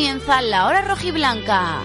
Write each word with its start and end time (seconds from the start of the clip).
comienza 0.00 0.40
la 0.40 0.66
hora 0.66 0.80
rojiblanca. 0.80 1.82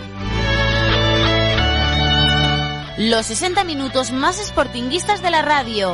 Los 2.98 3.26
60 3.26 3.66
minutos 3.66 4.14
más 4.14 4.38
sportinguistas 4.38 5.22
de 5.22 5.32
la 5.32 5.42
radio. 5.42 5.94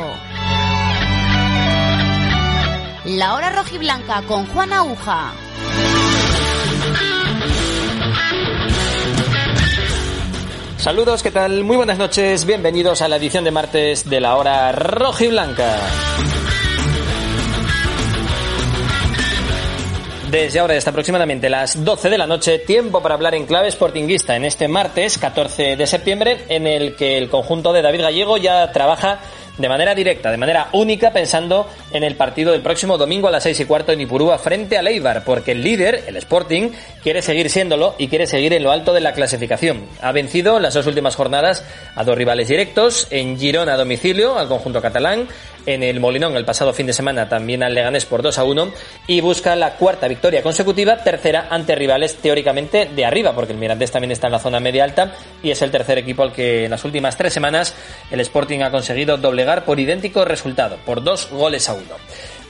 La 3.05 3.34
hora 3.34 3.49
rojiblanca 3.49 4.21
con 4.27 4.45
Juan 4.45 4.71
Aguja. 4.71 5.31
Saludos, 10.77 11.23
¿qué 11.23 11.31
tal? 11.31 11.63
Muy 11.63 11.77
buenas 11.77 11.98
noches, 11.98 12.45
bienvenidos 12.45 13.02
a 13.02 13.08
la 13.08 13.16
edición 13.16 13.45
de 13.45 13.52
martes 13.52 14.08
de 14.08 14.22
la 14.22 14.35
hora 14.35 14.72
rojiblanca. 14.73 15.80
Desde 20.31 20.62
ahora 20.62 20.77
hasta 20.77 20.91
aproximadamente 20.91 21.49
las 21.49 21.84
12 21.84 22.09
de 22.09 22.17
la 22.17 22.26
noche, 22.26 22.59
tiempo 22.59 23.02
para 23.02 23.16
hablar 23.16 23.35
en 23.35 23.45
clave 23.45 23.70
sportinguista 23.70 24.34
en 24.34 24.45
este 24.45 24.70
martes 24.70 25.17
14 25.17 25.76
de 25.76 25.85
septiembre, 25.85 26.45
en 26.48 26.67
el 26.67 26.95
que 26.95 27.17
el 27.17 27.30
conjunto 27.30 27.73
de 27.73 27.81
David 27.81 28.04
Gallego 28.04 28.38
ya 28.38 28.71
trabaja 28.71 29.20
de 29.57 29.67
manera 29.67 29.94
directa, 29.94 30.31
de 30.31 30.38
manera 30.38 30.70
única, 30.71 31.12
pensando 31.12 31.67
en 31.91 32.04
el 32.04 32.16
partido 32.16 32.54
del 32.54 32.62
próximo 32.62 32.98
domingo 32.98 33.27
a 33.27 33.31
las 33.31 33.44
seis 33.44 33.59
y 33.59 33.66
cuarto 33.66 33.91
en 33.91 33.99
Ipurúa 33.99 34.38
frente 34.38 34.77
a 34.77 34.81
Leibar, 34.81 35.26
porque 35.26 35.52
el 35.52 35.62
líder, 35.62 36.05
el 36.07 36.16
Sporting, 36.16 36.70
quiere 37.04 37.21
seguir 37.21 37.49
siéndolo 37.49 37.95
y 37.98 38.07
quiere 38.07 38.26
seguir 38.26 38.54
en 38.54 38.63
lo 38.63 38.71
alto 38.71 38.93
de 38.93 39.02
la 39.02 39.12
clasificación. 39.12 39.85
Ha 40.02 40.13
vencido 40.13 40.62
las 40.62 40.73
dos 40.73 40.88
últimas 40.88 41.18
jornadas 41.18 41.66
a 41.93 42.05
dos 42.05 42.18
rivales 42.18 42.48
directos, 42.48 43.07
en 43.12 43.38
Girona 43.38 43.73
a 43.73 43.77
domicilio, 43.77 44.38
al 44.38 44.48
conjunto 44.48 44.82
catalán, 44.82 45.27
en 45.65 45.83
el 45.83 45.99
Molinón 45.99 46.35
el 46.35 46.45
pasado 46.45 46.73
fin 46.73 46.88
de 46.88 46.93
semana 46.93 47.29
también 47.29 47.63
al 47.63 47.73
Leganés 47.73 48.05
por 48.05 48.21
2 48.21 48.37
a 48.37 48.43
1 48.43 48.71
y 49.07 49.21
busca 49.21 49.55
la 49.55 49.76
cuarta 49.76 50.07
victoria 50.07 50.43
consecutiva, 50.43 50.98
tercera 50.98 51.48
ante 51.49 51.76
rivales 51.76 52.15
teóricamente 52.15 52.85
de 52.85 53.05
arriba, 53.05 53.34
porque 53.34 53.53
el 53.53 53.59
Mirandés 53.59 53.91
también 53.91 54.12
está 54.12 54.27
en 54.27 54.34
la 54.34 54.40
zona 54.40 54.59
media 54.59 54.84
alta 54.84 55.13
y 55.43 55.51
es 55.51 55.62
el 55.62 55.71
tercer 55.71 55.98
equipo 55.98 56.23
al 56.23 56.34
que 56.34 56.65
en 56.65 56.71
las 56.71 56.84
últimas 56.85 57.18
tres 57.18 57.34
semanas 57.34 57.76
el 58.09 58.20
Sporting 58.20 58.62
ha 58.62 58.71
conseguido 58.71 59.18
doblegar 59.18 59.65
por 59.65 59.79
idéntico 59.79 60.26
resultado, 60.26 60.77
por 60.85 61.03
dos 61.03 61.29
goles 61.31 61.68
a 61.70 61.73
uno. 61.73 61.96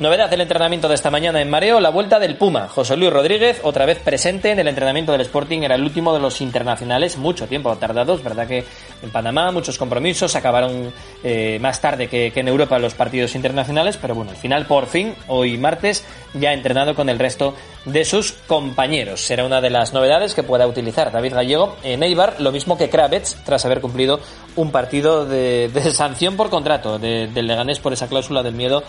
Novedad 0.02 0.32
del 0.32 0.42
entrenamiento 0.42 0.88
de 0.88 0.96
esta 0.96 1.12
mañana 1.12 1.44
en 1.44 1.50
Mareo, 1.52 1.80
la 1.80 1.92
vuelta 1.92 2.18
del 2.18 2.36
Puma. 2.36 2.68
José 2.68 2.98
Luis 2.98 3.14
Rodríguez, 3.14 3.62
otra 3.62 3.86
vez 3.86 4.00
presente 4.00 4.50
en 4.50 4.58
el 4.58 4.68
entrenamiento 4.68 5.12
del 5.12 5.22
Sporting, 5.22 5.62
era 5.62 5.76
el 5.76 5.84
último 5.84 6.12
de 6.12 6.20
los 6.20 6.42
internacionales, 6.42 7.18
mucho 7.18 7.46
tiempo 7.46 7.76
tardados, 7.76 8.24
verdad 8.24 8.48
que 8.48 8.66
en 9.04 9.12
Panamá 9.12 9.52
muchos 9.52 9.78
compromisos, 9.78 10.36
acabaron 10.36 10.92
eh, 11.24 11.60
más 11.62 11.82
tarde 11.82 12.08
que, 12.08 12.34
en 12.34 12.48
Europa 12.48 12.80
los 12.80 12.96
partidos 12.96 13.36
internacionales, 13.36 14.00
pero 14.02 14.16
bueno, 14.16 14.32
al 14.32 14.38
final 14.38 14.66
por 14.66 14.88
fin, 14.88 15.14
hoy 15.28 15.60
martes, 15.60 16.04
ya 16.34 16.50
ha 16.50 16.54
entrenado 16.54 16.96
con 16.96 17.08
el 17.08 17.20
resto 17.20 17.54
de 17.86 18.04
sus 18.04 18.32
compañeros. 18.32 19.22
Será 19.22 19.46
una 19.46 19.62
de 19.62 19.70
las 19.70 19.94
novedades 19.94 20.34
que 20.34 20.42
pueda 20.42 20.66
utilizar 20.66 21.12
David 21.12 21.36
Gallego 21.36 21.76
en 21.84 22.02
Eibar, 22.02 22.42
lo 22.42 22.52
mismo 22.52 22.76
que 22.76 22.90
Kravets, 22.90 23.38
tras 23.46 23.66
haber 23.66 23.82
cumplido 23.82 24.20
un 24.56 24.72
partido 24.72 25.28
de, 25.28 25.70
de 25.72 25.92
sanción 25.92 26.38
por 26.38 26.50
contrato 26.50 26.98
de, 26.98 27.28
del 27.28 27.46
Leganés 27.46 27.80
por 27.80 27.94
esa 27.94 28.08
cláusula 28.08 28.42
del 28.42 28.56
miedo 28.56 28.84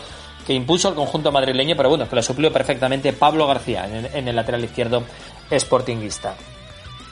que 0.47 0.53
impuso 0.53 0.89
el 0.89 0.95
conjunto 0.95 1.33
madrileño, 1.33 1.77
pero 1.77 1.89
bueno, 1.89 2.09
que 2.09 2.17
lo 2.17 2.23
suplió 2.23 2.53
perfectamente 2.53 3.13
Pablo 3.13 3.47
García 3.47 3.87
en, 3.87 4.09
en 4.15 4.29
el 4.29 4.37
lateral 4.37 4.65
izquierdo 4.65 5.03
sportinguista. 5.51 6.35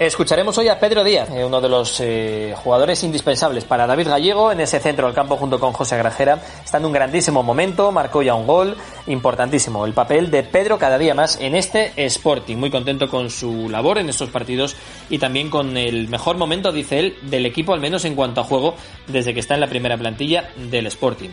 Escucharemos 0.01 0.57
hoy 0.57 0.67
a 0.69 0.81
Pedro 0.81 1.05
Díaz, 1.05 1.29
eh, 1.29 1.45
uno 1.45 1.61
de 1.61 1.69
los 1.69 2.01
eh, 2.01 2.55
jugadores 2.57 3.05
indispensables 3.05 3.67
para 3.67 3.87
David 3.87 4.09
Gallego 4.09 4.51
en 4.51 4.61
ese 4.61 4.81
centro 4.81 5.05
del 5.05 5.15
campo 5.15 5.37
junto 5.37 5.61
con 5.61 5.75
José 5.75 5.99
Grajera. 5.99 6.41
Está 6.65 6.79
en 6.79 6.87
un 6.87 6.93
grandísimo 6.93 7.43
momento, 7.43 7.93
marcó 7.93 8.23
ya 8.23 8.35
un 8.35 8.47
gol, 8.47 8.79
importantísimo 9.09 9.85
el 9.85 9.93
papel 9.93 10.31
de 10.31 10.43
Pedro 10.43 10.79
cada 10.79 10.97
día 10.97 11.15
más 11.15 11.39
en 11.39 11.55
este 11.55 11.93
Sporting. 11.97 12.57
Muy 12.57 12.71
contento 12.71 13.11
con 13.11 13.29
su 13.29 13.69
labor 13.69 13.99
en 13.99 14.09
estos 14.09 14.31
partidos 14.31 14.75
y 15.11 15.19
también 15.19 15.51
con 15.51 15.77
el 15.77 16.09
mejor 16.09 16.39
momento, 16.39 16.73
dice 16.73 16.99
él, 16.99 17.19
del 17.21 17.45
equipo, 17.45 17.75
al 17.75 17.81
menos 17.81 18.07
en 18.07 18.15
cuanto 18.15 18.41
a 18.41 18.45
juego, 18.45 18.77
desde 19.07 19.35
que 19.35 19.41
está 19.41 19.53
en 19.53 19.61
la 19.61 19.69
primera 19.69 19.99
plantilla 19.99 20.49
del 20.57 20.87
Sporting. 20.87 21.29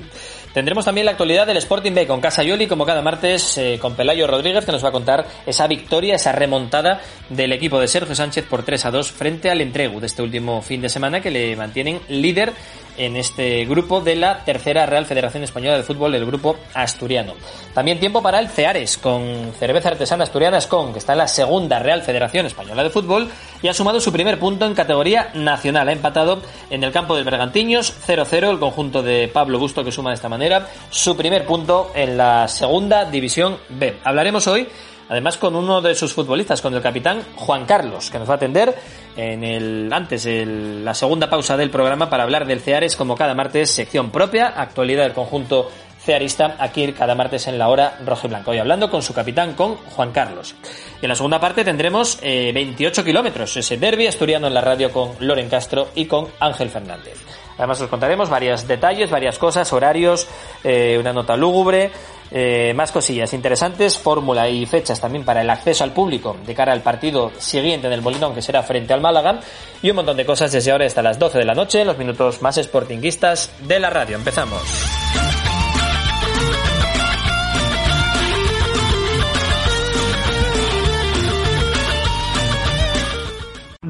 Tendremos 0.53 0.85
también 0.85 1.05
la 1.05 1.11
actualidad 1.11 1.45
del 1.45 1.57
Sporting 1.57 1.93
B 1.93 2.07
con 2.07 2.19
Casa 2.19 2.43
Yoli, 2.43 2.67
como 2.67 2.85
cada 2.85 3.01
martes, 3.01 3.57
eh, 3.57 3.77
con 3.79 3.95
Pelayo 3.95 4.27
Rodríguez, 4.27 4.65
que 4.65 4.71
nos 4.71 4.83
va 4.83 4.89
a 4.89 4.91
contar 4.91 5.25
esa 5.45 5.67
victoria, 5.67 6.15
esa 6.15 6.31
remontada 6.31 7.01
del 7.29 7.53
equipo 7.53 7.79
de 7.79 7.87
Sergio 7.87 8.15
Sánchez 8.15 8.45
por 8.45 8.63
3 8.63 8.85
a 8.85 8.91
2 8.91 9.11
frente 9.11 9.49
al 9.51 9.61
Entregu 9.61 9.99
de 9.99 10.07
este 10.07 10.23
último 10.23 10.61
fin 10.61 10.81
de 10.81 10.89
semana, 10.89 11.21
que 11.21 11.29
le 11.29 11.55
mantienen 11.55 11.99
líder 12.09 12.53
en 12.97 13.15
este 13.15 13.65
grupo 13.65 14.01
de 14.01 14.15
la 14.15 14.43
tercera 14.43 14.85
Real 14.85 15.05
Federación 15.05 15.43
Española 15.43 15.77
de 15.77 15.83
Fútbol, 15.83 16.15
el 16.15 16.25
grupo 16.25 16.57
asturiano. 16.73 17.33
También 17.73 17.99
tiempo 17.99 18.21
para 18.21 18.39
el 18.39 18.49
Ceares, 18.49 18.97
con 18.97 19.53
cerveza 19.57 19.89
artesana 19.89 20.23
asturiana 20.23 20.59
Scon, 20.59 20.93
que 20.93 20.99
está 20.99 21.13
en 21.13 21.19
la 21.19 21.27
segunda 21.27 21.79
Real 21.79 22.01
Federación 22.01 22.45
Española 22.45 22.83
de 22.83 22.89
Fútbol 22.89 23.29
y 23.61 23.67
ha 23.67 23.73
sumado 23.73 23.99
su 23.99 24.11
primer 24.11 24.39
punto 24.39 24.65
en 24.65 24.73
categoría 24.73 25.29
nacional. 25.33 25.89
Ha 25.89 25.93
empatado 25.93 26.41
en 26.69 26.83
el 26.83 26.91
campo 26.91 27.15
del 27.15 27.25
Bergantiños 27.25 27.93
0-0 28.05 28.49
el 28.49 28.59
conjunto 28.59 29.03
de 29.03 29.27
Pablo 29.27 29.59
Busto 29.59 29.83
que 29.83 29.91
suma 29.91 30.11
de 30.11 30.15
esta 30.15 30.29
manera 30.29 30.67
su 30.89 31.15
primer 31.15 31.45
punto 31.45 31.91
en 31.93 32.17
la 32.17 32.47
segunda 32.47 33.05
división 33.05 33.57
B. 33.69 33.97
Hablaremos 34.03 34.47
hoy 34.47 34.67
además 35.09 35.37
con 35.37 35.55
uno 35.55 35.81
de 35.81 35.95
sus 35.95 36.13
futbolistas, 36.13 36.61
con 36.61 36.73
el 36.73 36.81
capitán 36.81 37.23
Juan 37.35 37.65
Carlos, 37.65 38.09
que 38.09 38.19
nos 38.19 38.27
va 38.27 38.33
a 38.33 38.37
atender 38.37 38.75
en 39.17 39.43
el 39.43 39.91
antes 39.91 40.25
el, 40.25 40.85
la 40.85 40.93
segunda 40.93 41.29
pausa 41.29 41.57
del 41.57 41.71
programa 41.71 42.09
para 42.09 42.23
hablar 42.23 42.45
del 42.45 42.61
Ceares 42.61 42.95
como 42.95 43.15
cada 43.15 43.33
martes, 43.33 43.71
sección 43.71 44.11
propia, 44.11 44.47
actualidad 44.47 45.03
del 45.03 45.13
conjunto 45.13 45.69
cearista, 45.99 46.55
aquí 46.59 46.93
cada 46.93 47.15
martes 47.15 47.47
en 47.47 47.57
la 47.57 47.67
hora 47.67 47.97
rojo 48.05 48.27
y 48.27 48.29
blanco. 48.29 48.51
Hoy 48.51 48.59
hablando 48.59 48.89
con 48.89 49.01
su 49.01 49.13
capitán, 49.13 49.55
con 49.55 49.75
Juan 49.75 50.11
Carlos. 50.11 50.55
Y 51.01 51.05
en 51.05 51.09
la 51.09 51.15
segunda 51.15 51.39
parte 51.39 51.65
tendremos 51.65 52.19
eh, 52.21 52.51
28 52.53 53.03
kilómetros, 53.03 53.57
ese 53.57 53.75
derby 53.75 54.07
asturiano 54.07 54.47
en 54.47 54.53
la 54.53 54.61
radio 54.61 54.91
con 54.91 55.11
Loren 55.19 55.49
Castro 55.49 55.89
y 55.95 56.05
con 56.05 56.27
Ángel 56.39 56.69
Fernández. 56.69 57.17
Además 57.57 57.81
os 57.81 57.89
contaremos 57.89 58.29
varios 58.29 58.67
detalles, 58.67 59.09
varias 59.09 59.39
cosas, 59.39 59.73
horarios, 59.73 60.27
eh, 60.63 60.95
una 60.99 61.11
nota 61.11 61.35
lúgubre, 61.35 61.91
eh, 62.31 62.73
más 62.75 62.91
cosillas 62.91 63.33
interesantes, 63.33 63.97
fórmula 63.97 64.49
y 64.49 64.65
fechas 64.65 64.99
también 64.99 65.23
para 65.23 65.41
el 65.41 65.49
acceso 65.49 65.83
al 65.83 65.91
público 65.91 66.35
de 66.45 66.53
cara 66.53 66.73
al 66.73 66.81
partido 66.81 67.31
siguiente 67.37 67.87
en 67.87 67.93
el 67.93 68.01
Molinón 68.01 68.33
que 68.33 68.41
será 68.41 68.63
frente 68.63 68.93
al 68.93 69.01
Málaga 69.01 69.39
y 69.81 69.89
un 69.89 69.97
montón 69.97 70.17
de 70.17 70.25
cosas 70.25 70.51
desde 70.51 70.71
ahora 70.71 70.85
hasta 70.85 71.01
las 71.01 71.19
12 71.19 71.37
de 71.37 71.45
la 71.45 71.53
noche, 71.53 71.85
los 71.85 71.97
minutos 71.97 72.41
más 72.41 72.57
sportinguistas 72.57 73.51
de 73.67 73.79
la 73.79 73.89
radio. 73.89 74.15
Empezamos. 74.17 74.96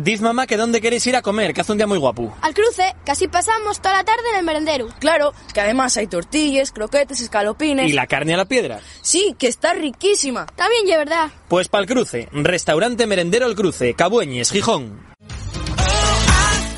Diz 0.08 0.22
mamá 0.22 0.48
que 0.48 0.56
dónde 0.56 0.80
queréis 0.80 1.06
ir 1.08 1.18
a 1.18 1.22
comer, 1.22 1.54
que 1.54 1.60
hace 1.60 1.74
un 1.74 1.78
día 1.78 1.86
muy 1.86 1.98
guapo. 1.98 2.34
Al 2.42 2.54
cruce, 2.54 2.96
casi 3.04 3.28
pasamos 3.28 3.82
toda 3.82 3.98
la 3.98 4.04
tarde 4.06 4.22
en 4.32 4.40
el 4.40 4.46
merendero. 4.46 4.88
Claro, 5.00 5.34
que 5.54 5.60
además 5.60 5.98
hay 5.98 6.08
tortillas, 6.08 6.72
croquetes, 6.72 7.20
escalopines. 7.20 7.90
¿Y 7.90 7.92
la 7.92 8.08
carne 8.08 8.34
a 8.34 8.38
la 8.38 8.46
piedra? 8.46 8.80
Sí, 9.02 9.36
que 9.38 9.50
está 9.50 9.74
riquísima. 9.74 10.48
Bien, 10.56 10.88
ya 10.88 10.98
verdad. 10.98 11.30
Pues 11.50 11.68
pa'l 11.68 11.86
cruce, 11.86 12.30
restaurante 12.32 13.06
merendero 13.06 13.48
El 13.48 13.56
Cruce, 13.56 13.96
Cabueñes, 13.96 14.50
Gijón. 14.52 15.07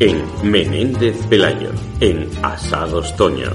en 0.00 0.24
Menéndez 0.42 1.14
Pelayo, 1.28 1.70
en 2.00 2.26
Asados 2.42 3.14
Toño. 3.16 3.50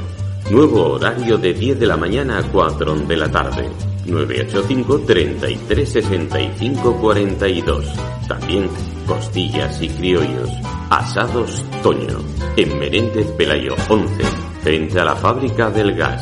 Nuevo 0.52 0.92
horario 0.92 1.40
de 1.40 1.54
10 1.56 1.80
de 1.80 1.88
la 1.88 1.98
mañana 1.98 2.38
a 2.38 2.44
4 2.44 2.96
de 2.98 3.18
la 3.18 3.32
tarde. 3.32 3.68
985 4.06 5.00
33 5.08 5.90
65 5.90 6.98
42. 7.02 7.86
También 8.28 8.70
costillas 9.08 9.82
y 9.82 9.90
criollos. 9.90 10.52
Asados 10.92 11.66
Toño, 11.82 12.20
en 12.56 12.78
Menéndez 12.78 13.32
Pelayo 13.32 13.74
11, 13.90 14.24
frente 14.62 15.00
a 15.00 15.06
la 15.06 15.16
fábrica 15.16 15.72
del 15.72 15.96
gas. 15.96 16.22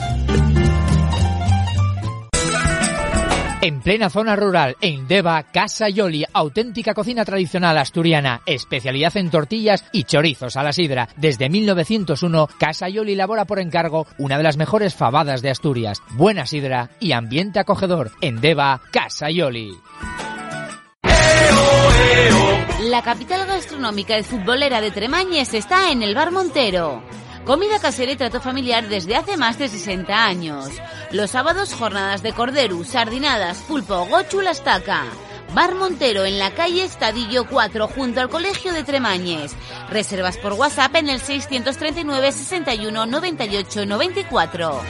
En 3.63 3.79
plena 3.79 4.09
zona 4.09 4.35
rural, 4.35 4.75
en 4.81 5.07
Deva, 5.07 5.41
Casa 5.43 5.87
Yoli, 5.87 6.25
auténtica 6.33 6.93
cocina 6.93 7.23
tradicional 7.23 7.77
asturiana, 7.77 8.41
especialidad 8.45 9.15
en 9.15 9.29
tortillas 9.29 9.85
y 9.93 10.03
chorizos 10.03 10.57
a 10.57 10.63
la 10.63 10.73
sidra. 10.73 11.07
Desde 11.15 11.47
1901, 11.47 12.49
Casa 12.59 12.89
Yoli 12.89 13.13
elabora 13.13 13.45
por 13.45 13.59
encargo 13.59 14.05
una 14.17 14.35
de 14.35 14.43
las 14.43 14.57
mejores 14.57 14.95
fabadas 14.95 15.41
de 15.41 15.49
Asturias. 15.49 16.01
Buena 16.09 16.45
sidra 16.45 16.89
y 16.99 17.13
ambiente 17.13 17.57
acogedor. 17.59 18.11
En 18.19 18.41
Deva, 18.41 18.81
Casa 18.91 19.29
Yoli. 19.29 19.71
La 22.81 23.01
capital 23.01 23.47
gastronómica 23.47 24.19
y 24.19 24.23
futbolera 24.23 24.81
de 24.81 24.91
Tremañes 24.91 25.53
está 25.53 25.89
en 25.89 26.03
el 26.03 26.13
Bar 26.15 26.31
Montero. 26.31 27.01
Comida 27.45 27.79
casera 27.79 28.13
y 28.13 28.15
trato 28.15 28.39
familiar 28.39 28.87
desde 28.87 29.17
hace 29.17 29.35
más 29.35 29.59
de 29.59 29.67
60 29.67 30.25
años. 30.25 30.69
Los 31.11 31.31
sábados 31.31 31.73
jornadas 31.73 32.23
de 32.23 32.31
cordero, 32.31 32.83
sardinadas, 32.85 33.57
pulpo, 33.63 34.05
gochu, 34.05 34.39
la 34.41 34.51
estaca. 34.51 35.03
Bar 35.53 35.75
Montero 35.75 36.25
en 36.25 36.39
la 36.39 36.51
calle 36.51 36.83
Estadillo 36.83 37.45
4 37.45 37.87
junto 37.87 38.21
al 38.21 38.29
Colegio 38.29 38.73
de 38.73 38.83
Tremañes. 38.83 39.55
Reservas 39.89 40.37
por 40.37 40.53
WhatsApp 40.53 40.95
en 40.95 41.09
el 41.09 41.19
639 41.19 42.31
61 42.31 43.05
98 43.05 43.85
94. 43.85 44.81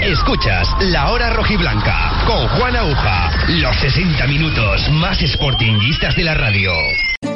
Escuchas 0.00 0.68
La 0.80 1.12
Hora 1.12 1.30
Rojiblanca 1.34 2.24
con 2.26 2.48
Juan 2.58 2.74
Aguja. 2.74 3.30
Los 3.48 3.76
60 3.76 4.26
minutos 4.26 4.90
más 4.92 5.18
sportinguistas 5.18 6.16
de 6.16 6.24
la 6.24 6.34
radio. 6.34 6.72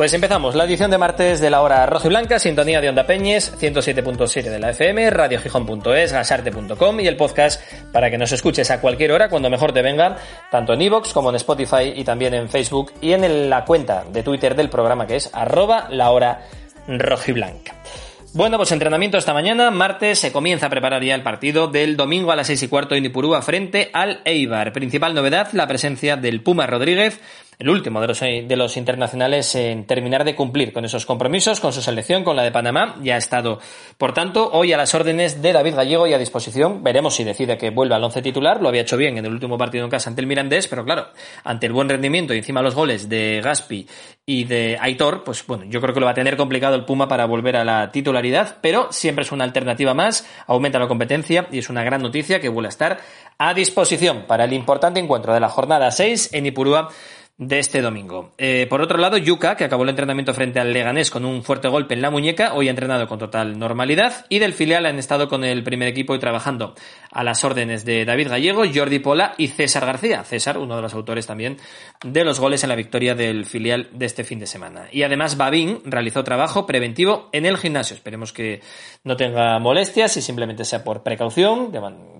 Pues 0.00 0.14
empezamos 0.14 0.54
la 0.54 0.64
edición 0.64 0.90
de 0.90 0.96
martes 0.96 1.40
de 1.40 1.50
la 1.50 1.60
hora 1.60 1.84
roja 1.84 2.06
y 2.06 2.08
blanca, 2.08 2.38
sintonía 2.38 2.80
de 2.80 2.88
Onda 2.88 3.04
Peñes, 3.04 3.54
107.7 3.60 4.44
de 4.44 4.58
la 4.58 4.70
FM, 4.70 5.10
radiogijón.es, 5.10 6.14
gasarte.com 6.14 7.00
y 7.00 7.06
el 7.06 7.18
podcast 7.18 7.60
para 7.92 8.10
que 8.10 8.16
nos 8.16 8.32
escuches 8.32 8.70
a 8.70 8.80
cualquier 8.80 9.12
hora 9.12 9.28
cuando 9.28 9.50
mejor 9.50 9.74
te 9.74 9.82
venga, 9.82 10.16
tanto 10.50 10.72
en 10.72 10.80
iVoox 10.80 11.12
como 11.12 11.28
en 11.28 11.36
Spotify 11.36 11.92
y 11.94 12.02
también 12.02 12.32
en 12.32 12.48
Facebook 12.48 12.94
y 13.02 13.12
en 13.12 13.50
la 13.50 13.66
cuenta 13.66 14.04
de 14.10 14.22
Twitter 14.22 14.54
del 14.54 14.70
programa 14.70 15.06
que 15.06 15.16
es 15.16 15.28
arroba 15.34 15.88
la 15.90 16.12
hora 16.12 16.46
rojiblanca. 16.88 17.74
Bueno, 18.32 18.56
pues 18.56 18.72
entrenamiento 18.72 19.18
esta 19.18 19.34
mañana, 19.34 19.70
martes, 19.70 20.18
se 20.18 20.32
comienza 20.32 20.66
a 20.66 20.70
preparar 20.70 21.04
ya 21.04 21.14
el 21.14 21.22
partido 21.22 21.66
del 21.66 21.98
domingo 21.98 22.32
a 22.32 22.36
las 22.36 22.46
seis 22.46 22.62
y 22.62 22.68
cuarto 22.68 22.94
en 22.94 23.04
Ipurúa 23.04 23.42
frente 23.42 23.90
al 23.92 24.22
Eibar. 24.24 24.72
Principal 24.72 25.14
novedad, 25.14 25.48
la 25.52 25.66
presencia 25.66 26.16
del 26.16 26.40
Puma 26.40 26.66
Rodríguez, 26.66 27.20
el 27.60 27.68
último 27.68 28.00
de 28.00 28.08
los, 28.08 28.20
de 28.20 28.56
los 28.56 28.76
internacionales 28.78 29.54
en 29.54 29.84
terminar 29.84 30.24
de 30.24 30.34
cumplir 30.34 30.72
con 30.72 30.86
esos 30.86 31.04
compromisos, 31.04 31.60
con 31.60 31.74
su 31.74 31.82
selección, 31.82 32.24
con 32.24 32.34
la 32.34 32.42
de 32.42 32.50
Panamá, 32.50 32.96
ya 33.02 33.16
ha 33.16 33.18
estado, 33.18 33.60
por 33.98 34.14
tanto, 34.14 34.50
hoy 34.50 34.72
a 34.72 34.78
las 34.78 34.94
órdenes 34.94 35.42
de 35.42 35.52
David 35.52 35.74
Gallego 35.74 36.06
y 36.06 36.14
a 36.14 36.18
disposición. 36.18 36.82
Veremos 36.82 37.14
si 37.14 37.22
decide 37.22 37.58
que 37.58 37.68
vuelve 37.68 37.94
al 37.94 38.02
once 38.02 38.22
titular, 38.22 38.62
lo 38.62 38.68
había 38.70 38.80
hecho 38.80 38.96
bien 38.96 39.18
en 39.18 39.26
el 39.26 39.32
último 39.32 39.58
partido 39.58 39.84
en 39.84 39.90
casa 39.90 40.08
ante 40.08 40.22
el 40.22 40.26
Mirandés, 40.26 40.68
pero 40.68 40.86
claro, 40.86 41.08
ante 41.44 41.66
el 41.66 41.74
buen 41.74 41.90
rendimiento 41.90 42.32
y 42.32 42.38
encima 42.38 42.62
los 42.62 42.74
goles 42.74 43.10
de 43.10 43.42
Gaspi 43.44 43.86
y 44.24 44.44
de 44.44 44.78
Aitor, 44.80 45.22
pues 45.22 45.46
bueno, 45.46 45.64
yo 45.66 45.82
creo 45.82 45.92
que 45.92 46.00
lo 46.00 46.06
va 46.06 46.12
a 46.12 46.14
tener 46.14 46.38
complicado 46.38 46.76
el 46.76 46.86
Puma 46.86 47.08
para 47.08 47.26
volver 47.26 47.56
a 47.56 47.64
la 47.64 47.92
titularidad, 47.92 48.56
pero 48.62 48.90
siempre 48.90 49.24
es 49.24 49.32
una 49.32 49.44
alternativa 49.44 49.92
más, 49.92 50.26
aumenta 50.46 50.78
la 50.78 50.88
competencia 50.88 51.46
y 51.52 51.58
es 51.58 51.68
una 51.68 51.84
gran 51.84 52.00
noticia 52.00 52.40
que 52.40 52.48
vuelve 52.48 52.68
a 52.68 52.70
estar 52.70 53.00
a 53.36 53.52
disposición 53.52 54.24
para 54.26 54.44
el 54.44 54.54
importante 54.54 54.98
encuentro 54.98 55.34
de 55.34 55.40
la 55.40 55.50
jornada 55.50 55.90
6 55.90 56.30
en 56.32 56.46
Ipurúa 56.46 56.88
de 57.40 57.58
este 57.58 57.80
domingo. 57.80 58.32
Eh, 58.36 58.66
por 58.68 58.82
otro 58.82 58.98
lado, 58.98 59.16
Yuka, 59.16 59.56
que 59.56 59.64
acabó 59.64 59.84
el 59.84 59.88
entrenamiento 59.88 60.34
frente 60.34 60.60
al 60.60 60.74
Leganés 60.74 61.10
con 61.10 61.24
un 61.24 61.42
fuerte 61.42 61.68
golpe 61.68 61.94
en 61.94 62.02
la 62.02 62.10
muñeca, 62.10 62.52
hoy 62.52 62.68
ha 62.68 62.70
entrenado 62.70 63.08
con 63.08 63.18
total 63.18 63.58
normalidad 63.58 64.26
y 64.28 64.40
del 64.40 64.52
filial 64.52 64.84
han 64.84 64.98
estado 64.98 65.26
con 65.26 65.42
el 65.42 65.64
primer 65.64 65.88
equipo 65.88 66.14
y 66.14 66.18
trabajando 66.18 66.74
a 67.10 67.24
las 67.24 67.42
órdenes 67.42 67.86
de 67.86 68.04
David 68.04 68.28
Gallego, 68.28 68.64
Jordi 68.72 68.98
Pola 68.98 69.32
y 69.38 69.48
César 69.48 69.86
García. 69.86 70.22
César, 70.22 70.58
uno 70.58 70.76
de 70.76 70.82
los 70.82 70.92
autores 70.92 71.26
también 71.26 71.56
de 72.04 72.24
los 72.24 72.38
goles 72.38 72.62
en 72.62 72.68
la 72.68 72.74
victoria 72.74 73.14
del 73.14 73.46
filial 73.46 73.88
de 73.92 74.04
este 74.04 74.22
fin 74.22 74.38
de 74.38 74.46
semana. 74.46 74.88
Y 74.92 75.02
además, 75.02 75.38
Babín 75.38 75.80
realizó 75.86 76.22
trabajo 76.22 76.66
preventivo 76.66 77.30
en 77.32 77.46
el 77.46 77.56
gimnasio. 77.56 77.96
Esperemos 77.96 78.34
que 78.34 78.60
no 79.02 79.16
tenga 79.16 79.58
molestias 79.58 80.14
y 80.18 80.20
simplemente 80.20 80.66
sea 80.66 80.84
por 80.84 81.02
precaución, 81.02 81.72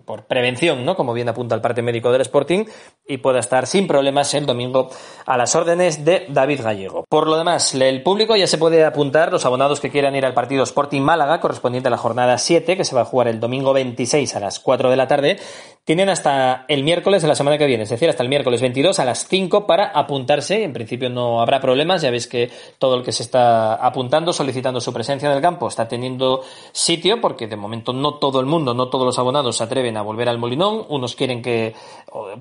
por 0.06 0.25
prevención, 0.25 0.82
¿no? 0.87 0.96
Como 0.96 1.12
bien 1.12 1.28
apunta 1.28 1.55
el 1.55 1.61
parte 1.61 1.82
médico 1.82 2.11
del 2.11 2.22
Sporting 2.22 2.64
y 3.06 3.19
pueda 3.19 3.40
estar 3.40 3.67
sin 3.67 3.87
problemas 3.87 4.32
el 4.32 4.46
domingo 4.46 4.90
a 5.27 5.37
las 5.37 5.55
órdenes 5.55 6.05
de 6.05 6.27
David 6.29 6.62
Gallego. 6.62 7.05
Por 7.09 7.27
lo 7.27 7.37
demás, 7.37 7.75
el 7.75 8.03
público 8.03 8.37
ya 8.37 8.47
se 8.47 8.59
puede 8.59 8.85
apuntar, 8.85 9.33
los 9.33 9.47
abonados 9.47 9.81
que 9.81 9.91
quieran 9.91 10.17
ir 10.17 10.25
al 10.25 10.35
partido 10.35 10.62
Sporting 10.62 11.03
Málaga, 11.03 11.41
correspondiente 11.41 11.89
a 11.89 11.91
la 11.91 11.97
jornada 11.97 12.39
7, 12.39 12.77
que 12.77 12.85
se 12.85 12.95
va 12.95 13.03
a 13.03 13.07
jugar 13.07 13.29
el 13.29 13.41
domingo 13.41 13.73
26 13.73 14.37
a 14.37 14.41
las 14.41 14.61
4 14.61 14.91
de 14.91 14.97
la 14.97 15.09
tarde, 15.09 15.39
tienen 15.85 16.09
hasta 16.09 16.67
el 16.69 16.85
miércoles 16.85 17.23
de 17.23 17.29
la 17.29 17.35
semana 17.35 17.59
que 17.59 17.67
viene, 17.67 17.85
es 17.85 17.91
decir, 17.91 18.09
hasta 18.09 18.23
el 18.23 18.29
miércoles 18.29 18.61
22 18.61 18.99
a 18.99 19.05
las 19.05 19.27
5 19.27 19.67
para 19.67 19.87
apuntarse. 19.87 20.62
En 20.62 20.73
principio 20.73 21.09
no 21.09 21.41
habrá 21.41 21.59
problemas, 21.61 22.03
ya 22.03 22.11
veis 22.11 22.27
que 22.27 22.50
todo 22.79 22.97
el 22.97 23.03
que 23.03 23.12
se 23.12 23.23
está 23.23 23.75
apuntando, 23.75 24.32
solicitando 24.32 24.81
su 24.81 24.93
presencia 24.93 25.29
en 25.29 25.37
el 25.37 25.43
campo, 25.43 25.69
está 25.69 25.88
teniendo 25.88 26.43
sitio, 26.73 27.21
porque 27.21 27.47
de 27.47 27.56
momento 27.56 27.93
no 27.93 28.15
todo 28.15 28.41
el 28.41 28.47
mundo, 28.47 28.75
no 28.75 28.88
todos 28.88 29.06
los 29.06 29.19
abonados 29.19 29.56
se 29.56 29.65
atreven 29.65 29.97
a 29.97 30.03
volver 30.03 30.29
al 30.29 30.38
Molinón. 30.38 30.85
Unos 30.88 31.17
quieren 31.17 31.43
que 31.43 31.75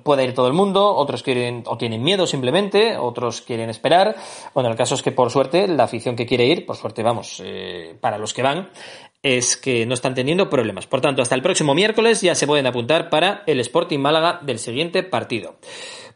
pueda 0.04 0.24
ir 0.24 0.34
todo 0.34 0.48
el 0.48 0.54
mundo, 0.54 0.96
otros 0.96 1.24
quieren 1.24 1.64
o 1.66 1.78
tienen 1.78 2.04
miedo 2.04 2.28
simplemente, 2.28 2.98
otros 2.98 3.42
quieren 3.42 3.70
esperar. 3.70 4.16
Bueno, 4.54 4.70
el 4.70 4.76
caso 4.76 4.96
es 4.96 5.02
que 5.02 5.12
por 5.12 5.32
suerte 5.32 5.68
la 5.68 5.86
afición 5.86 6.16
que 6.16 6.26
quiere 6.26 6.46
ir, 6.46 6.66
por 6.66 6.76
suerte 6.76 7.04
vamos, 7.04 7.42
eh, 7.44 7.96
para 8.00 8.18
los 8.18 8.34
que 8.34 8.44
van, 8.44 8.70
es 9.24 9.58
que 9.58 9.86
no 9.86 9.94
están 9.94 10.16
teniendo 10.16 10.50
problemas. 10.50 10.88
Por 10.88 11.02
tanto, 11.02 11.22
hasta 11.22 11.36
el 11.36 11.42
próximo 11.42 11.76
miércoles 11.76 12.22
ya 12.22 12.36
se 12.36 12.48
pueden 12.48 12.68
apuntar 12.68 13.10
para 13.10 13.44
el 13.48 13.60
Sporting 13.60 14.00
Málaga 14.00 14.40
del 14.42 14.60
siguiente 14.60 15.04
partido. 15.04 15.58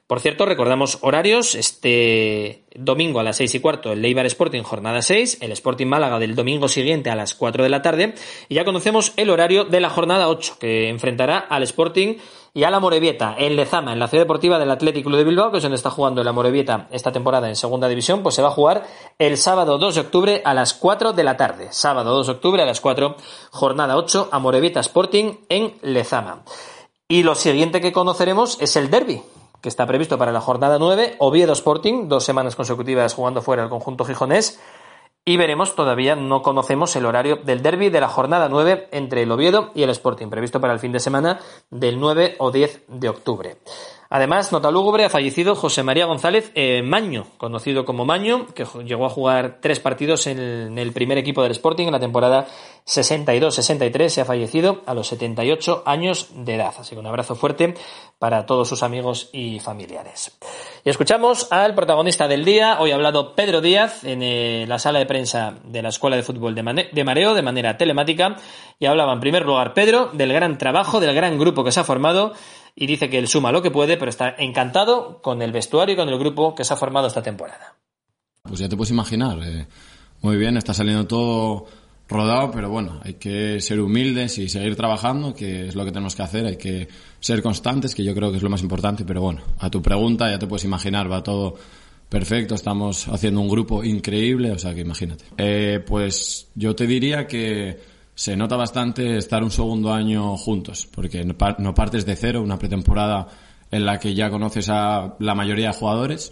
Por 0.08 0.20
cierto, 0.20 0.46
recordamos 0.46 1.00
horarios. 1.02 1.56
Este 1.56 2.66
domingo 2.76 3.20
a 3.20 3.24
las 3.24 3.38
seis 3.38 3.56
y 3.56 3.60
cuarto 3.60 3.92
el 3.94 4.02
Leibar 4.02 4.26
Sporting 4.26 4.62
jornada 4.62 5.02
6, 5.02 5.40
el 5.42 5.52
Sporting 5.54 5.88
Málaga 5.88 6.20
del 6.20 6.36
domingo 6.36 6.68
siguiente 6.68 7.10
a 7.10 7.16
las 7.16 7.34
4 7.36 7.64
de 7.64 7.70
la 7.70 7.82
tarde. 7.82 8.14
Y 8.50 8.56
ya 8.56 8.66
conocemos 8.66 9.14
el 9.18 9.30
horario 9.30 9.64
de 9.64 9.80
la 9.80 9.90
jornada 9.90 10.28
8, 10.30 10.58
que 10.60 10.90
enfrentará 10.90 11.40
al 11.40 11.64
Sporting 11.64 12.18
y 12.56 12.64
a 12.66 12.70
la 12.70 12.80
Morevieta 12.80 13.36
en 13.38 13.56
Lezama, 13.56 13.94
en 13.94 14.00
la 14.00 14.08
ciudad 14.08 14.26
deportiva 14.26 14.60
del 14.60 14.70
Atlético 14.70 15.10
de 15.10 15.24
Bilbao, 15.24 15.50
que 15.50 15.58
es 15.58 15.64
donde 15.64 15.76
está 15.76 15.90
jugando 15.90 16.24
la 16.24 16.34
Morevieta 16.34 16.88
esta 16.92 17.12
temporada 17.12 17.50
en 17.50 17.56
segunda 17.56 17.88
división, 17.88 18.22
pues 18.22 18.36
se 18.36 18.44
va 18.44 18.50
a 18.50 18.52
jugar 18.52 18.84
el 19.18 19.38
sábado 19.38 19.80
2 19.80 19.96
de 19.96 20.02
octubre 20.02 20.42
a 20.46 20.54
las 20.54 20.76
4 20.76 21.14
de 21.14 21.24
la 21.24 21.36
tarde. 21.36 21.70
Sábado 21.72 22.14
2 22.14 22.28
de 22.28 22.34
octubre 22.34 22.62
a 22.62 22.66
las 22.66 22.80
4, 22.80 23.16
jornada 23.50 23.98
8 23.98 24.30
a 24.32 24.38
Morevieta 24.38 24.82
Sporting 24.82 25.38
en 25.50 25.74
Lezama. 25.82 26.44
Y 27.08 27.24
lo 27.24 27.34
siguiente 27.34 27.82
que 27.82 27.92
conoceremos 27.92 28.62
es 28.62 28.76
el 28.76 28.92
derby, 28.92 29.24
que 29.60 29.70
está 29.70 29.88
previsto 29.88 30.20
para 30.20 30.32
la 30.32 30.42
jornada 30.42 30.78
9, 30.78 31.16
Oviedo 31.20 31.54
Sporting, 31.54 32.08
dos 32.08 32.24
semanas 32.24 32.56
consecutivas 32.56 33.16
jugando 33.16 33.42
fuera 33.42 33.64
el 33.64 33.70
conjunto 33.70 34.06
gijonés. 34.06 34.60
Y 35.26 35.38
veremos, 35.38 35.74
todavía 35.76 36.18
no 36.18 36.42
conocemos 36.42 36.94
el 36.98 37.06
horario 37.06 37.38
del 37.38 37.62
derby 37.62 37.90
de 37.90 38.02
la 38.02 38.10
jornada 38.10 38.50
9 38.50 38.90
entre 38.92 39.24
el 39.24 39.32
Oviedo 39.32 39.72
y 39.74 39.84
el 39.84 39.90
Sporting, 39.90 40.28
previsto 40.28 40.60
para 40.60 40.74
el 40.74 40.80
fin 40.80 40.92
de 40.92 41.00
semana 41.00 41.40
del 41.70 41.98
9 41.98 42.36
o 42.40 42.52
10 42.52 42.82
de 42.90 43.08
octubre. 43.08 43.56
Además, 44.16 44.52
nota 44.52 44.70
lúgubre, 44.70 45.06
ha 45.06 45.10
fallecido 45.10 45.56
José 45.56 45.82
María 45.82 46.06
González 46.06 46.52
eh, 46.54 46.84
Maño, 46.84 47.26
conocido 47.40 47.84
como 47.84 48.06
Maño, 48.06 48.46
que 48.54 48.64
llegó 48.86 49.08
a 49.08 49.10
jugar 49.10 49.58
tres 49.60 49.80
partidos 49.80 50.28
en 50.28 50.78
el, 50.78 50.92
primer 50.92 51.18
equipo 51.18 51.42
del 51.42 51.54
Sporting 51.54 51.88
en 51.88 51.94
la 51.94 52.00
temporada 52.00 52.46
62-63. 52.86 54.10
Se 54.10 54.22
ha 54.22 54.26
fallecido 54.26 54.84
a 54.86 54.94
los 54.94 55.08
78 55.08 55.82
años 55.88 56.28
de 56.36 56.54
edad. 56.54 56.76
Así 56.78 56.94
que 56.94 57.00
un 57.00 57.08
abrazo 57.08 57.34
fuerte 57.34 57.74
para 58.20 58.46
todos 58.46 58.70
sus 58.70 58.84
amigos 58.84 59.32
y 59.34 59.60
familiares. 59.60 60.38
Y 60.86 60.92
escuchamos 60.92 61.52
al 61.52 61.74
protagonista 61.74 62.28
del 62.28 62.46
día. 62.46 62.78
Hoy 62.80 62.92
ha 62.92 62.96
hablado 62.96 63.34
Pedro 63.34 63.62
Díaz 63.62 64.04
en 64.04 64.22
eh, 64.22 64.66
la 64.68 64.78
sala 64.78 65.00
de 65.00 65.08
prensa 65.08 65.56
de 65.64 65.82
la 65.82 65.90
Escuela 65.90 66.18
de 66.18 66.22
Fútbol 66.22 66.54
de, 66.54 66.90
de 66.92 67.04
Mareo 67.04 67.34
de 67.34 67.42
manera 67.42 67.78
telemática. 67.78 68.36
Y 68.78 68.86
hablaba 68.86 69.12
en 69.12 69.22
primer 69.22 69.44
lugar 69.44 69.74
Pedro 69.74 70.12
del 70.14 70.34
gran 70.34 70.60
trabajo, 70.60 71.00
del 71.00 71.16
gran 71.16 71.40
grupo 71.40 71.64
que 71.64 71.72
se 71.72 71.80
ha 71.80 71.84
formado 71.84 72.34
y 72.76 72.88
dice 72.88 73.10
que 73.10 73.18
él 73.18 73.28
suma 73.28 73.52
lo 73.52 73.62
que 73.62 73.72
puede, 73.72 73.98
pero 73.98 74.10
está 74.10 74.36
encantado 74.38 75.22
con 75.22 75.42
el 75.42 75.52
vestuario 75.52 75.94
y 75.94 75.98
con 75.98 76.10
el 76.10 76.18
grupo 76.18 76.56
que 76.56 76.64
se 76.64 76.74
ha 76.74 76.78
formado 76.78 77.08
esta 77.08 77.22
temporada. 77.22 77.76
Pues 78.44 78.60
ya 78.60 78.68
te 78.68 78.76
puedes 78.76 78.92
imaginar, 78.92 79.40
eh, 79.44 79.68
muy 80.22 80.38
bien, 80.38 80.58
está 80.58 80.74
saliendo 80.74 81.08
todo 81.08 81.66
rodado, 82.10 82.52
pero 82.52 82.70
bueno, 82.70 83.00
hay 83.04 83.16
que 83.16 83.62
ser 83.62 83.80
humildes 83.80 84.38
y 84.38 84.50
seguir 84.50 84.76
trabajando, 84.76 85.34
que 85.34 85.68
es 85.68 85.76
lo 85.76 85.86
que 85.86 85.92
tenemos 85.92 86.16
que 86.16 86.24
hacer, 86.24 86.46
hay 86.46 86.58
que 86.58 86.88
ser 87.20 87.42
constantes, 87.42 87.96
que 87.96 88.04
yo 88.04 88.14
creo 88.14 88.32
que 88.32 88.38
es 88.38 88.44
lo 88.44 88.50
más 88.50 88.62
importante, 88.62 89.06
pero 89.06 89.22
bueno, 89.22 89.42
a 89.60 89.70
tu 89.70 89.82
pregunta 89.82 90.30
ya 90.30 90.40
te 90.40 90.48
puedes 90.48 90.66
imaginar, 90.66 91.12
va 91.12 91.24
todo 91.24 91.56
perfecto, 92.10 92.54
estamos 92.54 93.08
haciendo 93.08 93.42
un 93.42 93.50
grupo 93.50 93.84
increíble, 93.84 94.52
o 94.52 94.60
sea 94.60 94.74
que 94.74 94.82
imagínate. 94.82 95.26
Eh, 95.38 95.80
pues 95.86 96.50
yo 96.54 96.76
te 96.76 96.86
diría 96.86 97.26
que 97.26 97.80
se 98.16 98.36
nota 98.38 98.56
bastante 98.56 99.18
estar 99.18 99.44
un 99.44 99.52
segundo 99.52 99.94
año 99.94 100.38
juntos, 100.38 100.88
porque 100.94 101.24
no 101.26 101.74
partes 101.74 102.06
de 102.06 102.16
cero, 102.16 102.42
una 102.42 102.60
pretemporada 102.60 103.28
en 103.72 103.86
la 103.86 104.00
que 104.00 104.14
ya 104.14 104.30
conoces 104.30 104.70
a 104.70 105.16
la 105.20 105.34
mayoría 105.36 105.68
de 105.70 105.74
jugadores. 105.74 106.32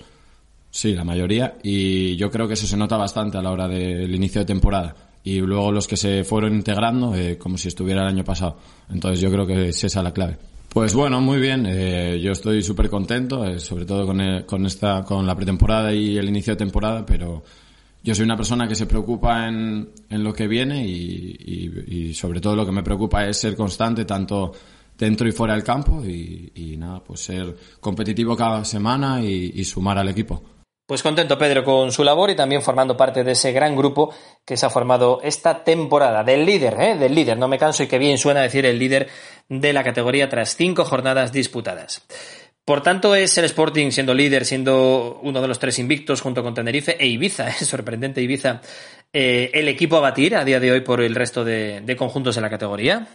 Sí, 0.69 0.93
la 0.93 1.03
mayoría. 1.03 1.55
Y 1.63 2.15
yo 2.15 2.29
creo 2.31 2.47
que 2.47 2.53
eso 2.53 2.67
se 2.67 2.77
nota 2.77 2.97
bastante 2.97 3.37
a 3.37 3.41
la 3.41 3.51
hora 3.51 3.67
del 3.67 4.13
inicio 4.13 4.41
de 4.41 4.45
temporada. 4.45 4.95
Y 5.23 5.39
luego 5.39 5.71
los 5.71 5.87
que 5.87 5.97
se 5.97 6.23
fueron 6.23 6.53
integrando 6.55 7.13
eh, 7.15 7.37
como 7.37 7.57
si 7.57 7.67
estuviera 7.67 8.01
el 8.03 8.07
año 8.07 8.23
pasado. 8.23 8.57
Entonces 8.89 9.19
yo 9.19 9.29
creo 9.31 9.45
que 9.45 9.69
es 9.69 9.83
esa 9.83 10.01
la 10.01 10.13
clave. 10.13 10.37
Pues 10.69 10.93
bueno, 10.93 11.19
muy 11.19 11.39
bien. 11.39 11.65
Eh, 11.67 12.19
yo 12.23 12.31
estoy 12.31 12.63
súper 12.63 12.89
contento, 12.89 13.45
eh, 13.45 13.59
sobre 13.59 13.85
todo 13.85 14.05
con, 14.05 14.21
el- 14.21 14.45
con 14.45 14.65
esta, 14.65 15.03
con 15.03 15.27
la 15.27 15.35
pretemporada 15.35 15.93
y 15.93 16.17
el 16.17 16.29
inicio 16.29 16.53
de 16.53 16.57
temporada, 16.57 17.05
pero 17.05 17.43
yo 18.03 18.15
soy 18.15 18.25
una 18.25 18.37
persona 18.37 18.67
que 18.67 18.75
se 18.75 18.85
preocupa 18.85 19.47
en, 19.47 19.91
en 20.09 20.23
lo 20.23 20.33
que 20.33 20.47
viene 20.47 20.85
y, 20.85 22.13
sobre 22.13 22.41
todo 22.41 22.55
lo 22.55 22.65
que 22.65 22.71
me 22.71 22.83
preocupa 22.83 23.25
es 23.25 23.37
ser 23.37 23.55
constante 23.55 24.05
tanto 24.05 24.51
dentro 24.97 25.27
y 25.27 25.31
fuera 25.31 25.53
del 25.53 25.63
campo 25.63 26.03
y, 26.05 26.51
y 26.55 26.77
nada, 26.77 27.03
pues 27.03 27.21
ser 27.21 27.55
competitivo 27.79 28.35
cada 28.35 28.65
semana 28.65 29.21
y, 29.21 29.51
y 29.55 29.63
sumar 29.63 29.97
al 29.97 30.09
equipo. 30.09 30.43
Pues 30.91 31.03
contento 31.03 31.37
Pedro 31.37 31.63
con 31.63 31.89
su 31.93 32.03
labor 32.03 32.31
y 32.31 32.35
también 32.35 32.61
formando 32.61 32.97
parte 32.97 33.23
de 33.23 33.31
ese 33.31 33.53
gran 33.53 33.77
grupo 33.77 34.13
que 34.43 34.57
se 34.57 34.65
ha 34.65 34.69
formado 34.69 35.21
esta 35.23 35.63
temporada. 35.63 36.21
Del 36.21 36.45
líder, 36.45 36.75
¿eh? 36.81 36.97
Del 36.97 37.15
líder, 37.15 37.37
no 37.37 37.47
me 37.47 37.57
canso 37.57 37.83
y 37.83 37.87
que 37.87 37.97
bien 37.97 38.17
suena 38.17 38.41
decir 38.41 38.65
el 38.65 38.77
líder 38.77 39.07
de 39.47 39.71
la 39.71 39.85
categoría 39.85 40.27
tras 40.27 40.57
cinco 40.57 40.83
jornadas 40.83 41.31
disputadas. 41.31 42.05
Por 42.65 42.83
tanto, 42.83 43.15
es 43.15 43.37
el 43.37 43.45
Sporting 43.45 43.89
siendo 43.91 44.13
líder, 44.13 44.45
siendo 44.45 45.19
uno 45.23 45.41
de 45.41 45.47
los 45.47 45.57
tres 45.59 45.79
invictos 45.79 46.21
junto 46.21 46.43
con 46.43 46.53
Tenerife 46.53 46.95
e 46.99 47.07
Ibiza, 47.07 47.47
es 47.59 47.67
sorprendente 47.67 48.21
Ibiza, 48.21 48.61
eh, 49.11 49.49
el 49.53 49.67
equipo 49.67 49.97
a 49.97 50.01
batir 50.01 50.35
a 50.35 50.45
día 50.45 50.59
de 50.59 50.71
hoy 50.71 50.81
por 50.81 51.01
el 51.01 51.15
resto 51.15 51.43
de, 51.43 51.95
conjuntos 51.97 52.35
de 52.35 52.41
la 52.41 52.49
categoría. 52.49 53.07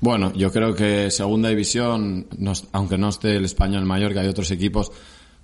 Bueno, 0.00 0.32
yo 0.34 0.50
creo 0.50 0.74
que 0.74 1.10
segunda 1.10 1.48
división, 1.48 2.26
no- 2.38 2.52
aunque 2.72 2.98
no 2.98 3.08
esté 3.08 3.36
el 3.36 3.44
español 3.44 3.84
mayor, 3.84 4.12
que 4.12 4.20
hay 4.20 4.28
otros 4.28 4.50
equipos 4.50 4.90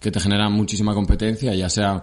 que 0.00 0.10
te 0.10 0.20
generan 0.20 0.52
muchísima 0.52 0.94
competencia, 0.94 1.54
ya 1.54 1.68
sean 1.68 2.02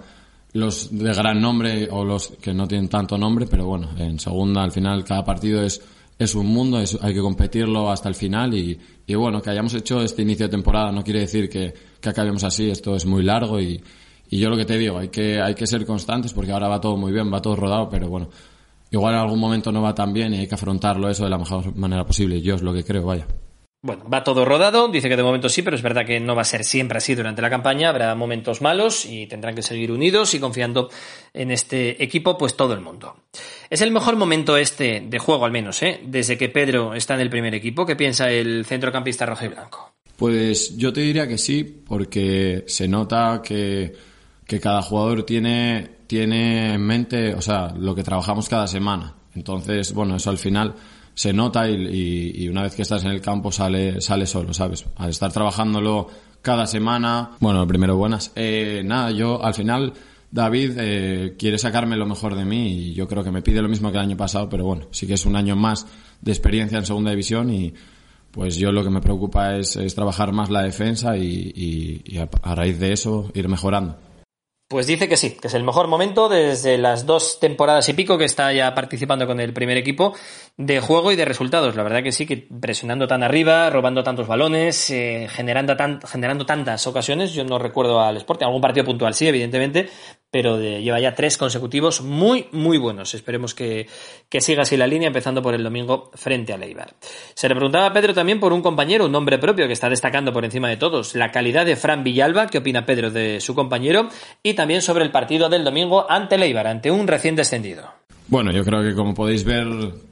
los 0.53 0.97
de 0.97 1.13
gran 1.13 1.41
nombre 1.41 1.87
o 1.91 2.05
los 2.05 2.33
que 2.41 2.53
no 2.53 2.67
tienen 2.67 2.87
tanto 2.87 3.17
nombre, 3.17 3.45
pero 3.49 3.65
bueno, 3.65 3.89
en 3.97 4.19
segunda 4.19 4.63
al 4.63 4.71
final 4.71 5.03
cada 5.03 5.23
partido 5.25 5.63
es, 5.63 5.81
es 6.17 6.33
un 6.35 6.47
mundo, 6.47 6.79
es- 6.79 6.97
hay 7.01 7.13
que 7.13 7.19
competirlo 7.21 7.89
hasta 7.91 8.07
el 8.09 8.15
final 8.15 8.53
y, 8.53 8.79
y 9.05 9.15
bueno, 9.15 9.41
que 9.41 9.49
hayamos 9.49 9.73
hecho 9.73 10.01
este 10.01 10.21
inicio 10.21 10.45
de 10.47 10.51
temporada 10.51 10.91
no 10.91 11.03
quiere 11.03 11.19
decir 11.21 11.49
que, 11.49 11.73
que 11.99 12.09
acabemos 12.09 12.43
así, 12.43 12.69
esto 12.69 12.95
es 12.95 13.05
muy 13.05 13.23
largo 13.23 13.59
y, 13.59 13.81
y 14.29 14.39
yo 14.39 14.49
lo 14.49 14.57
que 14.57 14.65
te 14.65 14.77
digo, 14.77 14.97
hay 14.97 15.09
que, 15.09 15.41
hay 15.41 15.53
que 15.55 15.67
ser 15.67 15.85
constantes 15.85 16.33
porque 16.33 16.51
ahora 16.51 16.67
va 16.67 16.79
todo 16.81 16.95
muy 16.97 17.11
bien, 17.11 17.31
va 17.33 17.41
todo 17.41 17.55
rodado, 17.55 17.89
pero 17.89 18.07
bueno, 18.09 18.29
igual 18.91 19.13
en 19.15 19.19
algún 19.19 19.39
momento 19.39 19.71
no 19.71 19.81
va 19.81 19.93
tan 19.93 20.13
bien 20.13 20.33
y 20.33 20.37
hay 20.37 20.47
que 20.47 20.55
afrontarlo 20.55 21.09
eso 21.09 21.25
de 21.25 21.29
la 21.29 21.37
mejor 21.37 21.75
manera 21.75 22.05
posible. 22.05 22.41
Yo 22.41 22.55
es 22.55 22.61
lo 22.61 22.73
que 22.73 22.83
creo, 22.83 23.05
vaya. 23.05 23.27
Bueno, 23.85 24.09
va 24.11 24.23
todo 24.23 24.45
rodado, 24.45 24.87
dice 24.87 25.07
que 25.07 25.15
de 25.15 25.21
momento 25.21 25.47
sí, 25.47 25.61
pero 25.61 25.75
es 25.75 25.83
verdad 25.83 26.07
que 26.07 26.19
no 26.19 26.35
va 26.35 26.41
a 26.41 26.45
ser 26.45 26.63
siempre 26.63 26.97
así 26.97 27.13
durante 27.13 27.43
la 27.43 27.51
campaña, 27.51 27.89
habrá 27.89 28.15
momentos 28.15 28.59
malos 28.59 29.05
y 29.05 29.27
tendrán 29.27 29.53
que 29.53 29.61
seguir 29.61 29.91
unidos 29.91 30.33
y 30.33 30.39
confiando 30.39 30.89
en 31.35 31.51
este 31.51 32.03
equipo, 32.03 32.35
pues 32.35 32.55
todo 32.57 32.73
el 32.73 32.81
mundo. 32.81 33.15
Es 33.69 33.81
el 33.81 33.91
mejor 33.91 34.15
momento 34.15 34.57
este 34.57 35.03
de 35.07 35.19
juego, 35.19 35.45
al 35.45 35.51
menos, 35.51 35.83
¿eh? 35.83 35.99
desde 36.03 36.35
que 36.35 36.49
Pedro 36.49 36.95
está 36.95 37.13
en 37.13 37.19
el 37.19 37.29
primer 37.29 37.53
equipo. 37.53 37.85
¿Qué 37.85 37.95
piensa 37.95 38.31
el 38.31 38.65
centrocampista 38.65 39.27
rojo 39.27 39.45
y 39.45 39.49
blanco? 39.49 39.93
Pues 40.17 40.75
yo 40.77 40.91
te 40.91 41.01
diría 41.01 41.27
que 41.27 41.37
sí, 41.37 41.63
porque 41.63 42.63
se 42.65 42.87
nota 42.87 43.43
que, 43.43 43.93
que 44.47 44.59
cada 44.59 44.81
jugador 44.81 45.27
tiene, 45.27 45.91
tiene 46.07 46.73
en 46.73 46.81
mente, 46.81 47.35
o 47.35 47.41
sea, 47.43 47.71
lo 47.77 47.93
que 47.93 48.01
trabajamos 48.01 48.49
cada 48.49 48.67
semana. 48.67 49.13
Entonces, 49.35 49.93
bueno, 49.93 50.15
eso 50.15 50.31
al 50.31 50.39
final 50.39 50.73
se 51.15 51.33
nota 51.33 51.67
y, 51.69 51.73
y- 52.35 52.47
una 52.49 52.61
vez 52.61 52.75
que 52.75 52.83
estás 52.83 53.03
en 53.03 53.09
el 53.11 53.21
campo 53.21 53.51
sale, 53.51 53.99
sale 54.01 54.27
solo, 54.27 54.53
¿sabes? 54.53 54.85
Al 54.97 55.09
estar 55.09 55.31
trabajándolo 55.31 56.07
cada 56.43 56.67
semana, 56.67 57.31
bueno, 57.39 57.65
primero 57.67 57.97
buenas. 57.97 58.31
Eh, 58.35 58.83
nada, 58.85 59.09
yo 59.11 59.43
al 59.43 59.53
final 59.55 59.93
David 60.29 60.71
eh, 60.77 61.35
quiere 61.39 61.57
sacarme 61.57 61.95
lo 61.97 62.05
mejor 62.05 62.35
de 62.35 62.45
mí 62.45 62.67
y 62.89 62.93
yo 62.93 63.07
creo 63.07 63.23
que 63.23 63.31
me 63.31 63.41
pide 63.41 63.61
lo 63.61 63.69
mismo 63.69 63.91
que 63.91 63.97
el 63.97 64.03
año 64.03 64.17
pasado, 64.17 64.47
pero 64.49 64.65
bueno, 64.65 64.87
sí 64.91 65.07
que 65.07 65.13
es 65.15 65.25
un 65.25 65.35
año 65.35 65.55
más 65.55 65.87
de 66.21 66.31
experiencia 66.31 66.77
en 66.77 66.85
segunda 66.85 67.09
división 67.11 67.49
y 67.51 67.73
pues 68.31 68.57
yo 68.57 68.71
lo 68.73 68.83
que 68.83 68.89
me 68.89 68.99
preocupa 68.99 69.55
es, 69.55 69.77
es 69.77 69.95
trabajar 69.95 70.33
más 70.33 70.49
la 70.49 70.61
defensa 70.61 71.17
y, 71.17 71.23
y- 71.55 72.01
y 72.05 72.17
a 72.17 72.55
raíz 72.55 72.77
de 72.79 72.91
eso 72.91 73.31
ir 73.33 73.47
mejorando. 73.47 73.97
Pues 74.67 74.87
dice 74.87 75.07
que 75.07 75.15
sí, 75.15 75.37
que 75.39 75.47
es 75.47 75.53
el 75.53 75.63
mejor 75.63 75.87
momento 75.87 76.27
desde 76.27 76.79
las 76.79 77.05
dos 77.05 77.39
temporadas 77.39 77.87
y 77.87 77.93
pico 77.93 78.17
que 78.17 78.25
está 78.25 78.51
ya 78.51 78.73
participando 78.73 79.27
con 79.27 79.39
el 79.39 79.53
primer 79.53 79.77
equipo 79.77 80.15
de 80.57 80.79
juego 80.79 81.11
y 81.11 81.15
de 81.15 81.23
resultados. 81.23 81.75
La 81.75 81.83
verdad 81.83 82.01
que 82.01 82.11
sí, 82.11 82.25
que 82.25 82.47
presionando 82.59 83.07
tan 83.07 83.21
arriba, 83.21 83.69
robando 83.69 84.03
tantos 84.03 84.25
balones, 84.25 84.89
eh, 84.89 85.27
generando, 85.29 85.77
tan, 85.77 86.01
generando 86.01 86.47
tantas 86.47 86.87
ocasiones. 86.87 87.33
Yo 87.33 87.43
no 87.43 87.59
recuerdo 87.59 88.01
al 88.01 88.17
Sporting, 88.17 88.45
algún 88.45 88.61
partido 88.61 88.87
puntual 88.87 89.13
sí, 89.13 89.27
evidentemente, 89.27 89.87
pero 90.31 90.59
lleva 90.59 90.99
ya 90.99 91.13
tres 91.13 91.37
consecutivos 91.37 92.01
muy, 92.01 92.47
muy 92.51 92.79
buenos. 92.79 93.13
Esperemos 93.13 93.53
que, 93.53 93.87
que 94.29 94.41
siga 94.41 94.63
así 94.63 94.77
la 94.77 94.87
línea, 94.87 95.07
empezando 95.07 95.43
por 95.43 95.53
el 95.53 95.63
domingo 95.63 96.09
frente 96.15 96.53
a 96.53 96.57
Leibar. 96.57 96.95
Se 97.35 97.47
le 97.47 97.53
preguntaba 97.53 97.85
a 97.85 97.93
Pedro 97.93 98.15
también 98.15 98.39
por 98.39 98.51
un 98.51 98.63
compañero, 98.63 99.05
un 99.05 99.11
nombre 99.11 99.37
propio 99.37 99.67
que 99.67 99.73
está 99.73 99.89
destacando 99.89 100.33
por 100.33 100.43
encima 100.43 100.69
de 100.69 100.77
todos, 100.77 101.13
la 101.13 101.31
calidad 101.31 101.67
de 101.67 101.75
Fran 101.75 102.03
Villalba, 102.03 102.47
qué 102.47 102.57
opina 102.57 102.87
Pedro 102.87 103.11
de 103.11 103.39
su 103.39 103.53
compañero, 103.53 104.09
y 104.41 104.54
también 104.55 104.81
sobre 104.81 105.03
el 105.03 105.11
partido 105.11 105.49
del 105.49 105.63
domingo 105.63 106.09
ante 106.09 106.37
Leibar, 106.37 106.65
ante 106.67 106.89
un 106.89 107.07
recién 107.07 107.35
descendido. 107.35 107.83
Bueno, 108.27 108.51
yo 108.51 108.63
creo 108.65 108.81
que 108.81 108.95
como 108.95 109.13
podéis 109.13 109.43
ver 109.43 109.67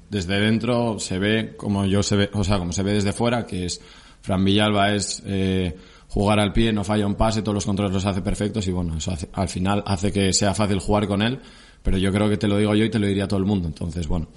desde 0.09 0.39
dentro 0.39 0.99
se 0.99 1.17
ve 1.17 1.55
como 1.57 1.85
yo 1.85 2.03
se 2.03 2.15
ve, 2.15 2.29
o 2.33 2.43
sea, 2.43 2.59
como 2.59 2.71
se 2.71 2.83
ve 2.83 2.93
desde 2.93 3.11
fuera, 3.13 3.45
que 3.47 3.65
es 3.65 3.81
Fran 4.21 4.45
Villalba 4.45 4.93
es 4.93 5.23
eh, 5.25 5.75
jugar 6.09 6.39
al 6.39 6.53
pie, 6.53 6.71
no 6.71 6.83
falla 6.83 7.07
un 7.07 7.15
pase, 7.15 7.41
todos 7.41 7.55
los 7.55 7.65
controles 7.65 7.91
los 7.93 8.05
hace 8.05 8.21
perfectos 8.21 8.67
y 8.67 8.71
bueno, 8.71 8.95
eso 8.97 9.11
hace- 9.11 9.29
al 9.33 9.49
final 9.49 9.83
hace 9.87 10.11
que 10.11 10.31
sea 10.31 10.53
fácil 10.53 10.77
jugar 10.79 11.07
con 11.07 11.23
él, 11.23 11.39
pero 11.81 11.97
yo 11.97 12.11
creo 12.11 12.29
que 12.29 12.37
te 12.37 12.47
lo 12.47 12.57
digo 12.57 12.75
yo 12.75 12.85
y 12.85 12.89
te 12.91 12.99
lo 12.99 13.07
diría 13.07 13.27
todo 13.27 13.39
el 13.39 13.45
mundo, 13.45 13.67
entonces 13.67 14.07
bueno. 14.07 14.27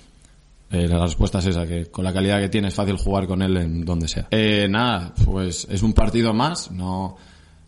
eh, 0.71 0.89
la 0.89 0.99
respuesta 1.05 1.39
es 1.41 1.47
esa, 1.47 1.67
que 1.67 1.87
con 1.91 2.03
la 2.05 2.13
calidad 2.13 2.41
que 2.41 2.49
tiene 2.49 2.69
es 2.69 2.75
fácil 2.75 2.97
jugar 2.97 3.27
con 3.29 3.41
él 3.43 3.57
en 3.59 3.85
donde 3.85 4.09
sea. 4.09 4.27
Eh, 4.33 4.67
nada, 4.71 5.13
pues 5.25 5.67
es 5.71 5.83
un 5.83 5.93
partido 5.93 6.33
más, 6.33 6.71
no, 6.73 7.17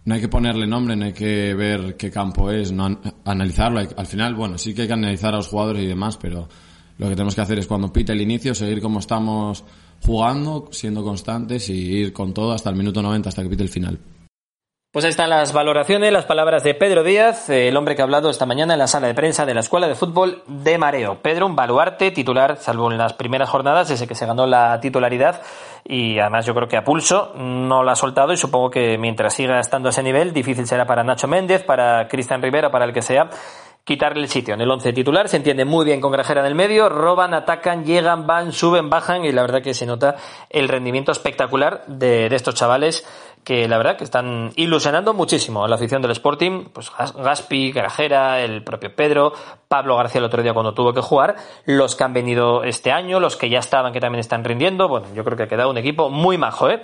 no 0.09 0.15
hay 0.15 0.21
que 0.23 0.29
ponerle 0.29 0.67
nombre, 0.67 0.97
no 0.97 1.05
hay 1.05 1.13
que 1.13 1.53
ver 1.55 1.95
qué 1.97 2.11
campo 2.11 2.51
es, 2.51 2.73
no 2.73 2.87
an- 2.87 2.99
analizarlo. 3.27 3.81
Al 3.95 4.07
final, 4.07 4.35
bueno, 4.35 4.57
sí 4.57 4.73
que 4.73 4.83
hay 4.83 4.89
que 4.89 4.95
analizar 4.95 5.35
a 5.35 5.37
los 5.37 5.49
jugadores 5.49 5.83
y 5.83 5.87
demás, 5.87 6.17
pero 6.17 6.49
lo 6.97 7.09
que 7.11 7.15
tenemos 7.15 7.35
que 7.35 7.43
hacer 7.43 7.59
es 7.59 7.67
cuando 7.67 7.93
pite 7.93 8.13
el 8.13 8.21
inicio, 8.23 8.55
seguir 8.55 8.81
como 8.81 9.01
estamos 9.01 9.63
jugando, 10.03 10.69
siendo 10.73 11.05
constantes 11.05 11.69
y 11.69 11.75
ir 11.75 12.15
con 12.15 12.33
todo 12.33 12.53
hasta 12.53 12.71
el 12.71 12.77
minuto 12.77 13.03
90, 13.03 13.29
hasta 13.29 13.43
que 13.43 13.51
pite 13.51 13.63
el 13.65 13.69
final. 13.69 13.99
Pues 14.91 15.05
ahí 15.05 15.11
están 15.11 15.29
las 15.29 15.53
valoraciones, 15.53 16.11
las 16.11 16.25
palabras 16.25 16.65
de 16.65 16.73
Pedro 16.73 17.05
Díaz, 17.05 17.51
el 17.51 17.77
hombre 17.77 17.95
que 17.95 18.01
ha 18.01 18.07
hablado 18.07 18.31
esta 18.31 18.47
mañana 18.47 18.73
en 18.73 18.79
la 18.79 18.87
sala 18.87 19.07
de 19.07 19.13
prensa 19.13 19.45
de 19.45 19.53
la 19.53 19.61
Escuela 19.61 19.87
de 19.87 19.95
Fútbol 19.95 20.43
de 20.47 20.79
Mareo. 20.79 21.21
Pedro, 21.21 21.45
un 21.45 21.55
baluarte 21.55 22.11
titular, 22.11 22.57
salvo 22.57 22.91
en 22.91 22.97
las 22.97 23.13
primeras 23.13 23.51
jornadas, 23.51 23.89
desde 23.89 24.07
que 24.07 24.15
se 24.15 24.25
ganó 24.25 24.47
la 24.47 24.81
titularidad 24.81 25.43
y 25.85 26.19
además 26.19 26.47
yo 26.47 26.55
creo 26.55 26.69
que 26.69 26.79
a 26.79 26.85
pulso 26.85 27.35
no 27.37 27.83
la 27.83 27.93
ha 27.93 27.97
soltado 27.97 28.33
y 28.33 28.39
supongo 28.39 28.71
que 28.71 28.97
mientras 28.97 29.35
siga 29.35 29.61
estando 29.61 29.91
a 29.91 29.91
ese 29.91 30.03
nivel, 30.03 30.33
difícil 30.33 30.67
será 30.67 30.87
para 30.87 31.05
Nacho 31.05 31.29
Méndez, 31.29 31.65
para 31.65 32.09
Cristian 32.09 32.41
Rivera, 32.41 32.71
para 32.71 32.87
el 32.87 32.95
que 32.95 33.03
sea, 33.03 33.29
quitarle 33.85 34.23
el 34.23 34.29
sitio. 34.31 34.55
En 34.55 34.63
el 34.63 34.71
11 34.71 34.95
titular 34.95 35.29
se 35.29 35.37
entiende 35.37 35.67
muy 35.67 35.85
bien 35.85 36.01
con 36.01 36.13
Grajera 36.13 36.41
en 36.41 36.47
el 36.47 36.55
medio, 36.55 36.89
roban, 36.89 37.35
atacan, 37.35 37.85
llegan, 37.85 38.27
van, 38.27 38.53
suben, 38.53 38.89
bajan 38.89 39.27
y 39.27 39.33
la 39.33 39.43
verdad 39.43 39.61
que 39.61 39.75
se 39.75 39.85
nota 39.85 40.17
el 40.49 40.67
rendimiento 40.67 41.13
espectacular 41.13 41.85
de 41.87 42.27
estos 42.35 42.55
chavales 42.55 43.07
que 43.49 43.67
la 43.67 43.79
verdad 43.79 43.97
que 43.97 44.05
están 44.05 44.53
ilusionando 44.57 45.15
muchísimo 45.15 45.65
a 45.65 45.69
la 45.69 45.77
afición 45.77 46.03
del 46.03 46.11
Sporting, 46.11 46.67
pues 46.71 46.91
Gas- 46.95 47.15
Gaspi, 47.17 47.73
Grajera, 47.73 48.43
el 48.43 48.63
propio 48.63 48.95
Pedro, 48.95 49.33
Pablo 49.69 49.97
García 49.97 50.19
el 50.19 50.27
otro 50.27 50.43
día 50.43 50.53
cuando 50.53 50.75
tuvo 50.75 50.93
que 50.93 51.01
jugar, 51.01 51.37
los 51.65 51.97
que 51.97 52.05
han 52.05 52.13
venido 52.13 52.63
este 52.63 52.93
año, 52.93 53.21
los 53.21 53.37
que 53.37 53.49
ya 53.49 53.61
estaban 53.61 53.95
que 53.95 54.01
también 54.01 54.21
están 54.21 54.45
rindiendo, 54.45 54.87
bueno, 54.87 55.07
yo 55.15 55.25
creo 55.25 55.35
que 55.39 55.45
ha 55.45 55.49
quedado 55.49 55.71
un 55.71 55.79
equipo 55.79 56.11
muy 56.11 56.37
majo, 56.37 56.69
¿eh? 56.69 56.83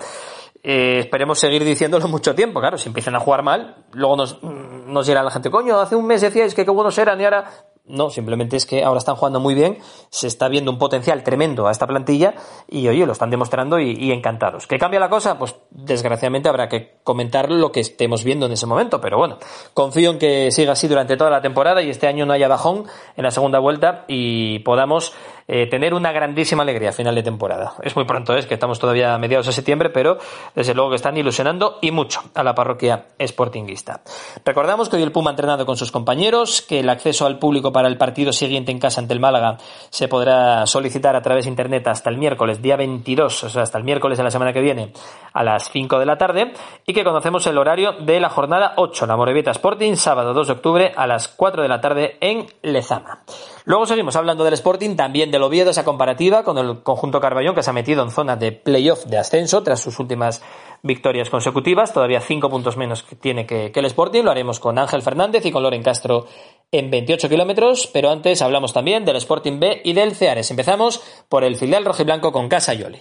Eh, 0.63 1.01
esperemos 1.01 1.39
seguir 1.39 1.63
diciéndolo 1.65 2.09
mucho 2.09 2.35
tiempo, 2.35 2.61
claro, 2.61 2.79
si 2.79 2.89
empiezan 2.89 3.15
a 3.15 3.21
jugar 3.21 3.43
mal, 3.43 3.85
luego 3.93 4.17
nos, 4.17 4.43
nos 4.43 5.07
dirá 5.07 5.23
la 5.23 5.31
gente, 5.31 5.51
coño, 5.51 5.79
hace 5.79 5.97
un 5.97 6.07
mes 6.07 6.23
decíais 6.23 6.55
que 6.55 6.65
qué 6.65 6.71
buenos 6.71 6.97
eran 6.97 7.21
y 7.21 7.25
ahora... 7.25 7.45
No, 7.87 8.09
simplemente 8.09 8.57
es 8.57 8.65
que 8.65 8.83
ahora 8.83 8.97
están 8.97 9.17
jugando 9.17 9.41
muy 9.41 9.55
bien, 9.55 9.77
se 10.09 10.27
está 10.27 10.49
viendo 10.49 10.71
un 10.71 10.79
potencial 10.79 11.23
tremendo 11.23 11.69
a 11.69 11.71
esta 11.71 11.87
plantilla 11.87 12.33
y 12.67 12.89
oye, 12.89 13.05
lo 13.05 13.13
están 13.13 13.29
demostrando 13.29 13.79
y, 13.79 14.11
encantados. 14.11 14.67
¿Qué 14.67 14.79
cambia 14.79 14.99
la 14.99 15.11
cosa? 15.11 15.39
Pues 15.39 15.55
desgraciadamente 15.71 16.49
habrá 16.49 16.71
que 16.71 16.97
comentar 17.05 17.51
lo 17.51 17.73
que 17.73 17.81
estemos 17.81 18.25
viendo 18.25 18.47
en 18.47 18.53
ese 18.53 18.65
momento, 18.65 19.03
pero 19.03 19.19
bueno, 19.19 19.37
confío 19.75 20.13
en 20.13 20.19
que 20.19 20.51
siga 20.51 20.73
así 20.73 20.89
durante 20.89 21.19
toda 21.19 21.29
la 21.29 21.43
temporada 21.43 21.83
y 21.83 21.91
este 21.91 22.07
año 22.07 22.25
no 22.25 22.33
haya 22.33 22.49
bajón 22.49 22.87
en 23.19 23.23
la 23.23 23.31
segunda 23.31 23.59
vuelta 23.59 24.07
y 24.09 24.61
podamos 24.61 25.13
eh, 25.47 25.67
tener 25.67 25.93
una 25.93 26.11
grandísima 26.11 26.63
alegría 26.63 26.91
final 26.93 27.15
de 27.15 27.23
temporada. 27.23 27.75
Es 27.83 27.95
muy 27.97 28.07
pronto, 28.07 28.35
¿eh? 28.35 28.39
es 28.39 28.47
que 28.47 28.55
estamos 28.55 28.79
todavía 28.79 29.15
a 29.15 29.19
mediados 29.19 29.45
de 29.45 29.53
septiembre, 29.53 29.91
pero 29.91 30.17
desde 30.55 30.73
luego 30.73 30.89
que 30.91 30.97
están 30.97 31.19
ilusionando 31.19 31.79
y 31.83 31.91
mucho 31.91 32.23
a 32.35 32.43
la 32.43 32.55
parroquia 32.55 33.09
sportinguista. 33.21 34.01
Recordamos 34.43 34.89
que 34.89 34.97
hoy 34.97 35.03
el 35.03 35.13
Puma 35.13 35.31
ha 35.31 35.33
entrenado 35.33 35.67
con 35.67 35.77
sus 35.77 35.93
compañeros, 35.93 36.63
que 36.63 36.81
el 36.81 36.89
acceso 36.89 37.27
al 37.27 37.39
público 37.39 37.74
para 37.75 37.89
el 37.89 37.99
partido 37.99 38.33
siguiente 38.33 38.73
en 38.73 38.79
casa 38.79 39.01
ante 39.01 39.13
el 39.13 39.21
Málaga 39.21 39.59
se 39.91 40.09
podrá 40.09 40.65
solicitar 40.65 41.17
a 41.17 41.21
través 41.21 41.45
de 41.45 41.51
internet 41.51 41.87
hasta 41.89 42.09
el 42.09 42.17
miércoles, 42.17 42.63
día 42.63 42.77
22, 42.77 43.45
o 43.45 43.49
sea, 43.51 43.63
hasta 43.63 43.77
el 43.77 43.85
miércoles 43.85 44.17
de 44.17 44.25
la 44.25 44.31
semana 44.31 44.53
que 44.53 44.61
viene, 44.61 44.93
a 45.33 45.43
las 45.43 45.71
5 45.71 45.99
de 45.99 46.07
la 46.07 46.17
tarde, 46.17 46.53
y 46.87 46.95
que 46.95 47.05
conocemos 47.05 47.47
el 47.49 47.59
horario 47.59 47.93
de 48.01 48.21
la 48.21 48.31
jornada 48.31 48.75
8, 48.77 49.07
la 49.07 49.17
Morevieta 49.17 49.51
Sporting, 49.51 49.97
sábado 49.97 50.33
2 50.33 50.47
de 50.47 50.53
octubre 50.53 50.93
a 50.97 51.07
las 51.07 51.29
4 51.29 51.63
de 51.63 51.69
la 51.69 51.81
tarde 51.81 52.17
en 52.21 52.47
Lezama. 52.63 53.25
Luego 53.67 53.87
seguimos 53.87 54.15
hablando 54.17 54.45
del 54.45 54.53
Sporting, 54.53 54.95
también 54.95 55.31
del 55.31 55.43
Oviedo, 55.43 55.71
esa 55.71 55.85
comparativa 55.85 56.45
con 56.45 56.59
el 56.59 56.83
conjunto 56.83 57.19
Carballón 57.19 57.55
que 57.55 57.63
se 57.63 57.71
ha 57.71 57.73
metido 57.73 58.03
en 58.03 58.11
zona 58.11 58.37
de 58.37 58.53
playoff 58.53 59.07
de 59.07 59.17
ascenso 59.17 59.63
tras 59.63 59.81
sus 59.81 59.99
últimas 59.99 60.43
victorias 60.83 61.31
consecutivas, 61.31 61.95
todavía 61.95 62.21
5 62.21 62.51
puntos 62.51 62.77
menos 62.77 63.03
que 63.03 63.17
tiene 63.17 63.47
que, 63.47 63.73
que 63.73 63.81
el 63.81 63.87
Sporting, 63.87 64.23
lo 64.23 64.31
haremos 64.31 64.61
con 64.61 64.79
Ángel 64.79 65.01
Fernández 65.01 65.47
y 65.47 65.51
con 65.51 65.63
Loren 65.63 65.83
Castro 65.83 66.27
en 66.71 66.91
28 66.91 67.27
kilómetros, 67.31 67.89
pero 67.91 68.11
antes 68.11 68.43
hablamos 68.43 68.75
también 68.75 69.07
del 69.07 69.17
Sporting 69.17 69.59
B 69.59 69.81
y 69.83 69.95
del 69.95 70.15
Ceares. 70.15 70.51
Empezamos 70.51 71.03
por 71.31 71.43
el 71.43 71.57
filial 71.57 71.87
rojiblanco 71.87 72.33
con 72.33 72.51
Casa 72.51 72.75
Yoli. 72.75 73.01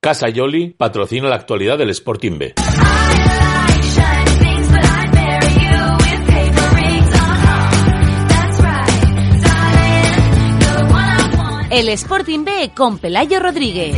Casa 0.00 0.28
Yoli 0.28 0.70
patrocina 0.70 1.28
la 1.28 1.36
actualidad 1.36 1.78
del 1.78 1.90
Sporting 1.90 2.38
B. 2.38 2.54
El 11.72 11.88
Sporting 11.88 12.44
B 12.44 12.72
con 12.76 12.98
Pelayo 12.98 13.40
Rodríguez. 13.40 13.96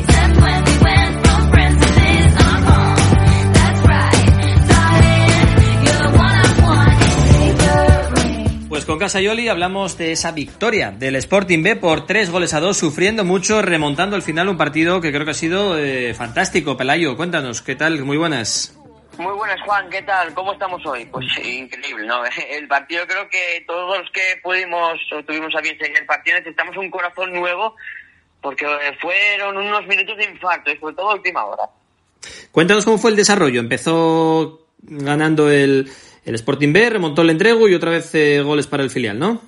Pues 8.69 8.85
con 8.85 9.01
Casayoli 9.01 9.49
hablamos 9.49 9.99
de 9.99 10.13
esa 10.13 10.31
victoria 10.31 10.93
del 10.93 11.17
Sporting 11.17 11.65
B 11.65 11.75
por 11.75 12.07
tres 12.07 12.31
goles 12.31 12.55
a 12.55 12.61
dos, 12.61 12.77
sufriendo 12.77 13.25
mucho, 13.25 13.61
remontando 13.61 14.15
al 14.15 14.23
final 14.23 14.49
un 14.49 14.57
partido 14.57 15.01
que 15.01 15.11
creo 15.11 15.25
que 15.25 15.33
ha 15.33 15.35
sido 15.35 15.77
eh, 15.77 16.15
fantástico. 16.15 16.77
Pelayo, 16.77 17.17
cuéntanos, 17.17 17.61
¿qué 17.61 17.75
tal? 17.75 18.05
Muy 18.05 18.17
buenas. 18.17 18.73
Muy 19.19 19.33
buenas, 19.35 19.61
Juan, 19.63 19.89
¿qué 19.91 20.03
tal? 20.03 20.35
¿Cómo 20.35 20.53
estamos 20.53 20.85
hoy? 20.87 21.05
Pues 21.07 21.27
increíble, 21.43 22.07
¿no? 22.07 22.23
El 22.51 22.67
partido 22.67 23.07
creo 23.07 23.29
que 23.29 23.65
todos 23.67 23.99
los 23.99 24.11
que 24.11 24.41
pudimos 24.43 24.99
o 25.13 25.23
tuvimos 25.25 25.55
a 25.55 25.61
bien 25.61 25.79
seguir 25.79 25.99
el 25.99 26.07
partido 26.07 26.39
necesitamos 26.39 26.77
un 26.77 26.91
corazón 26.91 27.33
nuevo 27.33 27.77
porque 28.41 28.67
fueron 29.01 29.57
unos 29.57 29.87
minutos 29.87 30.17
de 30.19 30.25
infarto 30.25 30.71
y 30.71 30.79
sobre 30.79 30.95
todo 30.95 31.11
a 31.11 31.15
última 31.15 31.45
hora. 31.45 31.65
Cuéntanos 32.53 32.85
cómo 32.85 32.99
fue 32.99 33.11
el 33.11 33.17
desarrollo. 33.17 33.61
Empezó 33.61 34.67
ganando 34.83 35.51
el, 35.51 35.91
el 36.25 36.35
Sporting 36.35 36.73
B, 36.73 36.91
remontó 36.91 37.23
el 37.23 37.31
entrego 37.31 37.69
y 37.69 37.75
otra 37.75 37.91
vez 37.91 38.15
eh, 38.15 38.43
goles 38.43 38.67
para 38.67 38.83
el 38.83 38.91
filial, 38.91 39.19
¿no? 39.19 39.41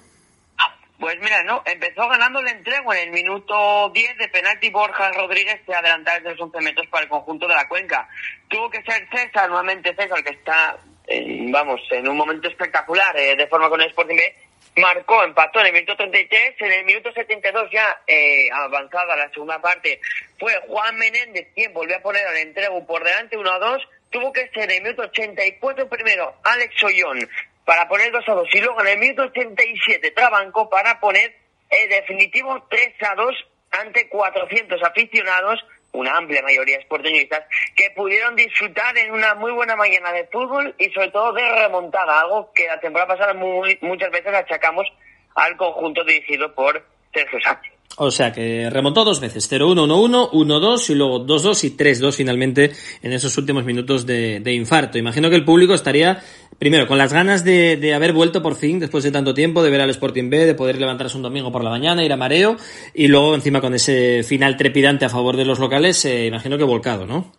Pues 0.98 1.18
mira, 1.20 1.42
no, 1.44 1.62
empezó 1.66 2.08
ganando 2.08 2.40
el 2.40 2.48
entrego 2.48 2.92
en 2.94 3.08
el 3.08 3.10
minuto 3.10 3.90
10 3.90 4.16
de 4.16 4.28
penalti 4.28 4.70
Borja 4.70 5.12
Rodríguez 5.12 5.60
se 5.66 5.74
adelantaba 5.74 6.18
desde 6.18 6.30
los 6.30 6.40
11 6.40 6.60
metros 6.62 6.86
para 6.86 7.04
el 7.04 7.10
conjunto 7.10 7.46
de 7.46 7.54
la 7.54 7.68
cuenca. 7.68 8.08
Tuvo 8.48 8.70
que 8.70 8.82
ser 8.82 9.08
César, 9.10 9.48
nuevamente 9.48 9.94
César, 9.94 10.22
que 10.22 10.32
está, 10.32 10.76
en, 11.06 11.50
vamos, 11.50 11.80
en 11.90 12.08
un 12.08 12.16
momento 12.16 12.48
espectacular 12.48 13.16
eh, 13.16 13.36
de 13.36 13.46
forma 13.46 13.68
con 13.68 13.80
el 13.80 13.88
Sporting 13.88 14.16
B, 14.16 14.34
marcó, 14.76 15.24
empató 15.24 15.60
en 15.60 15.66
el 15.66 15.72
minuto 15.72 15.96
33, 15.96 16.54
en 16.60 16.72
el 16.72 16.84
minuto 16.84 17.12
72 17.12 17.70
ya 17.70 18.02
eh, 18.06 18.48
avanzada 18.52 19.16
la 19.16 19.30
segunda 19.30 19.60
parte, 19.60 20.00
fue 20.38 20.52
Juan 20.68 20.96
Menéndez 20.96 21.48
quien 21.54 21.72
volvió 21.72 21.96
a 21.96 22.00
poner 22.00 22.26
al 22.26 22.36
entrego 22.36 22.86
por 22.86 23.02
delante 23.02 23.36
1 23.36 23.50
a 23.50 23.58
2, 23.58 23.88
tuvo 24.10 24.32
que 24.32 24.48
ser 24.50 24.64
en 24.64 24.76
el 24.76 24.82
minuto 24.82 25.02
84 25.02 25.88
primero 25.88 26.34
Alex 26.44 26.84
Ollón 26.84 27.28
para 27.64 27.88
poner 27.88 28.12
2 28.12 28.28
a 28.28 28.32
2 28.32 28.48
y 28.52 28.60
luego 28.60 28.80
en 28.82 28.88
el 28.88 28.98
minuto 28.98 29.22
87 29.22 30.10
Trabanco 30.12 30.68
para 30.70 31.00
poner 31.00 31.34
el 31.70 31.88
definitivo 31.88 32.66
3 32.70 32.94
a 33.10 33.14
2 33.14 33.34
ante 33.70 34.08
400 34.08 34.82
aficionados, 34.82 35.64
una 35.96 36.16
amplia 36.16 36.42
mayoría 36.42 36.80
sportingistas, 36.82 37.44
que 37.74 37.90
pudieron 37.90 38.36
disfrutar 38.36 38.96
en 38.98 39.12
una 39.12 39.34
muy 39.34 39.52
buena 39.52 39.76
mañana 39.76 40.12
de 40.12 40.26
fútbol 40.26 40.74
y 40.78 40.90
sobre 40.90 41.10
todo 41.10 41.32
de 41.32 41.48
remontada, 41.62 42.20
algo 42.20 42.52
que 42.54 42.66
la 42.66 42.80
temporada 42.80 43.16
pasada 43.16 43.34
muchas 43.34 44.10
veces 44.10 44.34
achacamos 44.34 44.86
al 45.34 45.56
conjunto 45.56 46.04
dirigido 46.04 46.54
por 46.54 46.84
Sergio 47.12 47.40
Sánchez. 47.40 47.75
O 47.98 48.10
sea 48.10 48.30
que 48.30 48.68
remontó 48.68 49.04
dos 49.04 49.20
veces, 49.20 49.50
0-1, 49.50 49.86
1-1, 49.86 50.30
1-2 50.30 50.90
y 50.90 50.94
luego 50.94 51.24
2-2 51.24 51.64
y 51.64 51.76
3-2 51.78 52.12
finalmente 52.12 52.72
en 53.02 53.12
esos 53.14 53.38
últimos 53.38 53.64
minutos 53.64 54.04
de, 54.04 54.40
de, 54.40 54.52
infarto. 54.52 54.98
Imagino 54.98 55.30
que 55.30 55.36
el 55.36 55.46
público 55.46 55.72
estaría, 55.72 56.22
primero, 56.58 56.86
con 56.86 56.98
las 56.98 57.10
ganas 57.10 57.42
de, 57.42 57.78
de, 57.78 57.94
haber 57.94 58.12
vuelto 58.12 58.42
por 58.42 58.54
fin, 58.54 58.80
después 58.80 59.02
de 59.02 59.12
tanto 59.12 59.32
tiempo, 59.32 59.62
de 59.62 59.70
ver 59.70 59.80
al 59.80 59.88
Sporting 59.88 60.28
B, 60.28 60.44
de 60.44 60.54
poder 60.54 60.76
levantarse 60.78 61.16
un 61.16 61.22
domingo 61.22 61.50
por 61.50 61.64
la 61.64 61.70
mañana, 61.70 62.04
ir 62.04 62.12
a 62.12 62.18
mareo, 62.18 62.58
y 62.92 63.08
luego 63.08 63.34
encima 63.34 63.62
con 63.62 63.74
ese 63.74 64.22
final 64.24 64.58
trepidante 64.58 65.06
a 65.06 65.08
favor 65.08 65.38
de 65.38 65.46
los 65.46 65.58
locales, 65.58 66.04
eh, 66.04 66.26
imagino 66.26 66.58
que 66.58 66.64
volcado, 66.64 67.06
¿no? 67.06 67.32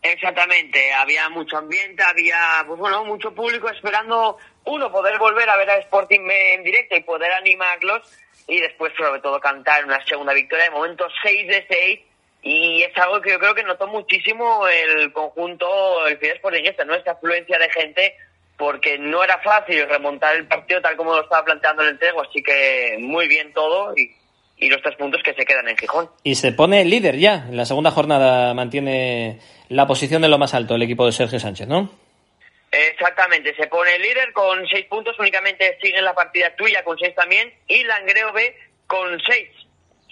Exactamente, 0.00 0.92
había 0.92 1.28
mucho 1.28 1.58
ambiente, 1.58 2.02
había, 2.02 2.36
pues 2.66 2.78
bueno, 2.78 3.04
mucho 3.04 3.34
público 3.34 3.70
esperando, 3.70 4.38
uno, 4.64 4.92
poder 4.92 5.18
volver 5.18 5.48
a 5.48 5.56
ver 5.56 5.68
al 5.68 5.80
Sporting 5.80 6.26
B 6.26 6.54
en 6.54 6.62
directo 6.62 6.96
y 6.96 7.02
poder 7.02 7.32
animarlos, 7.32 8.02
y 8.46 8.60
después 8.60 8.92
sobre 8.96 9.20
todo 9.20 9.40
cantar 9.40 9.84
una 9.84 10.04
segunda 10.04 10.32
victoria, 10.32 10.64
de 10.64 10.70
momento 10.70 11.06
6 11.22 11.46
de 11.48 11.66
6 11.68 12.00
y 12.42 12.82
es 12.82 12.96
algo 12.98 13.22
que 13.22 13.30
yo 13.30 13.38
creo 13.38 13.54
que 13.54 13.62
notó 13.62 13.86
muchísimo 13.86 14.66
el 14.68 15.12
conjunto, 15.12 16.06
el 16.06 16.18
Fidesz 16.18 16.36
Sportingista, 16.38 16.84
¿no? 16.84 16.94
Esta 16.94 17.12
afluencia 17.12 17.58
de 17.58 17.70
gente 17.70 18.14
porque 18.58 18.98
no 18.98 19.24
era 19.24 19.38
fácil 19.38 19.88
remontar 19.88 20.36
el 20.36 20.46
partido 20.46 20.80
tal 20.80 20.96
como 20.96 21.14
lo 21.14 21.22
estaba 21.22 21.44
planteando 21.44 21.82
el 21.82 21.90
entrego, 21.90 22.22
así 22.22 22.42
que 22.42 22.98
muy 23.00 23.28
bien 23.28 23.52
todo 23.52 23.94
y, 23.96 24.12
y 24.58 24.68
los 24.68 24.82
tres 24.82 24.94
puntos 24.96 25.22
que 25.24 25.32
se 25.34 25.44
quedan 25.44 25.68
en 25.68 25.76
Gijón. 25.76 26.10
Y 26.22 26.34
se 26.34 26.52
pone 26.52 26.84
líder 26.84 27.16
ya, 27.16 27.46
en 27.48 27.56
la 27.56 27.64
segunda 27.64 27.90
jornada 27.90 28.52
mantiene 28.52 29.40
la 29.68 29.86
posición 29.86 30.22
de 30.22 30.28
lo 30.28 30.38
más 30.38 30.54
alto 30.54 30.74
el 30.74 30.82
equipo 30.82 31.06
de 31.06 31.12
Sergio 31.12 31.40
Sánchez, 31.40 31.66
¿no? 31.66 31.90
Exactamente, 32.90 33.54
se 33.54 33.66
pone 33.66 33.98
líder 33.98 34.32
con 34.32 34.66
seis 34.68 34.86
puntos, 34.86 35.18
únicamente 35.18 35.78
sigue 35.80 36.02
la 36.02 36.14
partida 36.14 36.54
tuya 36.56 36.82
con 36.84 36.98
seis 36.98 37.14
también 37.14 37.52
y 37.68 37.84
Langreo 37.84 38.32
B 38.32 38.56
con 38.86 39.20
seis. 39.20 39.48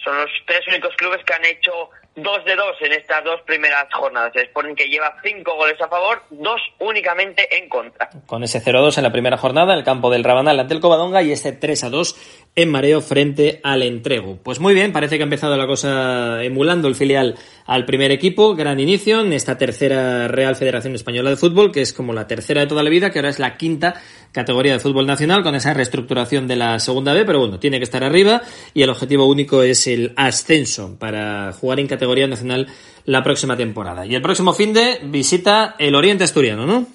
Son 0.03 0.17
los 0.17 0.29
tres 0.45 0.67
únicos 0.67 0.95
clubes 0.95 1.23
que 1.25 1.33
han 1.33 1.45
hecho 1.45 1.89
dos 2.15 2.45
de 2.45 2.55
dos 2.55 2.75
en 2.81 2.93
estas 2.93 3.23
dos 3.23 3.41
primeras 3.41 3.85
jornadas. 3.91 4.31
Se 4.33 4.45
ponen 4.47 4.75
que 4.75 4.85
lleva 4.85 5.15
cinco 5.23 5.55
goles 5.55 5.79
a 5.81 5.87
favor, 5.87 6.21
dos 6.29 6.61
únicamente 6.79 7.57
en 7.57 7.69
contra. 7.69 8.09
Con 8.25 8.43
ese 8.43 8.61
0-2 8.61 8.97
en 8.97 9.03
la 9.03 9.11
primera 9.11 9.37
jornada, 9.37 9.73
el 9.73 9.83
campo 9.83 10.11
del 10.11 10.23
Rabanal 10.23 10.59
ante 10.59 10.73
el 10.73 10.79
Covadonga 10.79 11.23
y 11.23 11.31
ese 11.31 11.59
3-2 11.59 12.15
en 12.55 12.69
mareo 12.69 13.01
frente 13.01 13.59
al 13.63 13.81
entrego. 13.81 14.37
Pues 14.43 14.59
muy 14.59 14.73
bien, 14.73 14.93
parece 14.93 15.17
que 15.17 15.23
ha 15.23 15.25
empezado 15.25 15.57
la 15.57 15.67
cosa 15.67 16.43
emulando 16.43 16.87
el 16.87 16.95
filial 16.95 17.35
al 17.65 17.85
primer 17.85 18.11
equipo, 18.11 18.55
gran 18.55 18.79
inicio 18.79 19.21
en 19.21 19.33
esta 19.33 19.57
tercera 19.57 20.27
Real 20.27 20.55
Federación 20.55 20.95
Española 20.95 21.29
de 21.29 21.37
Fútbol, 21.37 21.71
que 21.71 21.81
es 21.81 21.93
como 21.93 22.13
la 22.13 22.27
tercera 22.27 22.61
de 22.61 22.67
toda 22.67 22.83
la 22.83 22.89
vida, 22.89 23.11
que 23.11 23.19
ahora 23.19 23.29
es 23.29 23.39
la 23.39 23.57
quinta 23.57 24.01
categoría 24.31 24.73
de 24.73 24.79
fútbol 24.79 25.05
nacional 25.05 25.43
con 25.43 25.55
esa 25.55 25.73
reestructuración 25.73 26.47
de 26.47 26.55
la 26.55 26.79
segunda 26.79 27.13
B, 27.13 27.23
pero 27.23 27.39
bueno, 27.39 27.59
tiene 27.59 27.77
que 27.77 27.83
estar 27.83 28.03
arriba 28.03 28.41
y 28.73 28.81
el 28.81 28.89
objetivo 28.89 29.25
único 29.25 29.63
es 29.63 29.87
el 29.87 30.13
ascenso 30.17 30.97
para 30.99 31.53
jugar 31.53 31.79
en 31.79 31.87
categoría 31.87 32.27
nacional 32.27 32.67
la 33.05 33.23
próxima 33.23 33.55
temporada. 33.55 34.05
Y 34.05 34.15
el 34.15 34.21
próximo 34.21 34.53
fin 34.53 34.73
de 34.73 34.99
visita 35.03 35.75
el 35.77 35.95
Oriente 35.95 36.23
Asturiano, 36.23 36.65
¿no? 36.65 36.87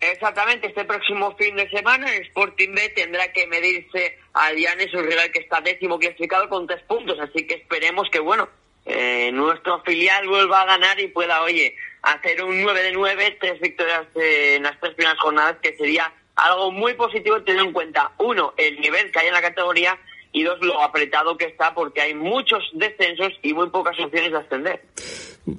Exactamente, 0.00 0.68
este 0.68 0.84
próximo 0.84 1.34
fin 1.36 1.56
de 1.56 1.68
semana 1.70 2.14
el 2.14 2.22
Sporting 2.22 2.72
B 2.72 2.92
tendrá 2.94 3.32
que 3.32 3.46
medirse 3.48 4.18
al 4.32 4.56
Llanes 4.56 4.92
rival 4.92 5.32
que 5.32 5.40
está 5.40 5.60
décimo 5.60 5.98
clasificado 5.98 6.48
con 6.48 6.68
tres 6.68 6.82
puntos, 6.84 7.18
así 7.18 7.46
que 7.46 7.54
esperemos 7.54 8.08
que, 8.12 8.20
bueno, 8.20 8.48
eh, 8.88 9.30
nuestro 9.32 9.82
filial 9.82 10.26
vuelva 10.26 10.62
a 10.62 10.66
ganar 10.66 10.98
y 10.98 11.08
pueda, 11.08 11.42
oye, 11.42 11.76
hacer 12.02 12.42
un 12.42 12.62
9 12.62 12.82
de 12.82 12.92
9, 12.92 13.36
tres 13.38 13.60
victorias 13.60 14.06
en 14.14 14.62
las 14.62 14.80
tres 14.80 14.94
primeras 14.94 15.20
jornadas, 15.20 15.58
que 15.62 15.76
sería 15.76 16.10
algo 16.36 16.72
muy 16.72 16.94
positivo 16.94 17.42
teniendo 17.42 17.68
en 17.68 17.72
cuenta, 17.72 18.12
uno, 18.18 18.54
el 18.56 18.80
nivel 18.80 19.12
que 19.12 19.18
hay 19.18 19.26
en 19.26 19.34
la 19.34 19.42
categoría 19.42 19.98
y 20.32 20.42
dos, 20.42 20.58
lo 20.60 20.82
apretado 20.82 21.36
que 21.36 21.46
está 21.46 21.74
porque 21.74 22.00
hay 22.00 22.14
muchos 22.14 22.62
descensos 22.72 23.32
y 23.42 23.52
muy 23.52 23.68
pocas 23.70 23.98
opciones 24.00 24.30
de 24.30 24.38
ascender. 24.38 24.82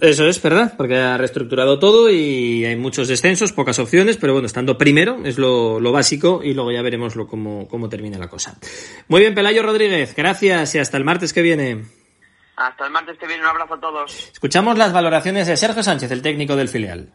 Eso 0.01 0.27
es 0.27 0.41
verdad, 0.41 0.73
porque 0.77 0.95
ha 0.95 1.17
reestructurado 1.17 1.79
todo 1.79 2.09
y 2.09 2.65
hay 2.65 2.75
muchos 2.75 3.07
descensos, 3.07 3.51
pocas 3.51 3.77
opciones, 3.79 4.17
pero 4.17 4.33
bueno, 4.33 4.45
estando 4.45 4.77
primero 4.77 5.19
es 5.23 5.37
lo, 5.37 5.79
lo 5.79 5.91
básico 5.91 6.41
y 6.43 6.53
luego 6.53 6.71
ya 6.71 6.81
veremos 6.81 7.15
lo, 7.15 7.27
cómo, 7.27 7.67
cómo 7.67 7.89
termina 7.89 8.17
la 8.17 8.27
cosa. 8.27 8.57
Muy 9.07 9.21
bien, 9.21 9.35
Pelayo 9.35 9.63
Rodríguez, 9.63 10.15
gracias 10.15 10.75
y 10.75 10.79
hasta 10.79 10.97
el 10.97 11.03
martes 11.03 11.33
que 11.33 11.41
viene. 11.41 11.98
Hasta 12.59 12.85
el 12.85 12.91
martes 12.91 13.17
que 13.17 13.25
viene, 13.25 13.41
un 13.41 13.47
abrazo 13.47 13.75
a 13.75 13.79
todos. 13.79 14.31
Escuchamos 14.33 14.77
las 14.77 14.91
valoraciones 14.91 15.47
de 15.47 15.55
Sergio 15.55 15.81
Sánchez, 15.81 16.11
el 16.11 16.21
técnico 16.21 16.57
del 16.57 16.67
filial. 16.67 17.13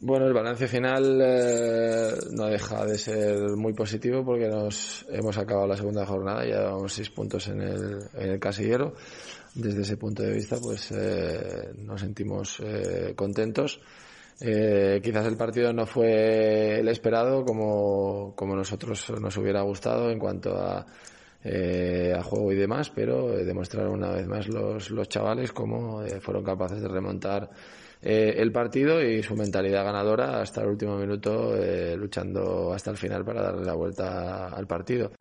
Bueno, 0.00 0.26
el 0.26 0.34
balance 0.34 0.68
final 0.68 1.18
eh, 1.22 2.12
no 2.32 2.44
deja 2.44 2.84
de 2.84 2.98
ser 2.98 3.38
muy 3.56 3.72
positivo 3.72 4.22
porque 4.22 4.46
nos 4.48 5.06
hemos 5.08 5.38
acabado 5.38 5.66
la 5.66 5.78
segunda 5.78 6.04
jornada, 6.04 6.44
ya 6.44 6.58
llevamos 6.58 6.92
seis 6.92 7.08
puntos 7.08 7.48
en 7.48 7.62
el, 7.62 7.98
en 8.12 8.32
el 8.32 8.38
casillero. 8.38 8.92
Desde 9.54 9.80
ese 9.80 9.96
punto 9.96 10.22
de 10.22 10.34
vista, 10.34 10.58
pues 10.60 10.92
eh, 10.92 11.72
nos 11.78 12.02
sentimos 12.02 12.60
eh, 12.60 13.14
contentos. 13.16 13.80
Eh, 14.42 15.00
quizás 15.02 15.24
el 15.26 15.38
partido 15.38 15.72
no 15.72 15.86
fue 15.86 16.80
el 16.80 16.88
esperado 16.88 17.46
como, 17.46 18.34
como 18.36 18.54
nosotros 18.54 19.10
nos 19.18 19.34
hubiera 19.38 19.62
gustado 19.62 20.10
en 20.10 20.18
cuanto 20.18 20.54
a, 20.54 20.84
eh, 21.44 22.14
a 22.16 22.22
juego 22.22 22.52
y 22.52 22.56
demás, 22.56 22.90
pero 22.90 23.38
eh, 23.38 23.44
demostraron 23.44 23.92
una 23.92 24.10
vez 24.10 24.26
más 24.26 24.48
los, 24.48 24.90
los 24.90 25.08
chavales 25.08 25.52
cómo 25.52 26.02
eh, 26.02 26.20
fueron 26.20 26.42
capaces 26.42 26.80
de 26.80 26.88
remontar 26.88 27.50
eh, 28.06 28.34
el 28.36 28.52
partido 28.52 29.02
y 29.02 29.22
su 29.22 29.34
mentalidad 29.34 29.82
ganadora 29.82 30.42
hasta 30.42 30.60
el 30.60 30.68
último 30.68 30.96
minuto, 30.96 31.56
eh, 31.56 31.96
luchando 31.96 32.72
hasta 32.74 32.90
el 32.90 32.98
final 32.98 33.24
para 33.24 33.42
darle 33.42 33.64
la 33.64 33.74
vuelta 33.74 34.48
al 34.48 34.66
partido. 34.66 35.12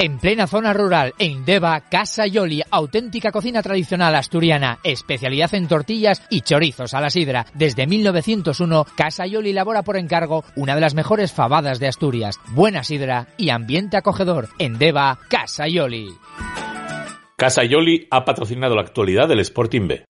En 0.00 0.18
plena 0.18 0.48
zona 0.48 0.72
rural, 0.72 1.14
en 1.18 1.44
Deva, 1.44 1.80
Casa 1.88 2.26
Yoli, 2.26 2.62
auténtica 2.68 3.30
cocina 3.30 3.62
tradicional 3.62 4.14
asturiana, 4.16 4.80
especialidad 4.82 5.54
en 5.54 5.68
tortillas 5.68 6.20
y 6.30 6.40
chorizos 6.40 6.94
a 6.94 7.00
la 7.00 7.10
sidra. 7.10 7.46
Desde 7.54 7.86
1901, 7.86 8.86
Casa 8.96 9.24
Yoli 9.26 9.50
elabora 9.50 9.84
por 9.84 9.96
encargo 9.96 10.44
una 10.56 10.74
de 10.74 10.80
las 10.80 10.94
mejores 10.94 11.32
fabadas 11.32 11.78
de 11.78 11.86
Asturias. 11.86 12.40
Buena 12.48 12.82
sidra 12.82 13.28
y 13.36 13.50
ambiente 13.50 13.96
acogedor. 13.96 14.48
En 14.58 14.78
Deva, 14.78 15.16
Casa 15.28 15.68
Yoli. 15.68 16.08
Casa 17.36 17.62
Yoli 17.62 18.08
ha 18.10 18.24
patrocinado 18.24 18.74
la 18.74 18.82
actualidad 18.82 19.28
del 19.28 19.40
Sporting 19.40 19.86
B. 19.86 20.04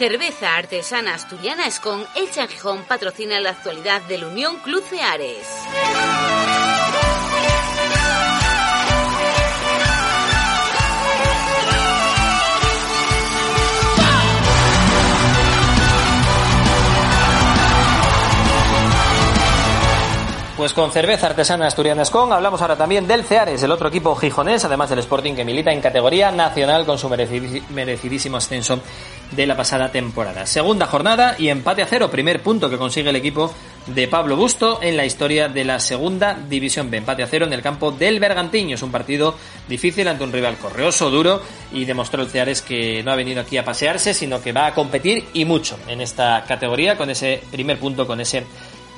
Cerveza 0.00 0.56
artesana 0.56 1.12
asturiana 1.12 1.66
Escon, 1.66 2.06
El 2.16 2.30
Gijón 2.48 2.84
patrocina 2.84 3.38
la 3.38 3.50
actualidad 3.50 4.00
del 4.08 4.24
Unión 4.24 4.56
Club 4.60 4.82
Ceares. 4.82 5.46
Pues 20.60 20.74
con 20.74 20.92
cerveza 20.92 21.28
artesana 21.28 21.66
asturiana 21.68 22.02
Escon 22.02 22.34
hablamos 22.34 22.60
ahora 22.60 22.76
también 22.76 23.08
del 23.08 23.24
Ceares, 23.24 23.62
el 23.62 23.70
otro 23.70 23.88
equipo 23.88 24.14
gijonés, 24.14 24.62
además 24.62 24.90
del 24.90 24.98
Sporting 24.98 25.32
que 25.32 25.42
milita 25.42 25.72
en 25.72 25.80
categoría 25.80 26.30
nacional 26.30 26.84
con 26.84 26.98
su 26.98 27.08
mereci- 27.08 27.66
merecidísimo 27.70 28.36
ascenso 28.36 28.78
de 29.30 29.46
la 29.46 29.56
pasada 29.56 29.90
temporada. 29.90 30.44
Segunda 30.44 30.84
jornada 30.84 31.34
y 31.38 31.48
empate 31.48 31.80
a 31.80 31.86
cero, 31.86 32.10
primer 32.10 32.42
punto 32.42 32.68
que 32.68 32.76
consigue 32.76 33.08
el 33.08 33.16
equipo 33.16 33.50
de 33.86 34.06
Pablo 34.06 34.36
Busto 34.36 34.80
en 34.82 34.98
la 34.98 35.06
historia 35.06 35.48
de 35.48 35.64
la 35.64 35.80
segunda 35.80 36.34
división 36.34 36.90
B. 36.90 36.98
Empate 36.98 37.22
a 37.22 37.26
cero 37.26 37.46
en 37.46 37.54
el 37.54 37.62
campo 37.62 37.90
del 37.92 38.20
Bergantiño. 38.20 38.74
Es 38.74 38.82
un 38.82 38.90
partido 38.90 39.36
difícil 39.66 40.08
ante 40.08 40.24
un 40.24 40.32
rival 40.32 40.58
correoso, 40.58 41.08
duro 41.08 41.40
y 41.72 41.86
demostró 41.86 42.20
el 42.20 42.28
Ceares 42.28 42.60
que 42.60 43.02
no 43.02 43.12
ha 43.12 43.16
venido 43.16 43.40
aquí 43.40 43.56
a 43.56 43.64
pasearse, 43.64 44.12
sino 44.12 44.42
que 44.42 44.52
va 44.52 44.66
a 44.66 44.74
competir 44.74 45.24
y 45.32 45.46
mucho 45.46 45.78
en 45.88 46.02
esta 46.02 46.44
categoría 46.46 46.98
con 46.98 47.08
ese 47.08 47.42
primer 47.50 47.78
punto, 47.78 48.06
con 48.06 48.20
ese 48.20 48.44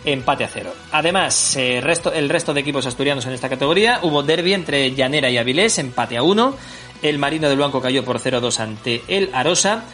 empate 0.05 0.45
a 0.45 0.49
cero. 0.49 0.73
Además, 0.93 1.57
eh, 1.57 1.79
el 1.79 2.29
resto 2.29 2.55
de 2.55 2.61
equipos 2.61 2.87
asturianos 2.87 3.27
en 3.27 3.33
esta 3.33 3.49
categoría, 3.49 4.01
hubo 4.03 4.23
derby 4.23 4.55
entre 4.55 4.93
Llanera 4.93 5.31
y 5.31 5.39
Avilés, 5.39 5.79
empate 5.79 6.17
a 6.17 6.23
uno. 6.23 6.57
El 7.03 7.19
Marino 7.19 7.49
del 7.49 7.59
Blanco 7.59 7.81
cayó 7.81 8.05
por 8.05 8.21
0-2 8.21 8.61
ante 8.61 9.03
el 9.09 9.31
Arosa 9.33 9.85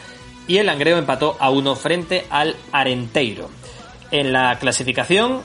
y 0.47 0.57
el 0.57 0.65
Langreo 0.65 0.97
empató 0.97 1.37
a 1.39 1.49
uno 1.49 1.75
frente 1.75 2.25
al 2.29 2.55
Arenteiro. 2.71 3.49
En 4.11 4.33
la 4.33 4.57
clasificación, 4.59 5.41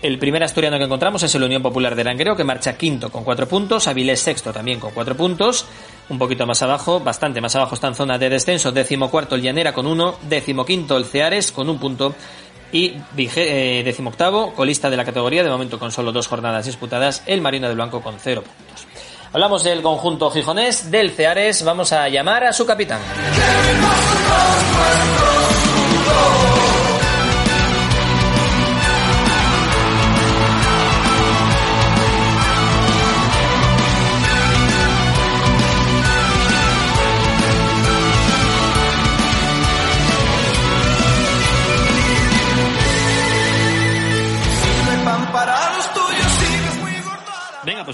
el 0.00 0.20
primer 0.20 0.44
asturiano 0.44 0.78
que 0.78 0.84
encontramos 0.84 1.24
es 1.24 1.34
el 1.34 1.42
Unión 1.42 1.60
Popular 1.60 1.96
de 1.96 2.04
Langreo, 2.04 2.36
que 2.36 2.44
marcha 2.44 2.78
quinto 2.78 3.10
con 3.10 3.24
cuatro 3.24 3.48
puntos, 3.48 3.88
Avilés 3.88 4.20
sexto 4.20 4.52
también 4.52 4.78
con 4.78 4.92
cuatro 4.92 5.16
puntos, 5.16 5.66
un 6.08 6.18
poquito 6.18 6.46
más 6.46 6.62
abajo, 6.62 7.00
bastante 7.00 7.40
más 7.40 7.56
abajo 7.56 7.74
está 7.74 7.88
en 7.88 7.96
zona 7.96 8.16
de 8.16 8.30
descenso, 8.30 8.70
décimo 8.70 9.10
cuarto 9.10 9.34
el 9.34 9.42
Llanera 9.42 9.72
con 9.72 9.88
uno, 9.88 10.14
décimo 10.22 10.64
quinto 10.64 10.96
el 10.96 11.04
Ceares 11.04 11.50
con 11.50 11.68
un 11.68 11.80
punto 11.80 12.14
y 12.72 12.94
eh, 13.16 13.82
decimoctavo, 13.84 14.54
colista 14.54 14.90
de 14.90 14.96
la 14.96 15.04
categoría, 15.04 15.42
de 15.42 15.50
momento 15.50 15.78
con 15.78 15.90
solo 15.90 16.12
dos 16.12 16.26
jornadas 16.26 16.66
disputadas, 16.66 17.22
el 17.26 17.40
Marino 17.40 17.66
del 17.66 17.76
Blanco 17.76 18.00
con 18.00 18.16
cero 18.18 18.42
puntos. 18.42 18.86
Hablamos 19.32 19.62
del 19.62 19.82
conjunto 19.82 20.30
gijonés, 20.30 20.90
del 20.90 21.10
Ceares, 21.10 21.62
vamos 21.62 21.92
a 21.92 22.08
llamar 22.08 22.44
a 22.44 22.52
su 22.52 22.64
capitán. 22.64 23.00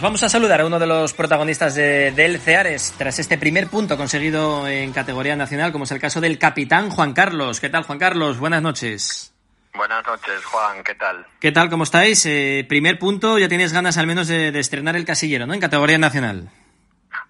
Vamos 0.05 0.23
a 0.23 0.29
saludar 0.29 0.61
a 0.61 0.67
uno 0.67 0.79
de 0.79 0.87
los 0.87 1.15
protagonistas 1.15 1.75
de- 1.75 2.13
del 2.13 2.39
Ceares 2.39 2.95
tras 2.99 3.19
este 3.19 3.39
primer 3.39 3.69
punto 3.69 3.97
conseguido 3.97 4.69
en 4.69 4.93
categoría 4.93 5.35
nacional, 5.35 5.73
como 5.73 5.85
es 5.85 5.93
el 5.93 5.99
caso 5.99 6.21
del 6.21 6.39
capitán 6.39 6.91
Juan 6.91 7.15
Carlos. 7.15 7.59
¿Qué 7.59 7.71
tal, 7.71 7.85
Juan 7.85 7.99
Carlos? 7.99 8.39
Buenas 8.39 8.61
noches. 8.61 9.33
Buenas 9.73 10.07
noches, 10.07 10.45
Juan, 10.45 10.85
¿qué 10.85 10.95
tal? 10.95 11.27
¿Qué 11.41 11.53
tal? 11.53 11.71
¿Cómo 11.71 11.85
estáis? 11.85 12.27
Eh, 12.27 12.67
primer 12.69 12.99
punto, 12.99 13.39
ya 13.39 13.49
tienes 13.49 13.73
ganas 13.73 13.97
al 13.97 14.07
menos 14.07 14.29
de, 14.29 14.53
de 14.53 14.61
estrenar 14.61 14.95
el 14.95 15.07
casillero, 15.07 15.47
¿no? 15.47 15.55
En 15.55 15.61
categoría 15.61 15.97
nacional. 15.97 16.51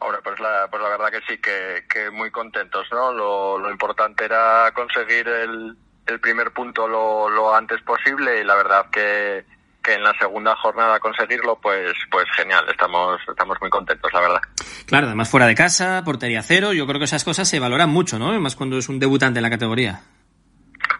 Ahora, 0.00 0.18
pues 0.24 0.40
la, 0.40 0.66
pues 0.68 0.82
la 0.82 0.88
verdad 0.88 1.10
que 1.12 1.20
sí, 1.28 1.40
que, 1.40 1.84
que 1.88 2.10
muy 2.10 2.32
contentos, 2.32 2.86
¿no? 2.90 3.12
Lo, 3.12 3.56
lo 3.56 3.70
importante 3.70 4.24
era 4.24 4.72
conseguir 4.74 5.28
el, 5.28 5.76
el 6.06 6.20
primer 6.20 6.50
punto 6.52 6.88
lo, 6.88 7.30
lo 7.30 7.54
antes 7.54 7.80
posible 7.82 8.40
y 8.40 8.44
la 8.44 8.56
verdad 8.56 8.86
que, 8.90 9.44
que 9.84 9.94
en 9.94 10.02
la 10.02 10.12
segunda 10.18 10.56
jornada 10.56 10.98
conseguirlo, 10.98 11.60
pues, 11.60 11.92
pues 12.10 12.24
genial, 12.36 12.64
estamos, 12.68 13.20
estamos 13.28 13.56
muy 13.60 13.70
contentos, 13.70 14.12
la 14.12 14.20
verdad. 14.20 14.40
Claro, 14.86 15.06
además 15.06 15.30
fuera 15.30 15.46
de 15.46 15.54
casa, 15.54 16.02
portería 16.04 16.42
cero, 16.42 16.72
yo 16.72 16.86
creo 16.86 16.98
que 16.98 17.04
esas 17.04 17.22
cosas 17.22 17.48
se 17.48 17.60
valoran 17.60 17.90
mucho, 17.90 18.18
¿no? 18.18 18.32
Más 18.40 18.56
cuando 18.56 18.78
es 18.78 18.88
un 18.88 18.98
debutante 18.98 19.38
en 19.38 19.42
la 19.44 19.50
categoría. 19.50 20.00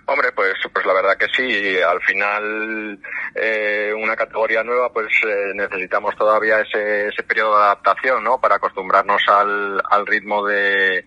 Hombre, 0.07 0.33
pues, 0.33 0.55
pues 0.73 0.85
la 0.85 0.93
verdad 0.93 1.17
que 1.17 1.29
sí. 1.35 1.81
Al 1.81 2.01
final, 2.03 2.99
eh, 3.35 3.93
una 3.97 4.15
categoría 4.15 4.63
nueva, 4.63 4.93
pues 4.93 5.09
eh, 5.27 5.53
necesitamos 5.55 6.15
todavía 6.17 6.61
ese, 6.61 7.09
ese 7.09 7.23
periodo 7.23 7.57
de 7.57 7.65
adaptación, 7.65 8.23
¿no? 8.23 8.39
Para 8.39 8.57
acostumbrarnos 8.57 9.23
al, 9.29 9.83
al 9.91 10.07
ritmo 10.07 10.47
de, 10.47 11.07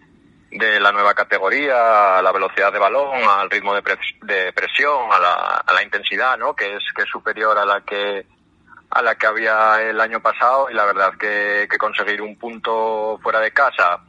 de 0.52 0.80
la 0.80 0.92
nueva 0.92 1.14
categoría, 1.14 2.18
a 2.18 2.22
la 2.22 2.32
velocidad 2.32 2.72
de 2.72 2.80
balón, 2.80 3.22
al 3.28 3.50
ritmo 3.50 3.74
de, 3.74 3.82
de 4.24 4.54
presión, 4.54 5.12
a 5.12 5.20
la, 5.20 5.34
a 5.66 5.74
la 5.74 5.84
intensidad, 5.84 6.38
¿no? 6.38 6.56
Que 6.56 6.76
es, 6.76 6.84
que 6.96 7.04
es 7.04 7.10
superior 7.10 7.58
a 7.58 7.66
la 7.66 7.82
que 7.82 8.26
a 8.90 9.02
la 9.02 9.16
que 9.16 9.28
había 9.28 9.82
el 9.82 10.00
año 10.00 10.22
pasado 10.22 10.70
y 10.70 10.74
la 10.74 10.86
verdad 10.86 11.14
que, 11.20 11.68
que 11.70 11.78
conseguir 11.78 12.22
un 12.22 12.38
punto 12.38 13.20
fuera 13.22 13.42
de 13.42 13.52
casa 13.52 14.00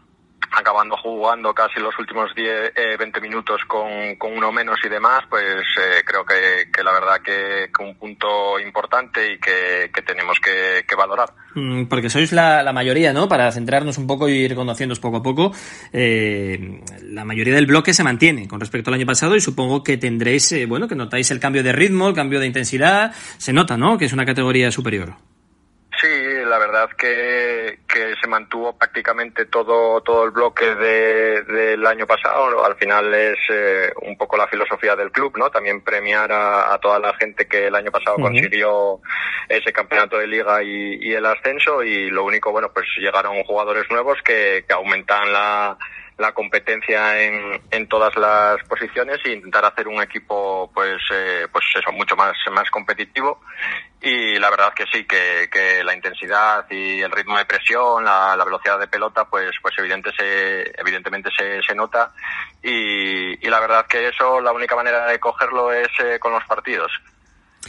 acabando 0.56 0.96
jugando 0.96 1.52
casi 1.54 1.80
los 1.80 1.98
últimos 1.98 2.34
10, 2.34 2.72
eh, 2.74 2.96
20 2.98 3.20
minutos 3.20 3.60
con, 3.66 4.16
con 4.16 4.32
uno 4.36 4.52
menos 4.52 4.78
y 4.84 4.88
demás, 4.88 5.24
pues 5.28 5.44
eh, 5.44 6.02
creo 6.04 6.24
que, 6.24 6.70
que 6.72 6.82
la 6.82 6.92
verdad 6.92 7.20
que, 7.22 7.70
un 7.82 7.96
punto 7.96 8.58
importante 8.58 9.32
y 9.32 9.38
que, 9.38 9.90
que 9.92 10.02
tenemos 10.02 10.38
que, 10.40 10.84
valorar. 10.96 11.28
Mm, 11.54 11.84
Porque 11.84 12.10
sois 12.10 12.32
la, 12.32 12.62
la 12.64 12.72
mayoría, 12.72 13.12
¿no? 13.12 13.28
Para 13.28 13.52
centrarnos 13.52 13.98
un 13.98 14.08
poco 14.08 14.28
y 14.28 14.32
ir 14.32 14.56
conociéndoos 14.56 14.98
poco 14.98 15.18
a 15.18 15.22
poco, 15.22 15.52
eh, 15.92 16.80
la 17.02 17.24
mayoría 17.24 17.54
del 17.54 17.66
bloque 17.66 17.94
se 17.94 18.02
mantiene 18.02 18.48
con 18.48 18.58
respecto 18.58 18.90
al 18.90 18.94
año 18.94 19.06
pasado 19.06 19.36
y 19.36 19.40
supongo 19.40 19.84
que 19.84 19.96
tendréis, 19.96 20.50
eh, 20.52 20.66
bueno, 20.66 20.88
que 20.88 20.96
notáis 20.96 21.30
el 21.30 21.38
cambio 21.38 21.62
de 21.62 21.72
ritmo, 21.72 22.08
el 22.08 22.14
cambio 22.14 22.40
de 22.40 22.46
intensidad, 22.46 23.12
se 23.36 23.52
nota, 23.52 23.76
¿no? 23.76 23.96
Que 23.96 24.06
es 24.06 24.12
una 24.12 24.26
categoría 24.26 24.72
superior. 24.72 25.14
La 26.48 26.58
verdad 26.58 26.90
que, 26.96 27.80
que 27.86 28.14
se 28.20 28.28
mantuvo 28.28 28.76
prácticamente 28.76 29.46
todo, 29.46 30.00
todo 30.00 30.24
el 30.24 30.30
bloque 30.30 30.74
de, 30.74 31.42
del 31.42 31.86
año 31.86 32.06
pasado. 32.06 32.64
Al 32.64 32.76
final 32.76 33.12
es 33.14 33.38
eh, 33.50 33.92
un 34.02 34.16
poco 34.16 34.36
la 34.36 34.48
filosofía 34.48 34.96
del 34.96 35.12
club, 35.12 35.36
¿no? 35.36 35.50
También 35.50 35.82
premiar 35.82 36.32
a, 36.32 36.72
a 36.72 36.78
toda 36.78 36.98
la 36.98 37.14
gente 37.14 37.46
que 37.46 37.66
el 37.66 37.74
año 37.74 37.90
pasado 37.90 38.16
consiguió 38.16 39.00
ese 39.48 39.72
campeonato 39.72 40.18
de 40.18 40.26
liga 40.26 40.62
y, 40.62 40.98
y 41.00 41.12
el 41.12 41.26
ascenso 41.26 41.82
y 41.82 42.10
lo 42.10 42.24
único, 42.24 42.50
bueno, 42.50 42.70
pues 42.72 42.86
llegaron 42.98 43.42
jugadores 43.44 43.84
nuevos 43.90 44.18
que, 44.24 44.64
que 44.66 44.74
aumentan 44.74 45.32
la, 45.32 45.78
la 46.18 46.32
competencia 46.32 47.22
en, 47.22 47.60
en 47.70 47.88
todas 47.88 48.14
las 48.16 48.62
posiciones 48.68 49.18
e 49.24 49.32
intentar 49.32 49.64
hacer 49.64 49.86
un 49.86 50.02
equipo 50.02 50.70
pues 50.74 51.00
eh, 51.12 51.46
pues 51.50 51.64
eso 51.76 51.92
mucho 51.92 52.16
más 52.16 52.36
más 52.52 52.68
competitivo. 52.70 53.40
Y 54.00 54.38
la 54.38 54.50
verdad 54.50 54.74
que 54.74 54.84
sí 54.92 55.04
que, 55.04 55.48
que 55.50 55.82
la 55.82 55.94
intensidad 55.94 56.66
y 56.70 57.00
el 57.00 57.10
ritmo 57.10 57.36
de 57.36 57.44
presión 57.44 58.04
la, 58.04 58.36
la 58.36 58.44
velocidad 58.44 58.78
de 58.78 58.88
pelota 58.88 59.24
pues 59.24 59.52
pues 59.62 59.74
evidente 59.78 60.10
se, 60.16 60.72
evidentemente 60.80 61.30
se, 61.36 61.62
se 61.62 61.74
nota. 61.74 62.12
Y, 62.62 63.46
y 63.46 63.50
la 63.50 63.60
verdad 63.60 63.86
que 63.86 64.08
eso 64.08 64.40
la 64.40 64.52
única 64.52 64.76
manera 64.76 65.06
de 65.06 65.20
cogerlo 65.20 65.72
es 65.72 65.88
eh, 66.00 66.18
con 66.18 66.32
los 66.32 66.44
partidos 66.44 66.90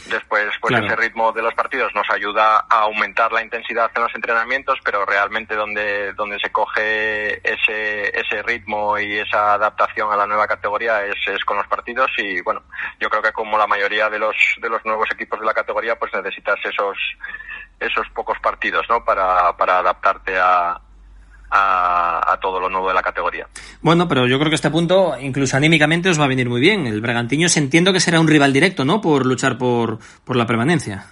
Después, 0.06 0.48
pues 0.60 0.70
Claro. 0.70 0.86
ese 0.86 0.96
ritmo 0.96 1.32
de 1.32 1.42
los 1.42 1.52
partidos 1.54 1.92
nos 1.94 2.08
ayuda 2.10 2.64
a 2.70 2.82
aumentar 2.82 3.32
la 3.32 3.42
intensidad 3.42 3.90
en 3.94 4.02
los 4.02 4.14
entrenamientos, 4.14 4.78
pero 4.84 5.04
realmente 5.04 5.54
donde, 5.54 6.12
donde 6.14 6.38
se 6.38 6.50
coge 6.50 7.40
ese, 7.48 8.18
ese 8.18 8.42
ritmo 8.42 8.98
y 8.98 9.18
esa 9.18 9.54
adaptación 9.54 10.12
a 10.12 10.16
la 10.16 10.26
nueva 10.26 10.46
categoría 10.46 11.04
es, 11.04 11.16
es 11.26 11.44
con 11.44 11.56
los 11.56 11.66
partidos 11.66 12.10
y 12.18 12.40
bueno, 12.40 12.62
yo 12.98 13.10
creo 13.10 13.22
que 13.22 13.32
como 13.32 13.58
la 13.58 13.66
mayoría 13.66 14.08
de 14.08 14.18
los, 14.18 14.36
de 14.60 14.68
los 14.68 14.84
nuevos 14.84 15.08
equipos 15.12 15.40
de 15.40 15.46
la 15.46 15.54
categoría, 15.54 15.98
pues 15.98 16.12
necesitas 16.14 16.58
esos, 16.64 16.96
esos 17.78 18.08
pocos 18.10 18.38
partidos, 18.40 18.86
¿no? 18.88 19.04
Para, 19.04 19.56
para 19.56 19.78
adaptarte 19.78 20.38
a, 20.38 20.80
a, 21.50 22.32
a 22.32 22.40
todo 22.40 22.60
lo 22.60 22.68
nuevo 22.68 22.88
de 22.88 22.94
la 22.94 23.02
categoría. 23.02 23.46
Bueno, 23.80 24.06
pero 24.08 24.26
yo 24.26 24.38
creo 24.38 24.50
que 24.50 24.54
este 24.56 24.70
punto, 24.70 25.14
incluso 25.20 25.56
anímicamente, 25.56 26.08
os 26.10 26.20
va 26.20 26.24
a 26.24 26.28
venir 26.28 26.48
muy 26.48 26.60
bien. 26.60 26.86
El 26.86 27.00
Bergantiños 27.00 27.56
entiendo 27.56 27.92
que 27.92 28.00
será 28.00 28.20
un 28.20 28.28
rival 28.28 28.52
directo, 28.52 28.84
¿no? 28.84 29.00
Por 29.00 29.26
luchar 29.26 29.58
por, 29.58 29.98
por 30.24 30.36
la 30.36 30.46
permanencia. 30.46 31.06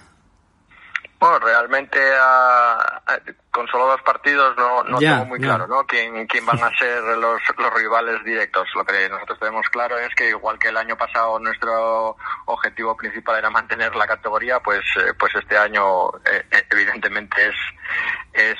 Bueno, 1.19 1.37
realmente 1.39 1.99
a- 2.17 3.01
a- 3.05 3.19
con 3.51 3.67
solo 3.67 3.87
dos 3.87 4.01
partidos 4.03 4.55
no, 4.57 4.99
tengo 4.99 5.25
muy 5.25 5.39
claro 5.39 5.67
¿no? 5.67 5.83
quién, 5.85 6.25
quién 6.27 6.45
van 6.45 6.63
a 6.63 6.69
ser 6.79 7.01
los, 7.17 7.41
los 7.57 7.73
rivales 7.73 8.23
directos. 8.23 8.65
Lo 8.73 8.85
que 8.85 9.09
nosotros 9.09 9.37
tenemos 9.39 9.67
claro 9.69 9.97
es 9.97 10.15
que 10.15 10.29
igual 10.29 10.57
que 10.57 10.69
el 10.69 10.77
año 10.77 10.95
pasado 10.95 11.37
nuestro 11.39 12.15
objetivo 12.45 12.95
principal 12.95 13.37
era 13.37 13.49
mantener 13.49 13.93
la 13.97 14.07
categoría, 14.07 14.61
pues, 14.61 14.79
eh, 14.95 15.13
pues 15.19 15.35
este 15.35 15.57
año 15.57 16.07
eh, 16.19 16.45
eh, 16.51 16.63
evidentemente 16.71 17.49
es 17.49 17.55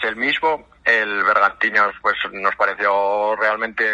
el 0.10 0.16
mismo. 0.16 0.68
El 0.84 1.24
Bergantiños 1.24 1.94
pues 2.02 2.18
nos 2.34 2.56
pareció 2.56 3.36
realmente 3.36 3.86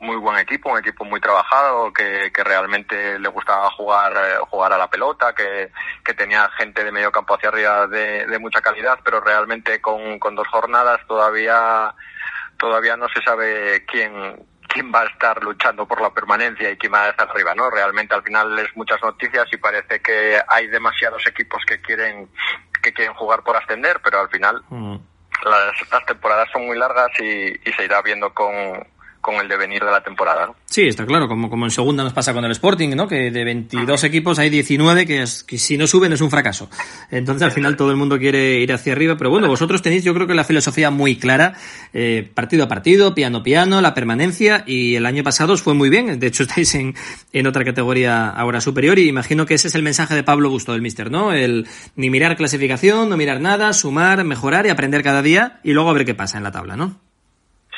muy 0.00 0.16
buen 0.16 0.38
equipo, 0.38 0.70
un 0.70 0.78
equipo 0.78 1.04
muy 1.04 1.20
trabajado, 1.20 1.92
que, 1.92 2.30
que 2.32 2.44
realmente 2.44 3.18
le 3.18 3.28
gustaba 3.28 3.70
jugar, 3.70 4.12
eh, 4.16 4.36
jugar 4.50 4.72
a 4.72 4.78
la 4.78 4.88
pelota, 4.88 5.34
que, 5.34 5.70
que 6.04 6.14
tenía 6.14 6.48
gente 6.58 6.84
de 6.84 6.92
medio 6.92 7.10
campo 7.10 7.34
hacia 7.34 7.48
arriba 7.48 7.86
de, 7.86 8.26
de 8.26 8.38
mucha 8.38 8.60
calidad, 8.60 8.98
pero 9.04 9.20
realmente 9.20 9.80
con, 9.80 10.18
con 10.18 10.34
dos 10.34 10.46
jornadas 10.48 11.00
todavía, 11.06 11.94
todavía 12.58 12.96
no 12.96 13.08
se 13.08 13.22
sabe 13.22 13.84
quién, 13.86 14.46
quién 14.68 14.92
va 14.92 15.02
a 15.02 15.06
estar 15.06 15.42
luchando 15.42 15.86
por 15.86 16.00
la 16.00 16.10
permanencia 16.10 16.70
y 16.70 16.76
quién 16.76 16.92
va 16.92 17.04
a 17.04 17.10
estar 17.10 17.28
arriba, 17.30 17.54
¿no? 17.54 17.70
Realmente 17.70 18.14
al 18.14 18.22
final 18.22 18.58
es 18.58 18.76
muchas 18.76 19.00
noticias 19.02 19.46
y 19.52 19.56
parece 19.56 20.00
que 20.00 20.38
hay 20.48 20.66
demasiados 20.66 21.26
equipos 21.26 21.62
que 21.66 21.80
quieren, 21.80 22.28
que 22.82 22.92
quieren 22.92 23.14
jugar 23.14 23.42
por 23.42 23.56
ascender, 23.56 24.00
pero 24.02 24.20
al 24.20 24.28
final 24.28 24.62
las, 25.44 26.06
temporadas 26.06 26.48
son 26.52 26.66
muy 26.66 26.78
largas 26.78 27.08
y, 27.20 27.48
y 27.68 27.72
se 27.72 27.84
irá 27.84 28.02
viendo 28.02 28.32
con, 28.32 28.52
con 29.24 29.36
el 29.36 29.48
devenir 29.48 29.82
de 29.82 29.90
la 29.90 30.02
temporada, 30.02 30.46
¿no? 30.46 30.56
Sí, 30.66 30.82
está 30.82 31.06
claro, 31.06 31.26
como, 31.26 31.48
como 31.48 31.64
en 31.64 31.70
segunda 31.70 32.04
nos 32.04 32.12
pasa 32.12 32.34
con 32.34 32.44
el 32.44 32.50
Sporting, 32.50 32.90
¿no? 32.90 33.08
Que 33.08 33.30
de 33.30 33.42
22 33.42 34.04
equipos 34.04 34.38
hay 34.38 34.50
19 34.50 35.06
que, 35.06 35.22
es, 35.22 35.42
que 35.42 35.56
si 35.56 35.78
no 35.78 35.86
suben 35.86 36.12
es 36.12 36.20
un 36.20 36.30
fracaso. 36.30 36.68
Entonces 37.10 37.42
al 37.42 37.52
final 37.52 37.74
todo 37.74 37.90
el 37.90 37.96
mundo 37.96 38.18
quiere 38.18 38.60
ir 38.60 38.70
hacia 38.70 38.92
arriba, 38.92 39.16
pero 39.16 39.30
bueno, 39.30 39.48
vosotros 39.48 39.80
tenéis 39.80 40.04
yo 40.04 40.12
creo 40.12 40.26
que 40.26 40.34
la 40.34 40.44
filosofía 40.44 40.90
muy 40.90 41.16
clara, 41.16 41.54
eh, 41.94 42.30
partido 42.34 42.64
a 42.64 42.68
partido, 42.68 43.14
piano 43.14 43.38
a 43.38 43.42
piano, 43.42 43.80
la 43.80 43.94
permanencia 43.94 44.62
y 44.66 44.94
el 44.96 45.06
año 45.06 45.24
pasado 45.24 45.54
os 45.54 45.62
fue 45.62 45.72
muy 45.72 45.88
bien, 45.88 46.20
de 46.20 46.26
hecho 46.26 46.42
estáis 46.46 46.74
en, 46.74 46.94
en 47.32 47.46
otra 47.46 47.64
categoría 47.64 48.28
ahora 48.28 48.60
superior 48.60 48.98
y 48.98 49.08
imagino 49.08 49.46
que 49.46 49.54
ese 49.54 49.68
es 49.68 49.74
el 49.74 49.82
mensaje 49.82 50.14
de 50.14 50.22
Pablo 50.22 50.50
Gusto 50.50 50.72
del 50.72 50.82
Mister, 50.82 51.10
¿no? 51.10 51.32
El 51.32 51.66
ni 51.96 52.10
mirar 52.10 52.36
clasificación, 52.36 53.08
no 53.08 53.16
mirar 53.16 53.40
nada, 53.40 53.72
sumar, 53.72 54.22
mejorar 54.24 54.66
y 54.66 54.68
aprender 54.68 55.02
cada 55.02 55.22
día 55.22 55.60
y 55.64 55.72
luego 55.72 55.88
a 55.88 55.94
ver 55.94 56.04
qué 56.04 56.14
pasa 56.14 56.36
en 56.36 56.44
la 56.44 56.52
tabla, 56.52 56.76
¿no? 56.76 57.00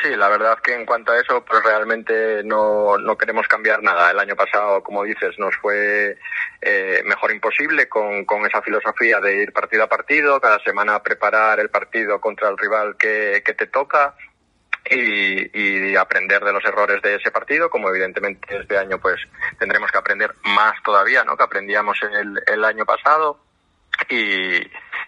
Sí, 0.02 0.14
la 0.14 0.28
verdad 0.28 0.58
que 0.62 0.74
en 0.74 0.84
cuanto 0.84 1.12
a 1.12 1.18
eso, 1.18 1.42
pues 1.44 1.62
realmente 1.64 2.42
no, 2.44 2.98
no 2.98 3.16
queremos 3.16 3.48
cambiar 3.48 3.82
nada. 3.82 4.10
El 4.10 4.18
año 4.18 4.36
pasado, 4.36 4.82
como 4.82 5.04
dices, 5.04 5.38
nos 5.38 5.56
fue 5.56 6.18
eh, 6.60 7.02
mejor 7.04 7.32
imposible 7.32 7.88
con, 7.88 8.24
con 8.24 8.44
esa 8.44 8.60
filosofía 8.60 9.20
de 9.20 9.42
ir 9.42 9.52
partido 9.52 9.84
a 9.84 9.88
partido, 9.88 10.40
cada 10.40 10.58
semana 10.60 11.02
preparar 11.02 11.60
el 11.60 11.70
partido 11.70 12.20
contra 12.20 12.48
el 12.50 12.58
rival 12.58 12.96
que, 12.98 13.42
que 13.44 13.54
te 13.54 13.68
toca 13.68 14.14
y, 14.90 15.58
y 15.58 15.96
aprender 15.96 16.44
de 16.44 16.52
los 16.52 16.64
errores 16.64 17.00
de 17.00 17.16
ese 17.16 17.30
partido, 17.30 17.70
como 17.70 17.88
evidentemente 17.88 18.58
este 18.58 18.76
año 18.76 18.98
pues 18.98 19.16
tendremos 19.58 19.90
que 19.90 19.98
aprender 19.98 20.34
más 20.44 20.74
todavía, 20.84 21.24
¿no? 21.24 21.36
Que 21.36 21.44
aprendíamos 21.44 21.98
el, 22.02 22.42
el 22.46 22.64
año 22.64 22.84
pasado 22.84 23.40
y, 24.10 24.60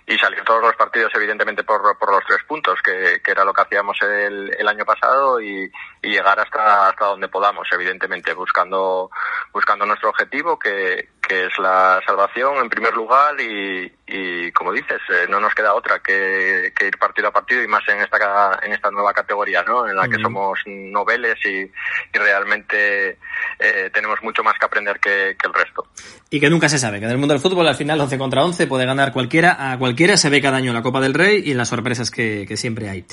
y 0.08 0.16
salir 0.16 0.42
todos 0.42 0.62
los 0.62 0.74
partidos 0.74 1.12
evidentemente 1.14 1.64
por, 1.64 1.98
por 1.98 2.10
los 2.10 2.24
tres 2.26 2.42
puntos 2.44 2.80
que, 2.82 3.20
que 3.22 3.30
era 3.30 3.44
lo 3.44 3.52
que 3.52 3.60
hacíamos 3.60 3.98
el, 4.00 4.50
el 4.58 4.66
año 4.68 4.84
pasado 4.84 5.40
y, 5.40 5.70
llegar 6.00 6.40
hasta 6.40 6.88
hasta 6.88 7.04
donde 7.04 7.28
podamos 7.28 7.68
evidentemente 7.70 8.32
buscando 8.32 9.10
buscando 9.52 9.84
nuestro 9.84 10.08
objetivo 10.08 10.58
que, 10.58 11.10
que 11.20 11.44
es 11.44 11.58
la 11.58 12.00
salvación 12.06 12.56
en 12.56 12.70
primer 12.70 12.94
lugar 12.94 13.38
y, 13.38 13.92
y 14.08 14.52
como 14.52 14.72
dices 14.72 15.00
eh, 15.10 15.26
no 15.28 15.40
nos 15.40 15.54
queda 15.54 15.74
otra 15.74 16.00
que, 16.00 16.72
que 16.76 16.86
ir 16.86 16.98
partido 16.98 17.28
a 17.28 17.32
partido 17.32 17.62
y 17.62 17.68
más 17.68 17.82
en 17.88 18.00
esta 18.00 18.58
en 18.62 18.72
esta 18.72 18.90
nueva 18.90 19.12
categoría 19.12 19.62
no 19.62 19.88
en 19.88 19.96
la 19.96 20.08
que 20.08 20.20
somos 20.20 20.58
noveles 20.66 21.36
y, 21.44 21.58
y 21.58 22.18
realmente 22.18 23.18
eh, 23.58 23.90
tenemos 23.92 24.22
mucho 24.22 24.42
más 24.42 24.54
que 24.58 24.66
aprender 24.66 25.00
que, 25.00 25.36
que 25.40 25.46
el 25.46 25.54
resto 25.54 25.86
Y 26.30 26.40
que 26.40 26.48
nunca 26.50 26.68
se 26.68 26.78
sabe, 26.78 27.00
que 27.00 27.06
en 27.06 27.10
el 27.10 27.18
mundo 27.18 27.34
del 27.34 27.42
fútbol 27.42 27.66
al 27.66 27.74
final 27.74 28.00
11 28.00 28.18
contra 28.18 28.44
11 28.44 28.66
puede 28.66 28.86
ganar 28.86 29.12
cualquiera 29.12 29.72
a 29.72 29.78
cualquiera, 29.78 30.16
se 30.16 30.30
ve 30.30 30.40
cada 30.40 30.58
año 30.58 30.72
la 30.72 30.82
Copa 30.82 31.00
del 31.00 31.14
Rey 31.14 31.42
y 31.44 31.54
las 31.54 31.68
sorpresas 31.68 32.10
que, 32.10 32.44
que 32.46 32.56
siempre 32.56 32.88
hay. 32.88 33.04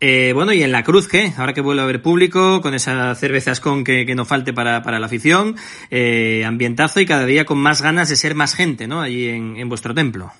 Eh, 0.00 0.32
bueno, 0.34 0.52
y 0.52 0.62
en 0.62 0.72
la 0.72 0.82
Cruz, 0.82 1.08
¿qué? 1.08 1.32
Ahora 1.36 1.52
que 1.52 1.60
vuelve 1.60 1.82
a 1.82 1.84
haber 1.84 2.02
público, 2.02 2.60
con 2.60 2.74
esa 2.74 3.14
cerveza 3.14 3.52
con 3.60 3.84
que, 3.84 4.06
que 4.06 4.14
no 4.14 4.24
falte 4.24 4.52
para, 4.52 4.82
para 4.82 4.98
la 4.98 5.06
afición, 5.06 5.56
eh, 5.90 6.44
ambientazo 6.46 7.00
y 7.00 7.06
cada 7.06 7.26
día 7.26 7.44
con 7.44 7.58
más 7.58 7.82
ganas 7.82 8.08
de 8.08 8.16
ser 8.16 8.34
más 8.34 8.54
gente, 8.54 8.86
¿no? 8.86 9.00
Allí 9.00 9.28
en, 9.28 9.56
en 9.56 9.68
vuestro 9.68 9.94
templo. 9.94 10.32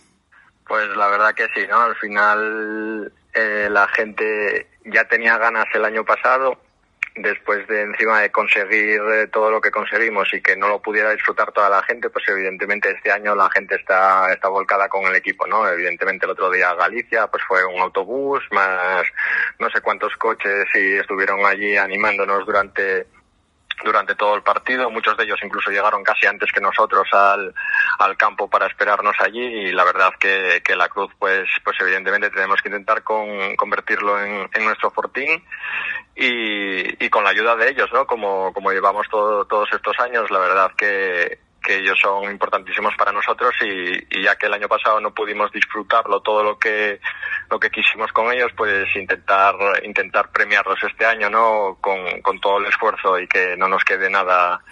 Pues 0.73 0.89
la 0.97 1.07
verdad 1.09 1.35
que 1.35 1.49
sí, 1.55 1.67
¿no? 1.69 1.83
Al 1.83 1.95
final 1.97 3.13
eh, 3.35 3.69
la 3.71 3.87
gente 3.89 4.69
ya 4.87 5.05
tenía 5.05 5.37
ganas 5.37 5.67
el 5.75 5.85
año 5.85 6.03
pasado, 6.03 6.57
después 7.15 7.69
de 7.69 7.83
encima 7.83 8.23
de 8.23 8.33
conseguir 8.33 9.03
eh, 9.03 9.27
todo 9.31 9.51
lo 9.51 9.61
que 9.61 9.71
conseguimos 9.71 10.33
y 10.33 10.41
que 10.41 10.57
no 10.57 10.69
lo 10.69 10.81
pudiera 10.81 11.11
disfrutar 11.11 11.53
toda 11.53 11.69
la 11.69 11.83
gente, 11.83 12.09
pues 12.09 12.27
evidentemente 12.27 12.91
este 12.91 13.13
año 13.13 13.35
la 13.35 13.51
gente 13.51 13.75
está, 13.75 14.33
está 14.33 14.49
volcada 14.49 14.89
con 14.89 15.05
el 15.05 15.15
equipo, 15.15 15.47
¿no? 15.47 15.69
Evidentemente 15.69 16.25
el 16.25 16.33
otro 16.33 16.51
día 16.51 16.73
Galicia, 16.73 17.27
pues 17.27 17.43
fue 17.47 17.63
un 17.67 17.79
autobús, 17.79 18.43
más 18.51 19.05
no 19.59 19.69
sé 19.69 19.83
cuántos 19.83 20.17
coches 20.17 20.65
y 20.73 20.95
estuvieron 20.95 21.45
allí 21.45 21.77
animándonos 21.77 22.47
durante 22.47 23.09
durante 23.85 24.14
todo 24.14 24.35
el 24.35 24.42
partido. 24.42 24.90
Muchos 24.90 25.16
de 25.16 25.25
ellos 25.25 25.38
incluso 25.42 25.71
llegaron 25.71 26.03
casi 26.03 26.27
antes 26.27 26.51
que 26.53 26.61
nosotros 26.61 27.07
al, 27.12 27.55
al 27.99 28.16
campo 28.16 28.49
para 28.49 28.66
esperarnos 28.66 29.14
allí 29.21 29.40
y 29.45 29.73
la 29.73 29.85
verdad 29.85 30.12
que, 30.18 30.62
que 30.64 30.77
la 30.77 30.88
Cruz, 30.88 31.11
pues, 31.18 31.49
pues 31.64 31.77
evidentemente 31.81 32.31
tenemos 32.31 32.61
que 32.62 32.68
intentar 32.68 33.03
con, 33.03 33.57
convertirlo 33.57 34.21
en, 34.23 34.49
en 34.53 34.64
nuestro 34.64 34.90
fortín 34.90 35.42
y, 36.14 37.05
y 37.05 37.09
con 37.11 37.25
la 37.25 37.31
ayuda 37.31 37.57
de 37.57 37.71
ellos, 37.71 37.90
¿no? 37.92 38.07
Como, 38.07 38.53
como 38.53 38.71
llevamos 38.73 39.07
todo- 39.11 39.45
todos 39.47 39.68
estos 39.73 39.99
años, 40.01 40.31
la 40.31 40.38
verdad 40.38 40.73
que, 40.77 41.38
que 41.62 41.77
ellos 41.77 41.98
son 42.01 42.25
importantísimos 42.25 42.94
para 42.96 43.12
nosotros 43.12 43.55
y, 43.62 44.18
y 44.18 44.22
ya 44.22 44.37
que 44.37 44.46
el 44.46 44.55
año 44.55 44.68
pasado 44.68 45.01
no 45.01 45.14
pudimos 45.14 45.51
disfrutarlo 45.53 46.20
todo 46.20 46.42
lo 46.42 46.59
que 46.59 47.01
lo 47.51 47.61
que 47.61 47.70
quisimos 47.70 48.12
con 48.12 48.33
ellos 48.33 48.51
pues 48.57 48.94
intentar 48.96 49.55
intentar 49.85 50.31
premiarlos 50.31 50.83
este 50.83 51.07
año 51.07 51.31
no 51.31 51.79
con, 51.81 52.20
con 52.22 52.40
todo 52.40 52.59
el 52.59 52.66
esfuerzo 52.66 53.18
y 53.18 53.29
que 53.29 53.57
no 53.57 53.68
nos 53.68 53.85
quede 53.85 54.11
nada 54.11 54.62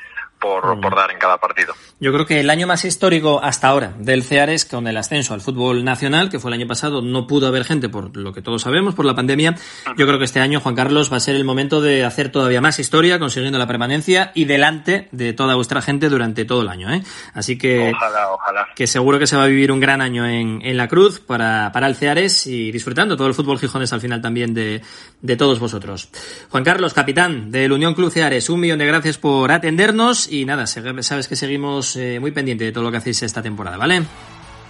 por, 0.41 0.77
Mm. 0.77 0.81
por 0.81 0.97
dar 0.97 1.11
en 1.11 1.19
cada 1.19 1.39
partido 1.39 1.75
Yo 2.01 2.13
creo 2.13 2.27
que 2.27 2.41
el 2.41 2.51
año 2.51 2.67
más 2.67 2.85
histórico 2.85 3.41
hasta 3.43 3.69
ahora 3.69 3.93
del 3.99 4.23
Ceares 4.25 4.65
con 4.65 4.87
el 4.87 4.97
ascenso 4.97 5.35
al 5.35 5.41
fútbol 5.41 5.85
nacional, 5.85 6.31
que 6.31 6.39
fue 6.39 6.51
el 6.51 6.55
año 6.55 6.67
pasado, 6.67 7.03
no 7.03 7.27
pudo 7.27 7.47
haber 7.47 7.65
gente 7.65 7.89
por 7.89 8.17
lo 8.17 8.33
que 8.33 8.41
todos 8.43 8.63
sabemos, 8.63 8.95
por 8.95 9.05
la 9.05 9.15
pandemia. 9.15 9.55
Yo 9.97 10.07
creo 10.07 10.19
que 10.19 10.25
este 10.25 10.41
año, 10.41 10.61
Juan 10.61 10.75
Carlos, 10.75 11.13
va 11.13 11.19
a 11.19 11.21
ser 11.21 11.37
el 11.37 11.45
momento 11.45 11.81
de 11.83 12.05
hacer 12.05 12.33
todavía 12.33 12.61
más 12.61 12.79
historia, 12.79 13.19
consiguiendo 13.19 13.59
la 13.59 13.67
permanencia 13.67 14.33
y 14.35 14.47
delante 14.47 15.09
de 15.13 15.33
toda 15.35 15.55
vuestra 15.55 15.83
gente 15.83 16.09
durante 16.09 16.45
todo 16.45 16.63
el 16.63 16.69
año. 16.69 16.93
¿eh? 16.93 17.03
Así 17.35 17.59
que, 17.59 17.93
ojalá 17.95 18.33
ojalá 18.33 18.67
que 18.75 18.87
seguro 18.87 19.19
que 19.19 19.27
se 19.27 19.37
va 19.37 19.45
a 19.45 19.47
vivir 19.47 19.71
un 19.71 19.81
gran 19.81 20.01
año 20.01 20.27
en, 20.27 20.61
en 20.65 20.77
la 20.77 20.89
Cruz 20.89 21.21
para, 21.21 21.71
para 21.73 21.87
el 21.87 21.97
Ceares 21.97 22.47
y 22.47 22.73
disfrutando 22.73 23.17
todo 23.17 23.29
el 23.29 23.35
fútbol 23.35 23.59
gijones 23.59 23.93
al 23.93 24.01
final 24.01 24.23
también 24.23 24.55
de, 24.55 24.81
de 25.21 25.37
todos 25.37 25.61
vosotros. 25.61 26.09
Juan 26.49 26.65
Carlos, 26.65 26.95
capitán 26.95 27.51
del 27.51 27.73
Unión 27.73 27.95
Club 27.95 28.11
Ceares, 28.11 28.49
un 28.49 28.61
millón 28.61 28.79
de 28.79 28.87
gracias 28.87 29.19
por 29.19 29.53
atendernos 29.53 30.30
y 30.31 30.45
nada, 30.45 30.67
sabes 30.67 31.29
que 31.29 31.37
seguimos 31.37 31.97
eh, 31.97 32.19
muy 32.21 32.31
pendiente 32.31 32.65
de 32.65 32.73
todo 32.73 32.85
lo 32.85 32.91
que 32.91 32.99
hacéis 32.99 33.23
esta 33.23 33.43
temporada, 33.43 33.77
¿vale? 33.77 34.03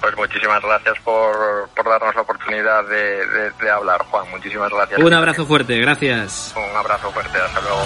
Pues 0.00 0.16
muchísimas 0.16 0.62
gracias 0.62 0.98
por, 1.04 1.68
por 1.76 1.84
darnos 1.86 2.14
la 2.14 2.22
oportunidad 2.22 2.82
de, 2.88 3.26
de- 3.26 3.50
de 3.60 3.70
hablar, 3.70 4.02
Juan. 4.10 4.30
Muchísimas 4.30 4.70
gracias. 4.72 4.98
Un 4.98 5.12
abrazo 5.12 5.44
fuerte, 5.44 5.78
gracias. 5.78 6.54
Un 6.56 6.76
abrazo 6.76 7.10
fuerte, 7.12 7.36
hasta 7.38 7.60
luego. 7.60 7.82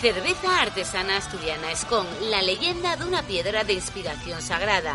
Cerveza 0.00 0.60
artesana 0.60 1.16
asturiana 1.16 1.72
Escon, 1.72 2.06
la 2.30 2.42
leyenda 2.42 2.96
de 2.96 3.04
una 3.06 3.22
piedra 3.22 3.64
de 3.64 3.72
inspiración 3.72 4.40
sagrada. 4.42 4.94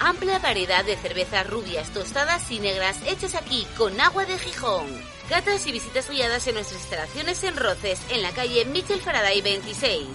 Amplia 0.00 0.38
variedad 0.38 0.82
de 0.84 0.96
cervezas 0.96 1.46
rubias, 1.46 1.90
tostadas 1.90 2.50
y 2.50 2.58
negras 2.58 2.96
hechas 3.06 3.34
aquí 3.34 3.66
con 3.76 4.00
agua 4.00 4.24
de 4.24 4.38
Gijón. 4.38 4.86
Catas 5.28 5.66
y 5.66 5.72
visitas 5.72 6.08
guiadas 6.08 6.46
en 6.46 6.54
nuestras 6.54 6.80
instalaciones 6.80 7.44
en 7.44 7.56
Roces, 7.56 8.00
en 8.08 8.22
la 8.22 8.30
calle 8.30 8.64
Michel 8.64 9.00
Faraday 9.02 9.42
26. 9.42 10.08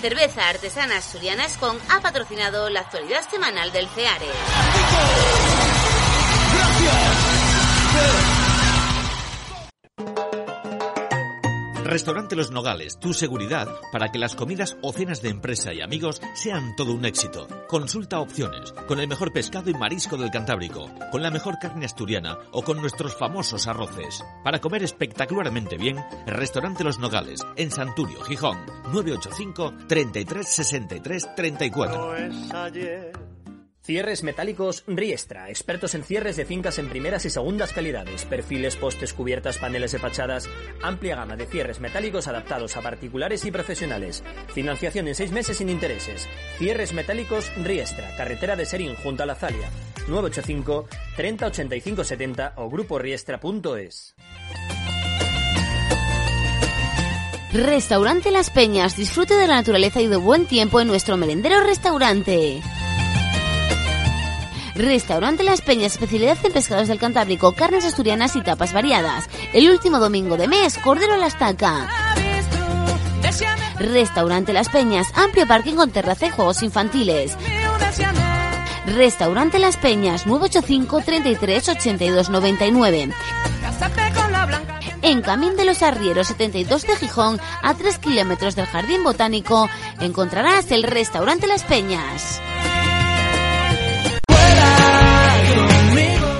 Cerveza 0.00 0.48
artesana 0.48 0.96
asturiana 0.96 1.44
Escon 1.44 1.78
ha 1.90 2.00
patrocinado 2.00 2.68
la 2.70 2.80
actualidad 2.80 3.22
semanal 3.30 3.70
del 3.70 3.88
CEARE. 3.90 4.26
Restaurante 11.90 12.36
Los 12.36 12.52
Nogales, 12.52 13.00
tu 13.00 13.12
seguridad 13.12 13.66
para 13.90 14.12
que 14.12 14.20
las 14.20 14.36
comidas 14.36 14.76
o 14.80 14.92
cenas 14.92 15.22
de 15.22 15.28
empresa 15.28 15.74
y 15.74 15.80
amigos 15.80 16.22
sean 16.34 16.76
todo 16.76 16.94
un 16.94 17.04
éxito. 17.04 17.48
Consulta 17.66 18.20
opciones, 18.20 18.70
con 18.86 19.00
el 19.00 19.08
mejor 19.08 19.32
pescado 19.32 19.70
y 19.70 19.74
marisco 19.74 20.16
del 20.16 20.30
Cantábrico, 20.30 20.88
con 21.10 21.20
la 21.20 21.32
mejor 21.32 21.58
carne 21.58 21.86
asturiana 21.86 22.38
o 22.52 22.62
con 22.62 22.80
nuestros 22.80 23.16
famosos 23.16 23.66
arroces. 23.66 24.24
Para 24.44 24.60
comer 24.60 24.84
espectacularmente 24.84 25.78
bien, 25.78 25.96
Restaurante 26.28 26.84
Los 26.84 27.00
Nogales, 27.00 27.44
en 27.56 27.72
Santurio, 27.72 28.20
Gijón, 28.22 28.58
985 28.92 29.74
33 29.88 30.46
63 30.46 31.34
34. 31.34 32.14
Cierres 33.90 34.22
metálicos 34.22 34.84
Riestra, 34.86 35.50
expertos 35.50 35.96
en 35.96 36.04
cierres 36.04 36.36
de 36.36 36.44
fincas 36.44 36.78
en 36.78 36.88
primeras 36.88 37.24
y 37.24 37.30
segundas 37.30 37.72
calidades, 37.72 38.24
perfiles, 38.24 38.76
postes, 38.76 39.12
cubiertas, 39.12 39.58
paneles 39.58 39.90
de 39.90 39.98
fachadas, 39.98 40.48
amplia 40.80 41.16
gama 41.16 41.34
de 41.34 41.46
cierres 41.46 41.80
metálicos 41.80 42.28
adaptados 42.28 42.76
a 42.76 42.82
particulares 42.82 43.44
y 43.46 43.50
profesionales. 43.50 44.22
Financiación 44.54 45.08
en 45.08 45.16
seis 45.16 45.32
meses 45.32 45.56
sin 45.56 45.68
intereses. 45.68 46.28
Cierres 46.56 46.92
metálicos 46.92 47.50
Riestra, 47.56 48.14
carretera 48.16 48.54
de 48.54 48.64
Serín 48.64 48.94
junto 48.94 49.24
a 49.24 49.26
la 49.26 49.34
Zalia. 49.34 49.68
985 50.06 50.86
30 51.16 51.46
85 51.46 52.04
70 52.04 52.52
o 52.58 52.70
gruporiestra.es. 52.70 54.14
Restaurante 57.52 58.30
Las 58.30 58.50
Peñas, 58.50 58.96
disfrute 58.96 59.34
de 59.34 59.48
la 59.48 59.56
naturaleza 59.56 60.00
y 60.00 60.06
de 60.06 60.14
buen 60.14 60.46
tiempo 60.46 60.80
en 60.80 60.86
nuestro 60.86 61.16
merendero 61.16 61.64
restaurante. 61.64 62.62
Restaurante 64.80 65.42
Las 65.42 65.60
Peñas, 65.60 65.92
especialidad 65.92 66.38
en 66.42 66.52
pescados 66.52 66.88
del 66.88 66.98
Cantábrico, 66.98 67.52
carnes 67.52 67.84
asturianas 67.84 68.34
y 68.34 68.40
tapas 68.40 68.72
variadas. 68.72 69.28
El 69.52 69.68
último 69.68 69.98
domingo 69.98 70.38
de 70.38 70.48
mes, 70.48 70.78
cordero 70.78 71.14
a 71.14 71.16
la 71.18 71.26
estaca. 71.26 71.86
Restaurante 73.78 74.54
Las 74.54 74.70
Peñas, 74.70 75.08
amplio 75.14 75.46
parking 75.46 75.74
con 75.74 75.90
terraza 75.90 76.26
y 76.26 76.30
juegos 76.30 76.62
infantiles. 76.62 77.36
Restaurante 78.86 79.58
Las 79.58 79.76
Peñas, 79.76 80.26
985 80.26 81.02
33 81.04 81.68
82 81.68 82.30
99. 82.30 83.10
En 85.02 85.20
Camín 85.20 85.56
de 85.56 85.66
los 85.66 85.82
Arrieros 85.82 86.28
72 86.28 86.86
de 86.86 86.96
Gijón, 86.96 87.38
a 87.62 87.74
3 87.74 87.98
kilómetros 87.98 88.56
del 88.56 88.66
Jardín 88.66 89.04
Botánico, 89.04 89.68
encontrarás 90.00 90.70
el 90.70 90.84
Restaurante 90.84 91.46
Las 91.46 91.64
Peñas. 91.64 92.40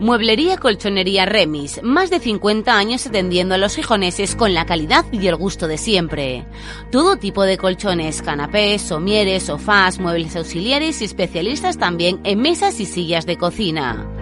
Mueblería 0.00 0.58
Colchonería 0.58 1.26
Remis, 1.26 1.80
más 1.82 2.08
de 2.10 2.20
50 2.20 2.76
años 2.76 3.06
atendiendo 3.06 3.54
a 3.54 3.58
los 3.58 3.74
gijoneses 3.74 4.36
con 4.36 4.54
la 4.54 4.64
calidad 4.64 5.04
y 5.10 5.26
el 5.26 5.36
gusto 5.36 5.66
de 5.66 5.76
siempre. 5.76 6.46
Todo 6.92 7.16
tipo 7.16 7.42
de 7.42 7.58
colchones, 7.58 8.22
canapés, 8.22 8.82
somieres, 8.82 9.44
sofás, 9.44 9.98
muebles 9.98 10.36
auxiliares 10.36 11.02
y 11.02 11.04
especialistas 11.04 11.78
también 11.78 12.20
en 12.24 12.40
mesas 12.40 12.78
y 12.78 12.86
sillas 12.86 13.26
de 13.26 13.38
cocina. 13.38 14.17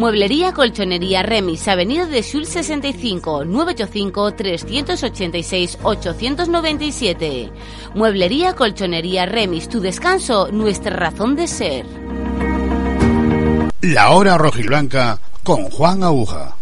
Mueblería 0.00 0.54
Colchonería 0.54 1.22
Remis, 1.22 1.68
Avenida 1.68 2.06
de 2.06 2.22
Sul 2.22 2.46
65, 2.46 3.44
985 3.44 4.32
386 4.32 5.78
897. 5.82 7.52
Mueblería 7.94 8.54
Colchonería 8.54 9.26
Remis, 9.26 9.68
tu 9.68 9.78
descanso, 9.82 10.48
nuestra 10.50 10.96
razón 10.96 11.36
de 11.36 11.46
ser. 11.46 11.84
La 13.82 14.12
hora 14.12 14.38
rojiblanca 14.38 15.20
con 15.44 15.64
Juan 15.64 16.02
Aguja. 16.02 16.59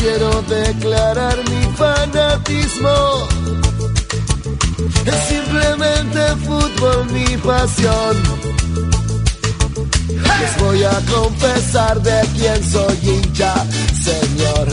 Quiero 0.00 0.42
declarar 0.42 1.36
mi 1.50 1.62
fanatismo. 1.76 3.28
Es 5.04 5.14
simplemente 5.28 6.20
fútbol 6.46 7.06
mi 7.12 7.36
pasión. 7.36 8.16
Les 10.40 10.58
voy 10.58 10.82
a 10.84 10.98
confesar 11.12 12.00
de 12.00 12.20
quién 12.36 12.62
soy 12.64 12.98
hincha, 13.02 13.54
señor. 14.02 14.68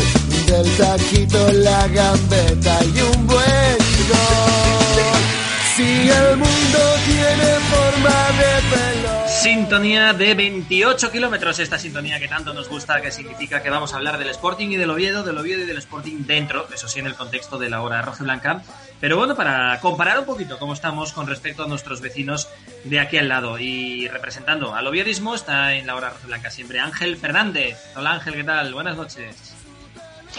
Del 0.47 0.77
taquito, 0.77 1.51
la 1.51 1.87
gambeta 1.89 2.79
y 2.85 3.01
un 3.01 3.27
buen 3.27 3.77
gol. 4.09 5.36
Si 5.77 6.09
el 6.09 6.37
mundo 6.37 6.79
tiene 7.05 7.53
forma 7.69 8.09
de 8.31 8.75
pelo. 8.75 9.27
Sintonía 9.27 10.11
de 10.11 10.33
28 10.33 11.11
kilómetros, 11.11 11.59
esta 11.59 11.77
sintonía 11.77 12.19
que 12.19 12.27
tanto 12.27 12.51
nos 12.51 12.67
gusta, 12.67 12.99
que 12.99 13.11
significa 13.11 13.61
que 13.61 13.69
vamos 13.69 13.93
a 13.93 13.97
hablar 13.97 14.17
del 14.17 14.29
Sporting 14.29 14.69
y 14.69 14.77
del 14.77 14.89
Oviedo, 14.89 15.21
del 15.21 15.37
Oviedo 15.37 15.61
y 15.61 15.65
del 15.67 15.77
Sporting 15.77 16.25
dentro, 16.25 16.67
eso 16.73 16.87
sí 16.87 16.97
en 16.97 17.05
el 17.05 17.13
contexto 17.13 17.59
de 17.59 17.69
la 17.69 17.83
hora 17.83 18.01
roja 18.01 18.23
blanca. 18.23 18.63
Pero 18.99 19.17
bueno, 19.17 19.35
para 19.35 19.79
comparar 19.79 20.17
un 20.17 20.25
poquito 20.25 20.57
cómo 20.57 20.73
estamos 20.73 21.13
con 21.13 21.27
respecto 21.27 21.65
a 21.65 21.67
nuestros 21.67 22.01
vecinos 22.01 22.49
de 22.83 22.99
aquí 22.99 23.19
al 23.19 23.29
lado. 23.29 23.59
Y 23.59 24.07
representando 24.07 24.73
al 24.73 24.87
oviedismo 24.87 25.35
está 25.35 25.75
en 25.75 25.85
la 25.85 25.95
hora 25.95 26.09
roja 26.09 26.25
blanca 26.25 26.49
siempre 26.49 26.79
Ángel 26.79 27.17
Fernández. 27.17 27.77
Hola 27.95 28.13
Ángel, 28.13 28.33
¿qué 28.33 28.43
tal? 28.43 28.73
Buenas 28.73 28.97
noches. 28.97 29.56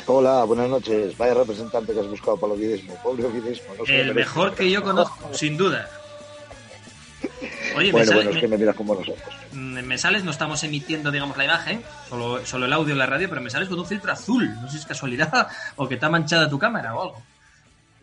Hola, 0.07 0.45
buenas 0.45 0.69
noches. 0.69 1.17
Vaya 1.19 1.35
representante 1.35 1.93
que 1.93 2.01
has 2.01 2.07
buscado 2.09 2.37
para 2.39 2.55
el 2.55 2.59
ovidismo. 2.61 2.95
Pobre 3.03 3.25
ovidismo. 3.27 3.75
No 3.79 3.85
El 3.85 4.15
mejor 4.15 4.55
que 4.55 4.71
yo 4.71 4.83
conozco, 4.83 5.33
sin 5.35 5.57
duda. 5.57 5.89
Oye, 7.77 7.87
me, 7.87 7.93
bueno, 7.93 8.07
sale- 8.07 8.15
bueno, 8.17 8.31
es 8.31 8.35
me- 8.37 8.41
que 8.41 8.49
me 8.49 8.59
miras 8.59 8.75
con 8.77 8.87
buenos 8.87 9.09
ojos. 9.09 9.23
Mm, 9.53 9.81
me 9.83 9.99
sales, 9.99 10.25
no 10.25 10.31
estamos 10.31 10.63
emitiendo, 10.65 11.11
digamos, 11.11 11.37
la 11.37 11.45
imagen, 11.45 11.83
solo, 12.09 12.45
solo 12.47 12.67
el 12.67 12.73
audio 12.73 12.93
en 12.93 12.99
la 12.99 13.07
radio, 13.07 13.29
pero 13.29 13.41
me 13.41 13.51
sales 13.51 13.69
con 13.69 13.79
un 13.79 13.87
filtro 13.87 14.11
azul. 14.13 14.49
No 14.61 14.67
sé 14.67 14.73
si 14.73 14.79
es 14.79 14.87
casualidad 14.87 15.49
o 15.77 15.89
que 15.89 15.99
ha 16.01 16.09
manchada 16.09 16.49
tu 16.49 16.59
cámara 16.59 16.95
o 16.95 17.03
algo. 17.03 17.23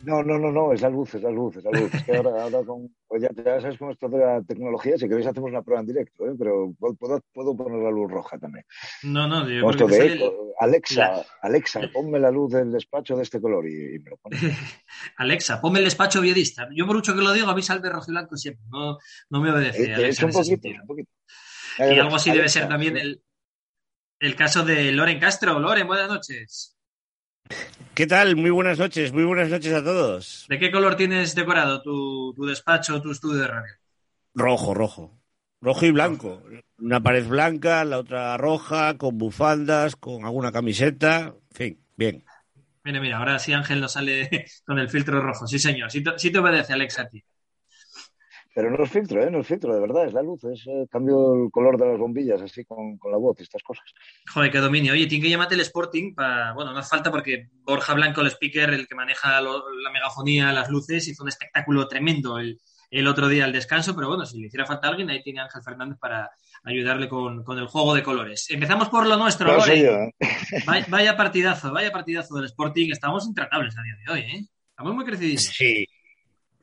No, 0.05 0.23
no, 0.23 0.37
no, 0.37 0.51
no, 0.51 0.71
es 0.71 0.81
la 0.81 0.89
luz, 0.89 1.15
es 1.15 1.23
la 1.23 1.31
luz, 1.31 1.57
es 1.57 1.63
la 1.63 1.71
luz. 1.71 1.93
Es 1.93 2.03
que 2.03 2.15
ahora, 2.15 2.43
ahora 2.43 2.63
con, 2.63 2.95
pues 3.07 3.23
ya, 3.23 3.29
ya 3.35 3.59
sabes 3.59 3.77
cómo 3.77 3.91
es 3.91 3.95
esto 3.95 4.07
de 4.09 4.19
la 4.19 4.41
tecnología, 4.43 4.97
si 4.97 5.07
queréis 5.07 5.25
hacemos 5.25 5.49
una 5.49 5.63
prueba 5.63 5.81
en 5.81 5.87
directo, 5.87 6.27
¿eh? 6.27 6.35
pero 6.37 6.73
puedo, 6.77 7.21
puedo 7.33 7.57
poner 7.57 7.81
la 7.81 7.89
luz 7.89 8.11
roja 8.11 8.37
también. 8.37 8.65
No, 9.03 9.27
no, 9.27 9.49
yo 9.49 9.67
creo 9.67 9.87
que 9.87 9.95
de 9.95 10.13
eco. 10.13 10.53
Alexa, 10.59 11.25
Alexa, 11.41 11.81
ponme 11.93 12.19
la 12.19 12.29
luz 12.29 12.53
del 12.53 12.71
despacho 12.71 13.15
de 13.15 13.23
este 13.23 13.41
color 13.41 13.67
y, 13.67 13.95
y 13.95 13.99
me 13.99 14.11
lo 14.11 14.17
pone. 14.17 14.37
Alexa, 15.17 15.59
ponme 15.59 15.79
el 15.79 15.85
despacho 15.85 16.21
viodista. 16.21 16.67
Yo 16.73 16.85
por 16.85 16.95
mucho 16.95 17.15
que 17.15 17.21
lo 17.21 17.33
digo, 17.33 17.49
a 17.49 17.55
mí 17.55 17.61
salve 17.63 17.89
rojiblanco 17.89 18.37
siempre. 18.37 18.63
No, 18.69 18.97
no 19.29 19.41
me 19.41 19.51
obedece. 19.51 19.85
Eh, 19.85 19.95
Alexa, 19.95 20.25
un 20.27 20.31
poquito, 20.31 20.67
un 20.67 20.87
poquito. 20.87 21.11
Y 21.79 21.99
algo 21.99 22.15
así 22.15 22.31
debe 22.31 22.47
ser 22.47 22.67
también 22.67 22.95
el, 22.95 23.21
el 24.19 24.35
caso 24.35 24.63
de 24.63 24.91
Loren 24.91 25.19
Castro. 25.19 25.59
Loren, 25.59 25.87
buenas 25.87 26.07
noches. 26.07 26.74
¿Qué 27.93 28.07
tal? 28.07 28.35
Muy 28.35 28.49
buenas 28.51 28.77
noches, 28.79 29.13
muy 29.13 29.23
buenas 29.23 29.49
noches 29.49 29.73
a 29.73 29.83
todos. 29.83 30.51
¿De 30.51 30.57
qué 30.57 30.71
color 30.71 30.95
tienes 30.95 31.35
decorado 31.35 31.83
tu, 31.83 32.33
tu 32.35 32.45
despacho, 32.45 32.99
tu 32.99 33.11
estudio 33.11 33.41
de 33.41 33.47
radio? 33.47 33.73
Rojo, 34.33 34.73
rojo. 34.73 35.19
Rojo 35.61 35.85
y 35.85 35.91
blanco. 35.91 36.43
Una 36.77 37.01
pared 37.01 37.27
blanca, 37.27 37.83
la 37.85 37.99
otra 37.99 38.37
roja, 38.37 38.97
con 38.97 39.17
bufandas, 39.17 39.95
con 39.95 40.25
alguna 40.25 40.51
camiseta. 40.51 41.35
En 41.51 41.55
fin, 41.55 41.85
bien. 41.95 42.25
Mira, 42.83 42.99
mira, 43.01 43.17
ahora 43.17 43.39
sí 43.39 43.51
Ángel 43.53 43.81
nos 43.81 43.93
sale 43.93 44.29
con 44.65 44.79
el 44.79 44.89
filtro 44.89 45.21
rojo. 45.21 45.47
Sí, 45.47 45.59
señor. 45.59 45.91
Sí 45.91 46.03
te, 46.03 46.17
sí 46.19 46.31
te 46.31 46.39
obedece, 46.39 46.73
Alexa, 46.73 47.03
a 47.03 47.09
ti. 47.09 47.23
Pero 48.55 48.71
no 48.71 48.81
es 48.85 48.89
filtro, 48.89 49.21
¿eh? 49.21 49.29
No 49.29 49.41
es 49.41 49.47
filtro, 49.47 49.73
de 49.73 49.81
verdad, 49.81 50.05
es 50.07 50.13
la 50.13 50.21
luz, 50.21 50.41
es 50.45 50.65
eh, 50.65 50.87
cambio 50.89 51.33
el 51.35 51.51
color 51.51 51.77
de 51.77 51.87
las 51.87 51.99
bombillas, 51.99 52.41
así 52.41 52.63
con, 52.63 52.97
con 52.97 53.11
la 53.11 53.17
voz 53.17 53.37
y 53.39 53.43
estas 53.43 53.61
cosas. 53.61 53.83
Joder, 54.33 54.49
qué 54.49 54.59
dominio. 54.59 54.93
Oye, 54.93 55.07
tiene 55.07 55.25
que 55.25 55.29
llamarte 55.29 55.55
el 55.55 55.59
Sporting 55.61 56.15
para. 56.15 56.53
Bueno, 56.53 56.71
no 56.71 56.79
hace 56.79 56.89
falta 56.89 57.11
porque 57.11 57.49
Borja 57.63 57.93
Blanco, 57.93 58.21
el 58.21 58.27
speaker, 58.27 58.69
el 58.69 58.87
que 58.87 58.95
maneja 58.95 59.41
lo- 59.41 59.69
la 59.83 59.91
megafonía, 59.91 60.53
las 60.53 60.69
luces, 60.69 61.05
hizo 61.09 61.23
un 61.23 61.27
espectáculo 61.29 61.85
tremendo 61.89 62.39
el, 62.39 62.57
el 62.91 63.07
otro 63.07 63.27
día 63.27 63.43
al 63.43 63.51
descanso. 63.51 63.93
Pero 63.93 64.07
bueno, 64.07 64.25
si 64.25 64.39
le 64.39 64.47
hiciera 64.47 64.65
falta 64.65 64.87
a 64.87 64.91
alguien, 64.91 65.09
ahí 65.09 65.21
tiene 65.21 65.41
Ángel 65.41 65.61
Fernández 65.61 65.97
para 65.99 66.31
ayudarle 66.63 67.09
con, 67.09 67.43
con 67.43 67.59
el 67.59 67.67
juego 67.67 67.93
de 67.93 68.03
colores. 68.03 68.49
Empezamos 68.49 68.87
por 68.87 69.05
lo 69.05 69.17
nuestro, 69.17 69.49
yo, 69.83 69.91
¿eh? 69.99 70.13
Vaya, 70.65 70.85
vaya 70.89 71.17
partidazo, 71.17 71.73
vaya 71.73 71.91
partidazo 71.91 72.35
del 72.35 72.45
Sporting. 72.45 72.89
Estamos 72.89 73.27
intratables 73.27 73.77
a 73.77 73.81
día 73.83 73.95
de 74.05 74.13
hoy, 74.13 74.19
¿eh? 74.21 74.45
Estamos 74.69 74.95
muy 74.95 75.03
crecidísimos. 75.03 75.55
Sí, 75.57 75.85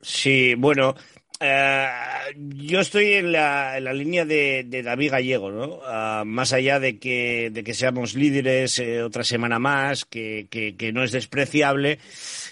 sí, 0.01 0.55
bueno, 0.55 0.95
eh, 1.43 1.87
yo 2.35 2.79
estoy 2.79 3.13
en 3.13 3.31
la, 3.31 3.79
línea 3.93 4.23
de, 4.25 4.63
de 4.65 4.81
David 4.81 5.11
Gallego, 5.11 5.51
¿no? 5.51 5.79
Ah, 5.85 6.23
más 6.25 6.53
allá 6.53 6.79
de 6.79 6.97
que, 6.99 7.49
de 7.51 7.63
que 7.63 7.73
seamos 7.73 8.15
líderes 8.15 8.79
eh, 8.79 9.03
otra 9.03 9.23
semana 9.23 9.59
más, 9.59 10.05
que, 10.05 10.47
no 10.93 11.03
es 11.03 11.11
despreciable, 11.11 11.99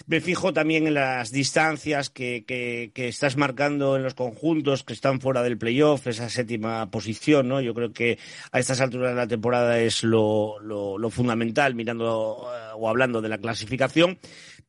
me 0.06 0.20
fijo 0.20 0.52
también 0.52 0.86
en 0.86 0.94
las 0.94 1.32
distancias 1.32 2.10
que, 2.10 2.44
que- 2.46 2.90
estás 3.08 3.36
marcando 3.36 3.96
en 3.96 4.02
los 4.02 4.14
conjuntos 4.14 4.84
que 4.84 4.92
están 4.92 5.20
fuera 5.20 5.42
del 5.42 5.58
playoff, 5.58 6.06
esa 6.06 6.28
séptima 6.28 6.90
posición, 6.90 7.48
¿no? 7.48 7.60
Yo 7.60 7.74
creo 7.74 7.92
que 7.92 8.18
a 8.52 8.58
estas 8.58 8.80
alturas 8.80 9.10
de 9.10 9.16
la 9.16 9.26
temporada 9.26 9.80
es 9.80 10.04
lo 10.04 11.10
fundamental, 11.10 11.74
mirando 11.74 12.46
eh, 12.46 12.72
o 12.76 12.88
hablando 12.88 13.20
de 13.20 13.28
la 13.28 13.38
clasificación 13.38 14.18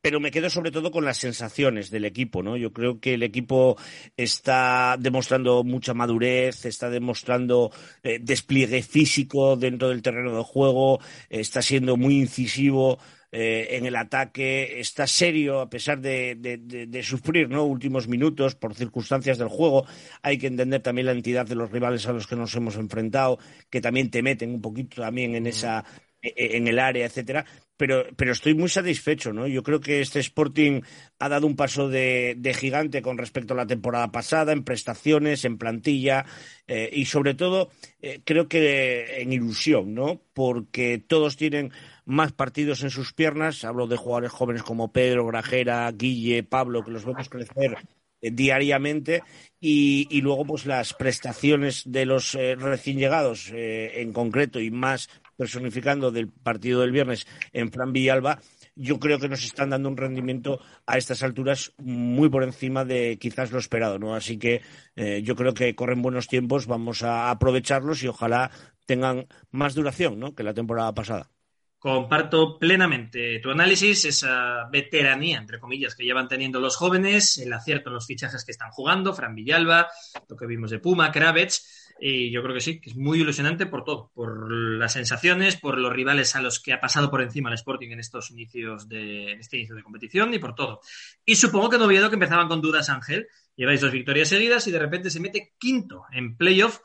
pero 0.03 0.19
me 0.19 0.31
quedo 0.31 0.49
sobre 0.49 0.69
todo 0.71 0.91
con 0.91 1.05
las 1.05 1.15
sensaciones 1.17 1.89
del 1.89 2.03
equipo, 2.03 2.43
¿no? 2.43 2.57
Yo 2.57 2.73
creo 2.73 2.99
que 2.99 3.13
el 3.13 3.23
equipo 3.23 3.77
está 4.17 4.97
demostrando 4.99 5.63
mucha 5.63 5.93
madurez, 5.93 6.65
está 6.65 6.89
demostrando 6.89 7.71
eh, 8.03 8.19
despliegue 8.21 8.83
físico 8.83 9.55
dentro 9.55 9.87
del 9.87 10.01
terreno 10.01 10.35
de 10.35 10.43
juego, 10.43 10.99
está 11.29 11.61
siendo 11.61 11.95
muy 11.95 12.17
incisivo 12.19 12.99
eh, 13.31 13.77
en 13.77 13.85
el 13.85 13.95
ataque, 13.95 14.81
está 14.81 15.07
serio 15.07 15.61
a 15.61 15.69
pesar 15.69 16.01
de, 16.01 16.35
de- 16.35 16.57
de- 16.57 16.85
de 16.87 17.03
sufrir 17.03 17.47
¿no? 17.49 17.63
últimos 17.63 18.09
minutos 18.09 18.55
por 18.55 18.75
circunstancias 18.75 19.37
del 19.37 19.47
juego. 19.47 19.85
Hay 20.21 20.37
que 20.37 20.47
entender 20.47 20.81
también 20.81 21.05
la 21.07 21.13
entidad 21.13 21.45
de 21.45 21.55
los 21.55 21.71
rivales 21.71 22.05
a 22.07 22.11
los 22.13 22.27
que 22.27 22.35
nos 22.35 22.53
hemos 22.55 22.75
enfrentado, 22.75 23.39
que 23.69 23.79
también 23.79 24.11
te 24.11 24.21
meten 24.21 24.51
un 24.53 24.61
poquito 24.61 25.01
también 25.01 25.33
en 25.35 25.47
esa 25.47 25.85
e- 26.21 26.57
en 26.57 26.67
el 26.67 26.77
área, 26.79 27.05
etcétera. 27.05 27.45
Pero, 27.75 28.05
pero 28.15 28.31
estoy 28.31 28.53
muy 28.53 28.69
satisfecho, 28.69 29.33
¿no? 29.33 29.47
Yo 29.47 29.63
creo 29.63 29.79
que 29.79 29.99
este 29.99 30.19
Sporting 30.19 30.81
ha 31.19 31.27
dado 31.27 31.47
un 31.47 31.55
paso 31.55 31.89
de, 31.89 32.55
gigante 32.55 33.01
con 33.01 33.17
respecto 33.17 33.53
a 33.53 33.57
la 33.57 33.65
temporada 33.65 34.11
pasada, 34.11 34.53
en 34.53 34.63
prestaciones, 34.63 35.43
en 35.43 35.57
plantilla 35.57 36.25
eh, 36.67 36.89
y 36.93 37.05
sobre 37.05 37.33
todo 37.33 37.71
eh, 37.99 38.21
creo 38.23 38.47
que 38.47 39.21
en 39.21 39.33
ilusión, 39.33 39.95
¿no? 39.95 40.21
Porque 40.33 41.03
todos 41.05 41.35
tienen 41.35 41.71
más 42.05 42.31
partidos 42.31 42.83
en 42.83 42.91
sus 42.91 43.13
piernas. 43.13 43.63
Hablo 43.63 43.87
de 43.87 43.97
jugadores 43.97 44.31
jóvenes 44.31 44.63
como 44.63 44.91
Pedro, 44.91 45.25
Grajera, 45.25 45.91
Guille, 45.91 46.43
Pablo, 46.43 46.83
que 46.83 46.91
los 46.91 47.05
vemos 47.05 47.29
crecer 47.29 47.77
eh, 48.23 48.31
diariamente 48.31 49.21
y, 49.59 50.21
luego 50.21 50.45
pues 50.45 50.65
las 50.65 50.93
prestaciones 50.93 51.83
de 51.85 52.05
los 52.05 52.35
eh, 52.35 52.55
recién 52.55 52.97
llegados 52.97 53.51
eh, 53.53 54.01
en 54.01 54.13
concreto 54.13 54.61
y 54.61 54.71
más 54.71 55.09
personificando 55.35 56.11
del 56.11 56.29
partido 56.29 56.81
del 56.81 56.91
viernes 56.91 57.27
en 57.51 57.71
Fran 57.71 57.93
Villalba 57.93 58.39
yo 58.75 58.99
creo 58.99 59.19
que 59.19 59.29
nos 59.29 59.43
están 59.43 59.69
dando 59.69 59.89
un 59.89 59.97
rendimiento 59.97 60.59
a 60.85 60.97
estas 60.97 61.23
alturas 61.23 61.73
muy 61.77 62.29
por 62.29 62.43
encima 62.43 62.85
de 62.85 63.17
quizás 63.19 63.51
lo 63.51 63.59
esperado, 63.59 63.99
¿no? 63.99 64.15
Así 64.15 64.37
que 64.37 64.61
eh, 64.95 65.21
yo 65.23 65.35
creo 65.35 65.53
que 65.53 65.75
corren 65.75 66.01
buenos 66.01 66.27
tiempos, 66.27 66.65
vamos 66.65 67.03
a 67.03 67.29
aprovecharlos 67.29 68.03
y 68.03 68.07
ojalá 68.07 68.51
tengan 68.85 69.27
más 69.51 69.75
duración, 69.75 70.19
¿no? 70.19 70.33
Que 70.33 70.43
la 70.43 70.53
temporada 70.53 70.93
pasada. 70.93 71.29
Comparto 71.77 72.57
plenamente 72.57 73.39
tu 73.39 73.51
análisis, 73.51 74.05
esa 74.05 74.69
veteranía, 74.71 75.37
entre 75.37 75.59
comillas, 75.59 75.95
que 75.95 76.05
llevan 76.05 76.29
teniendo 76.29 76.61
los 76.61 76.77
jóvenes, 76.77 77.37
el 77.37 77.51
acierto 77.51 77.89
en 77.89 77.95
los 77.95 78.07
fichajes 78.07 78.45
que 78.45 78.53
están 78.53 78.71
jugando, 78.71 79.13
Fran 79.13 79.35
Villalba, 79.35 79.89
lo 80.29 80.37
que 80.37 80.47
vimos 80.47 80.71
de 80.71 80.79
Puma, 80.79 81.11
Kravets, 81.11 81.82
y 81.99 82.31
yo 82.31 82.41
creo 82.41 82.53
que 82.53 82.61
sí, 82.61 82.79
que 82.81 82.89
es 82.89 82.95
muy 82.95 83.21
ilusionante 83.21 83.65
por 83.65 83.83
todo, 83.83 84.11
por 84.13 84.51
las 84.51 84.93
sensaciones, 84.93 85.55
por 85.55 85.77
los 85.77 85.93
rivales 85.93 86.35
a 86.35 86.41
los 86.41 86.59
que 86.59 86.73
ha 86.73 86.79
pasado 86.81 87.09
por 87.09 87.21
encima 87.21 87.49
el 87.49 87.55
Sporting 87.55 87.91
en 87.91 87.99
estos 87.99 88.31
inicios 88.31 88.89
de, 88.89 89.33
este 89.33 89.57
inicio 89.57 89.75
de 89.75 89.83
competición 89.83 90.33
y 90.33 90.39
por 90.39 90.55
todo. 90.55 90.81
Y 91.25 91.35
supongo 91.35 91.69
que 91.69 91.75
en 91.77 91.83
Oviedo, 91.83 92.09
que 92.09 92.15
empezaban 92.15 92.47
con 92.47 92.61
dudas, 92.61 92.89
Ángel, 92.89 93.27
lleváis 93.55 93.81
dos 93.81 93.91
victorias 93.91 94.29
seguidas 94.29 94.67
y 94.67 94.71
de 94.71 94.79
repente 94.79 95.09
se 95.09 95.19
mete 95.19 95.53
quinto 95.57 96.03
en 96.11 96.35
playoff 96.35 96.79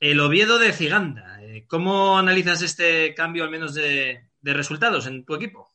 el 0.00 0.20
Oviedo 0.20 0.58
de 0.58 0.72
Ciganda. 0.72 1.42
Eh, 1.42 1.66
¿Cómo 1.66 2.18
analizas 2.18 2.62
este 2.62 3.14
cambio, 3.14 3.44
al 3.44 3.50
menos 3.50 3.74
de, 3.74 4.28
de 4.40 4.54
resultados 4.54 5.06
en 5.06 5.24
tu 5.24 5.34
equipo? 5.34 5.73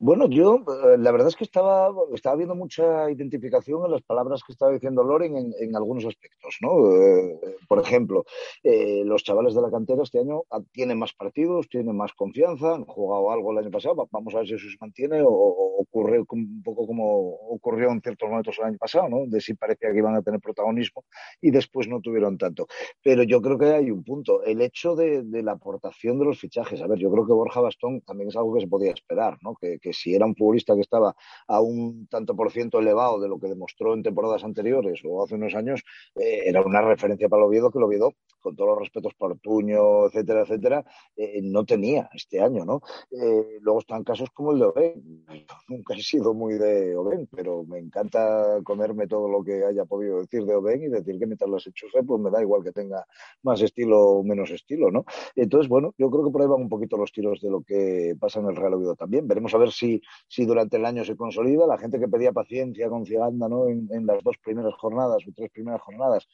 Bueno, 0.00 0.28
yo 0.28 0.58
eh, 0.94 0.96
la 0.96 1.10
verdad 1.10 1.26
es 1.26 1.34
que 1.34 1.42
estaba, 1.42 1.90
estaba 2.14 2.36
viendo 2.36 2.54
mucha 2.54 3.10
identificación 3.10 3.84
en 3.84 3.90
las 3.90 4.02
palabras 4.02 4.42
que 4.46 4.52
estaba 4.52 4.70
diciendo 4.70 5.02
Loren 5.02 5.36
en, 5.36 5.52
en 5.58 5.74
algunos 5.74 6.04
aspectos, 6.04 6.56
¿no? 6.60 6.92
Eh, 6.94 7.40
por 7.66 7.80
ejemplo, 7.80 8.24
eh, 8.62 9.02
los 9.04 9.24
chavales 9.24 9.54
de 9.56 9.62
la 9.62 9.72
cantera 9.72 10.04
este 10.04 10.20
año 10.20 10.42
ah, 10.52 10.60
tienen 10.70 11.00
más 11.00 11.12
partidos, 11.14 11.68
tienen 11.68 11.96
más 11.96 12.12
confianza, 12.14 12.76
han 12.76 12.84
jugado 12.84 13.32
algo 13.32 13.50
el 13.50 13.58
año 13.58 13.70
pasado, 13.72 13.96
va- 13.96 14.06
vamos 14.12 14.32
a 14.36 14.38
ver 14.38 14.46
si 14.46 14.54
eso 14.54 14.68
se 14.70 14.76
mantiene 14.80 15.20
o, 15.22 15.28
o 15.30 15.80
ocurre 15.82 16.20
un 16.30 16.62
poco 16.62 16.86
como 16.86 17.30
ocurrió 17.50 17.90
en 17.90 18.00
ciertos 18.00 18.28
momentos 18.28 18.56
el 18.60 18.66
año 18.66 18.78
pasado, 18.78 19.08
¿no? 19.08 19.26
De 19.26 19.40
si 19.40 19.54
parecía 19.54 19.90
que 19.90 19.98
iban 19.98 20.14
a 20.14 20.22
tener 20.22 20.38
protagonismo 20.40 21.04
y 21.40 21.50
después 21.50 21.88
no 21.88 22.00
tuvieron 22.00 22.38
tanto. 22.38 22.66
Pero 23.02 23.22
yo 23.24 23.40
creo 23.42 23.58
que 23.58 23.66
hay 23.66 23.90
un 23.90 24.04
punto, 24.04 24.42
el 24.44 24.60
hecho 24.60 24.94
de, 24.94 25.24
la 25.42 25.52
aportación 25.52 26.18
de 26.18 26.24
los 26.26 26.38
fichajes. 26.38 26.80
A 26.82 26.86
ver, 26.86 26.98
yo 26.98 27.10
creo 27.10 27.26
que 27.26 27.32
Borja 27.32 27.60
Bastón 27.60 28.00
también 28.02 28.28
es 28.28 28.36
algo 28.36 28.54
que 28.54 28.60
se 28.60 28.68
podía 28.68 28.92
esperar, 28.92 29.38
¿no? 29.42 29.54
Que 29.60 29.78
si 29.92 30.14
era 30.14 30.26
un 30.26 30.34
futbolista 30.34 30.74
que 30.74 30.80
estaba 30.80 31.14
a 31.46 31.60
un 31.60 32.06
tanto 32.08 32.34
por 32.34 32.50
ciento 32.50 32.78
elevado 32.78 33.20
de 33.20 33.28
lo 33.28 33.38
que 33.38 33.48
demostró 33.48 33.94
en 33.94 34.02
temporadas 34.02 34.44
anteriores 34.44 35.00
o 35.04 35.24
hace 35.24 35.34
unos 35.34 35.54
años, 35.54 35.82
eh, 36.14 36.42
era 36.46 36.62
una 36.62 36.82
referencia 36.82 37.28
para 37.28 37.42
el 37.42 37.48
Oviedo 37.48 37.70
que 37.70 37.78
el 37.78 37.84
Oviedo, 37.84 38.14
con 38.40 38.54
todos 38.56 38.70
los 38.70 38.78
respetos 38.78 39.14
por 39.14 39.38
Tuño, 39.38 40.06
etcétera, 40.06 40.42
etcétera, 40.42 40.84
eh, 41.16 41.40
no 41.42 41.64
tenía 41.64 42.08
este 42.12 42.40
año, 42.40 42.64
¿no? 42.64 42.80
Eh, 43.10 43.58
luego 43.60 43.80
están 43.80 44.04
casos 44.04 44.30
como 44.30 44.52
el 44.52 44.60
de 44.60 44.64
Oben. 44.66 45.24
Nunca 45.68 45.94
he 45.94 46.02
sido 46.02 46.34
muy 46.34 46.54
de 46.54 46.96
Oben, 46.96 47.28
pero 47.34 47.64
me 47.64 47.78
encanta 47.78 48.60
comerme 48.62 49.06
todo 49.06 49.28
lo 49.28 49.42
que 49.42 49.64
haya 49.64 49.84
podido 49.84 50.20
decir 50.20 50.44
de 50.44 50.54
Oben 50.54 50.82
y 50.82 50.88
decir 50.88 51.18
que 51.18 51.26
mientras 51.26 51.50
las 51.50 51.66
enchufe, 51.66 52.02
pues 52.02 52.20
me 52.20 52.30
da 52.30 52.40
igual 52.40 52.62
que 52.62 52.72
tenga 52.72 53.04
más 53.42 53.60
estilo 53.60 54.00
o 54.00 54.24
menos 54.24 54.50
estilo, 54.50 54.90
¿no? 54.90 55.04
Entonces, 55.34 55.68
bueno, 55.68 55.94
yo 55.98 56.10
creo 56.10 56.24
que 56.24 56.30
por 56.30 56.42
ahí 56.42 56.48
van 56.48 56.62
un 56.62 56.68
poquito 56.68 56.96
los 56.96 57.12
tiros 57.12 57.40
de 57.40 57.50
lo 57.50 57.62
que 57.62 58.14
pasa 58.18 58.40
en 58.40 58.46
el 58.46 58.56
Real 58.56 58.74
Oviedo 58.74 58.94
también. 58.94 59.26
Veremos 59.26 59.54
a 59.54 59.58
ver 59.58 59.72
si, 59.78 60.02
si 60.26 60.44
durante 60.44 60.76
el 60.76 60.84
año 60.84 61.04
se 61.04 61.16
consolida. 61.16 61.66
La 61.66 61.78
gente 61.78 61.98
que 61.98 62.08
pedía 62.08 62.32
paciencia 62.32 62.88
con 62.88 63.04
Ciganda, 63.06 63.48
¿no? 63.48 63.68
En, 63.68 63.88
en 63.92 64.06
las 64.06 64.22
dos 64.22 64.36
primeras 64.38 64.74
jornadas 64.74 65.22
o 65.28 65.32
tres 65.34 65.50
primeras 65.50 65.80
jornadas, 65.82 66.26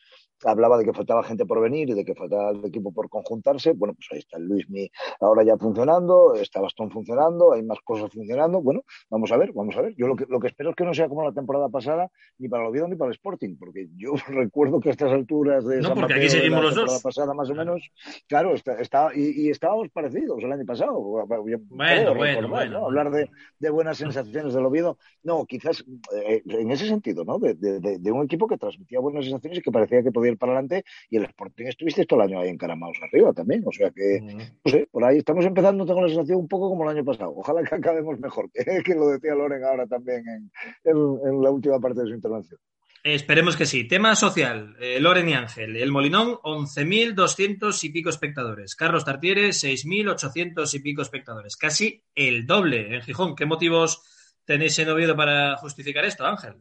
hablaba 0.45 0.76
de 0.78 0.84
que 0.84 0.92
faltaba 0.92 1.22
gente 1.22 1.47
por 1.47 1.61
venir 1.61 1.88
y 1.90 1.95
de 1.95 2.05
que 2.05 2.14
faltaba 2.14 2.51
el 2.51 2.64
equipo 2.64 2.92
por 2.92 3.09
conjuntarse. 3.09 3.72
Bueno, 3.72 3.95
pues 3.95 4.09
ahí 4.12 4.18
está 4.18 4.36
el 4.38 4.45
Luismi 4.45 4.90
ahora 5.20 5.42
ya 5.45 5.57
funcionando, 5.57 6.34
está 6.34 6.61
Bastón 6.61 6.90
funcionando, 6.90 7.53
hay 7.53 7.62
más 7.62 7.78
cosas 7.84 8.11
funcionando. 8.12 8.61
Bueno, 8.61 8.82
vamos 9.11 9.30
a 9.32 9.36
ver, 9.36 9.53
vamos 9.53 9.76
a 9.76 9.82
ver. 9.82 9.95
Yo 9.97 10.07
lo 10.07 10.16
que, 10.16 10.26
lo 10.28 10.40
que 10.40 10.49
espero 10.49 10.70
es 10.70 10.76
que 10.76 10.84
no 10.84 10.92
sea 10.95 11.09
como 11.09 11.22
la 11.24 11.32
temporada 11.32 11.68
pasada, 11.68 12.11
ni 12.38 12.49
para 12.49 12.62
el 12.64 12.68
Oviedo 12.70 12.88
ni 12.88 12.97
para 12.97 13.09
el 13.11 13.14
Sporting, 13.14 13.57
porque 13.59 13.88
yo 13.97 14.12
recuerdo 14.28 14.80
que 14.80 14.88
a 14.90 14.92
estas 14.92 15.12
alturas 15.12 15.64
de 15.66 15.76
No, 15.78 15.88
San 15.88 15.95
porque 15.95 16.03
Mateo 16.14 16.16
aquí 16.18 16.28
seguimos 16.30 16.59
la 16.59 16.62
los 16.64 16.74
temporada 16.74 16.95
dos. 16.95 17.03
pasada 17.03 17.34
más 17.34 17.51
o 17.51 17.55
menos, 17.55 17.82
claro, 18.26 18.55
está, 18.55 18.80
está- 18.80 19.11
y, 19.14 19.47
y 19.47 19.51
estábamos 19.51 19.88
parecidos 19.90 20.42
el 20.42 20.53
año 20.53 20.64
pasado. 20.66 20.92
Yo 20.92 21.26
Bueno, 21.28 21.59
creo 21.68 22.14
bueno, 22.14 22.40
recordar, 22.40 22.51
bueno. 22.51 22.80
¿no? 22.80 22.86
Hablar 22.86 23.11
de, 23.11 23.30
de 23.59 23.70
buenas 23.70 23.99
sensaciones 23.99 24.55
del 24.55 24.64
Oviedo. 24.66 24.99
No, 25.22 25.45
quizás 25.47 25.85
eh, 26.16 26.43
en 26.47 26.70
ese 26.70 26.87
sentido, 26.87 27.24
¿no? 27.24 27.39
De, 27.39 27.55
de- 27.55 28.12
un 28.12 28.24
equipo 28.24 28.47
que 28.47 28.57
transmitía 28.57 29.01
buenas 29.01 29.24
sensaciones 29.24 29.59
y 29.59 29.62
que 29.62 29.72
parecía 29.72 30.03
que 30.03 30.12
podía 30.12 30.32
ir 30.32 30.39
para 30.39 30.53
adelante. 30.53 30.85
Y 31.11 31.16
el 31.16 31.24
Sporting 31.24 31.66
estuviste 31.66 32.07
todo 32.07 32.20
el 32.22 32.28
año 32.28 32.41
ahí 32.41 32.49
encaramados 32.49 32.97
arriba 33.03 33.32
también. 33.32 33.62
O 33.66 33.72
sea 33.72 33.91
que, 33.91 34.20
no 34.64 34.70
sé, 34.70 34.89
por 34.91 35.05
ahí 35.05 35.18
estamos 35.18 35.45
empezando, 35.45 35.85
tengo 35.87 36.01
la 36.03 36.09
sensación 36.09 36.39
un 36.39 36.49
poco 36.49 36.68
como 36.68 36.85
el 36.85 36.97
año 36.97 37.05
pasado. 37.05 37.32
Ojalá 37.37 37.62
que 37.64 37.74
acabemos 37.74 38.18
mejor, 38.20 38.51
que, 38.53 38.82
que 38.85 38.95
lo 38.95 39.09
decía 39.09 39.35
Loren 39.35 39.64
ahora 39.64 39.87
también 39.87 40.22
en, 40.28 40.51
en- 40.85 41.18
en 41.26 41.43
la 41.43 41.51
última 41.51 41.80
parte 41.80 42.01
de 42.03 42.07
su 42.09 42.14
intervención. 42.14 42.61
Esperemos 43.05 43.55
que 43.55 43.66
sí. 43.66 43.86
Tema 43.86 44.16
social. 44.16 44.74
eh, 44.80 44.98
Loren 44.98 45.28
y 45.28 45.34
Ángel. 45.34 45.76
El 45.76 45.92
Molinón, 45.92 46.36
11.200 46.42 47.84
y 47.84 47.90
pico 47.90 48.09
espectadores. 48.09 48.74
Carlos 48.74 49.05
Tartiere, 49.05 49.50
6.800 49.50 50.72
y 50.72 50.78
pico 50.78 51.02
espectadores. 51.02 51.57
Casi 51.57 52.02
el 52.14 52.46
doble 52.46 52.94
en 52.94 53.02
Gijón. 53.02 53.36
¿Qué 53.36 53.44
motivos 53.44 54.02
tenéis 54.46 54.78
en 54.78 54.88
Oviedo 54.88 55.14
para 55.14 55.57
justificar 55.59 56.05
esto, 56.07 56.24
Ángel? 56.24 56.55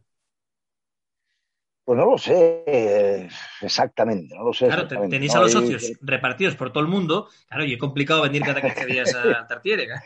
Pues 1.85 1.97
no 1.97 2.05
lo 2.11 2.17
sé 2.17 2.63
eh, 2.65 3.27
exactamente, 3.61 4.35
no 4.35 4.45
lo 4.45 4.53
sé. 4.53 4.67
Claro, 4.67 4.87
tenéis 4.87 5.35
a 5.35 5.41
los 5.41 5.51
socios 5.51 5.91
repartidos 6.01 6.55
por 6.55 6.71
todo 6.71 6.83
el 6.83 6.89
mundo. 6.89 7.29
Claro, 7.47 7.65
y 7.65 7.73
es 7.73 7.79
complicado 7.79 8.21
venir 8.21 8.41
cada 8.41 8.61
15 8.61 8.85
días 8.85 9.15
a 9.15 9.47
Tartiere. 9.47 9.85
claro. 9.85 10.01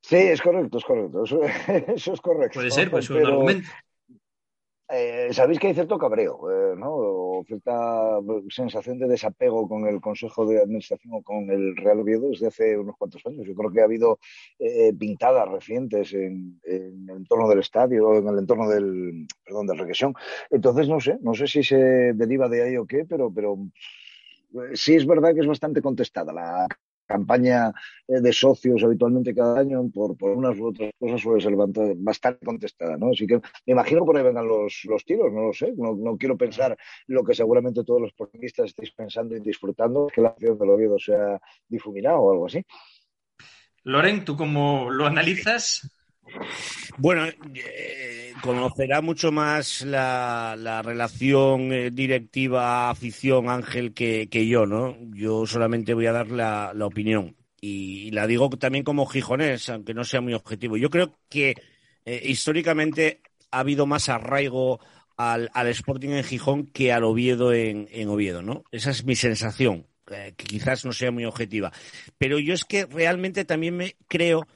Sí, 0.00 0.16
es 0.16 0.40
correcto, 0.42 0.78
es 0.78 0.84
correcto. 0.84 1.24
Eso, 1.24 1.40
eso 1.94 2.12
es 2.12 2.20
correcto. 2.20 2.54
Puede 2.58 2.70
ser, 2.70 2.90
pues 2.90 3.08
un 3.10 3.16
Pero, 3.16 3.28
argumento. 3.28 3.68
Eh, 4.88 5.28
Sabéis 5.32 5.58
que 5.58 5.68
hay 5.68 5.74
cierto 5.74 5.96
cabreo, 5.98 6.50
eh, 6.50 6.76
¿no? 6.76 6.90
O 6.92 7.44
cierta 7.46 8.18
sensación 8.50 8.98
de 8.98 9.08
desapego 9.08 9.66
con 9.66 9.86
el 9.86 10.00
Consejo 10.00 10.46
de 10.46 10.60
Administración 10.60 11.14
o 11.14 11.22
con 11.22 11.50
el 11.50 11.74
Real 11.76 12.00
Oviedo 12.00 12.28
desde 12.28 12.48
hace 12.48 12.76
unos 12.76 12.96
cuantos 12.96 13.24
años. 13.24 13.46
Yo 13.46 13.54
creo 13.54 13.72
que 13.72 13.80
ha 13.80 13.84
habido 13.84 14.18
eh, 14.58 14.92
pintadas 14.92 15.48
recientes 15.48 16.12
en, 16.12 16.60
el 16.64 17.08
entorno 17.08 17.48
del 17.48 17.60
estadio, 17.60 18.16
en 18.18 18.28
el 18.28 18.38
entorno 18.38 18.68
del, 18.68 19.26
perdón, 19.44 19.66
del 19.66 19.78
regresión. 19.78 20.14
Entonces, 20.50 20.88
no 20.88 21.00
sé, 21.00 21.18
no 21.22 21.34
sé 21.34 21.46
si 21.46 21.62
se 21.62 21.76
deriva 22.12 22.48
de 22.48 22.62
ahí 22.62 22.76
o 22.76 22.86
qué, 22.86 23.06
pero, 23.08 23.32
pero 23.32 23.56
eh, 24.54 24.76
sí 24.76 24.94
es 24.94 25.06
verdad 25.06 25.34
que 25.34 25.40
es 25.40 25.46
bastante 25.46 25.82
contestada 25.82 26.32
la 26.32 26.68
campaña 27.06 27.68
eh, 28.08 28.20
de 28.20 28.32
socios 28.32 28.82
habitualmente 28.82 29.34
cada 29.34 29.60
año 29.60 29.88
por, 29.92 30.16
por 30.16 30.30
unas 30.32 30.58
u 30.58 30.68
otras 30.68 30.90
cosas 30.98 31.20
suele 31.20 31.42
ser 31.42 31.54
bastante- 31.54 31.94
bastante 31.96 32.44
contestada, 32.44 32.96
¿no? 32.96 33.10
Así 33.10 33.26
que 33.26 33.36
me 33.66 33.72
imagino 33.72 34.00
que 34.00 34.06
por 34.06 34.16
ahí 34.16 34.22
vengan 34.22 34.46
los, 34.46 34.80
los 34.84 35.04
tiros, 35.04 35.32
no 35.32 35.46
lo 35.46 35.52
sé, 35.52 35.72
no, 35.76 35.94
no 35.94 36.16
quiero 36.16 36.36
pensar 36.36 36.76
lo 37.06 37.24
que 37.24 37.34
seguramente 37.34 37.84
todos 37.84 38.00
los 38.00 38.12
portuguistas 38.12 38.66
estéis 38.66 38.92
pensando 38.92 39.36
y 39.36 39.40
disfrutando, 39.40 40.06
que 40.06 40.20
la 40.20 40.28
acción 40.28 40.58
del 40.58 40.70
Oviedo 40.70 40.98
sea 40.98 41.40
difuminada 41.68 42.18
o 42.18 42.32
algo 42.32 42.46
así. 42.46 42.64
Loren, 43.84 44.24
¿tú 44.24 44.36
cómo 44.36 44.90
lo 44.90 45.06
analizas? 45.06 45.90
Bueno, 46.96 47.26
eh, 47.26 48.23
conocerá 48.42 49.00
mucho 49.00 49.32
más 49.32 49.82
la, 49.82 50.56
la 50.58 50.82
relación 50.82 51.72
eh, 51.72 51.90
directiva-afición 51.90 53.48
Ángel 53.48 53.94
que, 53.94 54.28
que 54.28 54.46
yo, 54.46 54.66
¿no? 54.66 54.96
Yo 55.12 55.46
solamente 55.46 55.94
voy 55.94 56.06
a 56.06 56.12
dar 56.12 56.30
la, 56.30 56.72
la 56.74 56.86
opinión. 56.86 57.36
Y, 57.60 58.10
la 58.10 58.26
digo 58.26 58.50
también 58.50 58.84
como 58.84 59.06
gijonés, 59.06 59.68
aunque 59.70 59.94
no 59.94 60.04
sea 60.04 60.20
muy 60.20 60.34
objetivo. 60.34 60.76
Yo 60.76 60.90
creo 60.90 61.18
que 61.30 61.54
eh, 62.04 62.22
históricamente 62.24 63.22
ha 63.50 63.60
habido 63.60 63.86
más 63.86 64.08
arraigo 64.08 64.80
al, 65.16 65.50
al 65.54 65.68
Sporting 65.68 66.10
en 66.10 66.24
Gijón 66.24 66.66
que 66.66 66.92
al 66.92 67.04
Oviedo 67.04 67.52
en, 67.52 67.88
en 67.90 68.08
Oviedo, 68.08 68.42
¿no? 68.42 68.64
Esa 68.70 68.90
es 68.90 69.04
mi 69.04 69.16
sensación, 69.16 69.86
eh, 70.10 70.34
que 70.36 70.44
quizás 70.44 70.84
no 70.84 70.92
sea 70.92 71.10
muy 71.10 71.24
objetiva. 71.24 71.72
Pero 72.18 72.38
yo 72.38 72.52
es 72.52 72.64
que 72.64 72.84
realmente 72.84 73.44
también 73.44 73.76
me 73.76 73.96
creo 74.08 74.46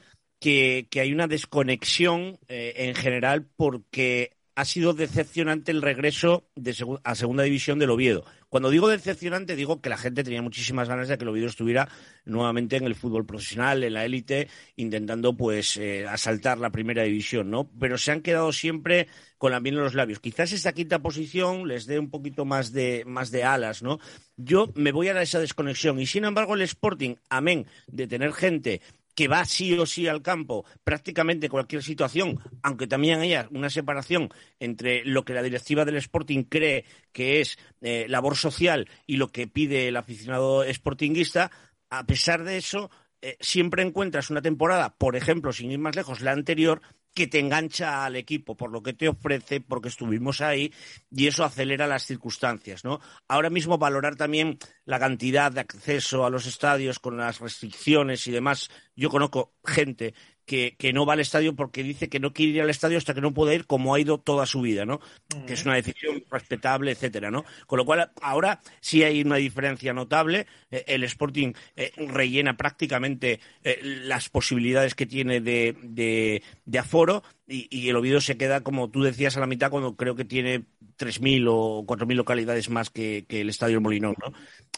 que, 0.41 0.87
hay 0.95 1.13
una 1.13 1.27
desconexión 1.27 2.39
eh, 2.49 2.75
en 2.77 2.95
general 2.95 3.47
porque 3.57 4.33
ha 4.55 4.65
sido 4.65 4.93
decepcionante 4.93 5.71
el 5.71 5.83
regreso 5.83 6.49
de 6.57 6.73
segu- 6.73 7.01
a 7.05 7.15
segunda 7.15 7.45
división 7.45 7.79
del 7.79 7.91
Oviedo. 7.91 8.25
Cuando 8.49 8.71
digo 8.71 8.89
decepcionante, 8.89 9.55
digo 9.55 9.81
que 9.81 9.89
la 9.89 9.99
gente 9.99 10.25
tenía 10.25 10.43
muchísimas 10.43 10.89
ganas 10.89 11.07
de 11.07 11.17
que 11.17 11.23
el 11.23 11.29
Oviedo 11.29 11.47
estuviera 11.47 11.89
nuevamente 12.25 12.77
en 12.77 12.85
el 12.85 12.97
fútbol 12.97 13.25
profesional, 13.25 13.85
en 13.85 13.93
la 13.93 14.05
élite, 14.05 14.49
intentando 14.75 15.37
pues 15.37 15.77
eh, 15.77 16.07
asaltar 16.09 16.59
la 16.59 16.71
primera 16.71 17.05
división, 17.05 17.51
¿no? 17.51 17.71
Pero 17.79 17.99
se 17.99 18.11
han 18.11 18.21
quedado 18.21 18.53
siempre 18.53 19.07
con 19.37 19.53
la 19.53 19.61
miel 19.61 19.77
en 19.77 19.83
los 19.83 19.95
labios. 19.95 20.19
Quizás 20.19 20.51
esta 20.51 20.73
quinta 20.73 20.99
posición 21.01 21.69
les 21.69 21.87
dé 21.87 21.99
un 22.01 22.11
poquito 22.11 22.45
más 22.45 22.73
de, 22.73 23.05
más 23.07 23.31
de 23.31 23.45
alas, 23.45 23.83
¿no? 23.83 24.01
Yo 24.37 24.73
me 24.75 24.91
voy 24.91 25.07
a 25.09 25.15
dar 25.15 25.23
esa 25.23 25.39
desconexión 25.39 26.01
y 26.01 26.07
sin 26.07 26.25
embargo 26.25 26.55
el 26.55 26.63
Sporting, 26.63 27.15
amén 27.29 27.67
de 27.87 28.09
tener 28.09 28.33
gente 28.33 28.81
que 29.19 29.27
va 29.27 29.45
sí 29.45 29.77
o 29.77 29.85
sí 29.85 30.07
al 30.07 30.23
campo 30.23 30.65
prácticamente 30.85 31.49
cualquier 31.49 31.83
situación, 31.83 32.39
aunque 32.63 32.87
también 32.87 33.19
haya 33.19 33.49
una 33.51 33.69
separación 33.69 34.29
entre 34.61 35.05
lo 35.05 35.25
que 35.25 35.35
la 35.35 35.43
directiva 35.43 35.85
del 35.85 35.97
Sporting 35.97 36.45
cree 36.45 36.85
que 37.11 37.41
es 37.41 37.59
eh, 37.81 38.07
labor 38.09 38.37
social 38.37 38.89
y 39.09 39.17
lo 39.17 39.33
que 39.33 39.49
pide 39.49 39.89
el 39.89 39.97
aficionado 39.97 40.63
sportinguista, 40.73 41.51
a 41.91 42.07
pesar 42.07 42.45
de 42.45 42.59
eso, 42.59 42.93
eh, 43.21 43.37
siempre 43.41 43.83
encuentras 43.83 44.31
una 44.31 44.41
temporada, 44.41 44.95
por 44.97 45.17
ejemplo, 45.17 45.53
sin 45.53 45.73
ir 45.73 45.81
más 45.81 45.97
lejos, 45.97 46.21
la 46.21 46.31
anterior, 46.31 46.81
que 47.19 47.27
te 47.27 47.41
engancha 47.41 48.05
al 48.05 48.15
equipo 48.15 48.57
por 48.57 48.71
lo 48.71 48.81
que 48.81 48.93
te 48.93 49.09
ofrece, 49.09 49.61
porque 49.61 49.89
estuvimos 49.89 50.41
ahí, 50.41 50.73
y 51.11 51.27
eso 51.27 51.43
acelera 51.43 51.89
las 51.89 52.07
circunstancias, 52.07 52.85
¿no? 52.85 53.01
Ahora 53.27 53.51
mismo 53.51 53.77
valorar 53.77 54.15
también 54.15 54.57
la 54.85 55.01
cantidad 55.01 55.51
de 55.51 55.63
acceso 55.63 56.25
a 56.25 56.31
los 56.31 56.47
estadios 56.47 57.01
con 57.01 57.17
las 57.17 57.41
restricciones 57.41 58.25
y 58.29 58.31
demás. 58.31 58.71
Yo 58.95 59.11
conozco 59.11 59.57
gente 59.65 60.15
que, 60.49 60.75
que 60.79 60.95
no 60.95 61.05
va 61.07 61.13
al 61.13 61.21
estadio 61.21 61.55
porque 61.55 61.83
dice 61.83 62.09
que 62.09 62.19
no 62.19 62.33
quiere 62.33 62.53
ir 62.53 62.63
al 62.63 62.71
estadio 62.71 62.97
hasta 62.97 63.15
que 63.15 63.21
no 63.21 63.35
pueda 63.35 63.55
ir 63.55 63.67
como 63.67 63.95
ha 63.95 64.01
ido 64.01 64.19
toda 64.19 64.47
su 64.47 64.63
vida, 64.63 64.87
¿no? 64.87 64.99
Que 65.47 65.53
es 65.53 65.65
una 65.65 65.75
decisión 65.75 66.25
respetable, 66.31 66.91
etcétera, 66.91 67.31
¿no? 67.31 67.45
Con 67.67 67.77
lo 67.77 67.85
cual, 67.85 68.11
ahora 68.23 68.61
sí 68.81 69.05
hay 69.05 69.21
una 69.21 69.37
diferencia 69.37 69.93
notable. 69.93 70.47
Eh, 70.71 70.85
el 70.89 71.05
Sporting 71.05 71.53
eh, 71.77 71.93
rellena 71.97 72.57
prácticamente 72.57 73.41
eh, 73.63 73.79
las 73.83 74.31
posibilidades 74.31 74.95
que 74.95 75.05
tiene 75.05 75.41
de, 75.41 75.77
de, 75.83 76.43
de 76.65 76.79
aforo 76.79 77.23
y, 77.47 77.69
y 77.71 77.91
el 77.91 77.97
Oviedo 77.97 78.21
se 78.23 78.39
queda, 78.39 78.63
como 78.63 78.89
tú 78.89 79.03
decías, 79.03 79.37
a 79.37 79.41
la 79.41 79.47
mitad 79.47 79.71
cuando 79.71 79.97
creo 79.97 80.17
que 80.17 80.25
tiene 80.25 80.65
3.000 80.99 81.47
o 81.51 81.85
4.000 81.87 82.15
localidades 82.15 82.71
más 82.71 82.89
que, 82.89 83.27
que 83.29 83.43
el 83.43 83.51
Estadio 83.51 83.83
Molinón, 83.83 84.15
¿no? 84.19 84.33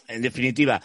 En 0.09 0.21
definitiva, 0.21 0.81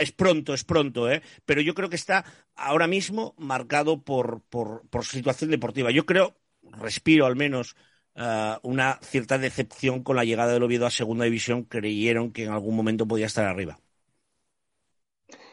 es 0.00 0.12
pronto, 0.12 0.54
es 0.54 0.64
pronto, 0.64 1.10
¿eh? 1.10 1.22
Pero 1.44 1.60
yo 1.60 1.74
creo 1.74 1.88
que 1.88 1.96
está 1.96 2.24
ahora 2.56 2.86
mismo 2.86 3.34
marcado 3.38 4.02
por, 4.02 4.42
por, 4.42 4.82
por 4.88 5.04
situación 5.04 5.50
deportiva. 5.50 5.90
Yo 5.90 6.06
creo, 6.06 6.34
respiro 6.62 7.26
al 7.26 7.36
menos, 7.36 7.76
eh, 8.16 8.54
una 8.62 8.98
cierta 9.02 9.38
decepción 9.38 10.02
con 10.02 10.16
la 10.16 10.24
llegada 10.24 10.52
del 10.52 10.62
Oviedo 10.62 10.86
a 10.86 10.90
Segunda 10.90 11.24
División. 11.24 11.64
Creyeron 11.64 12.32
que 12.32 12.44
en 12.44 12.52
algún 12.52 12.76
momento 12.76 13.06
podía 13.06 13.26
estar 13.26 13.46
arriba. 13.46 13.78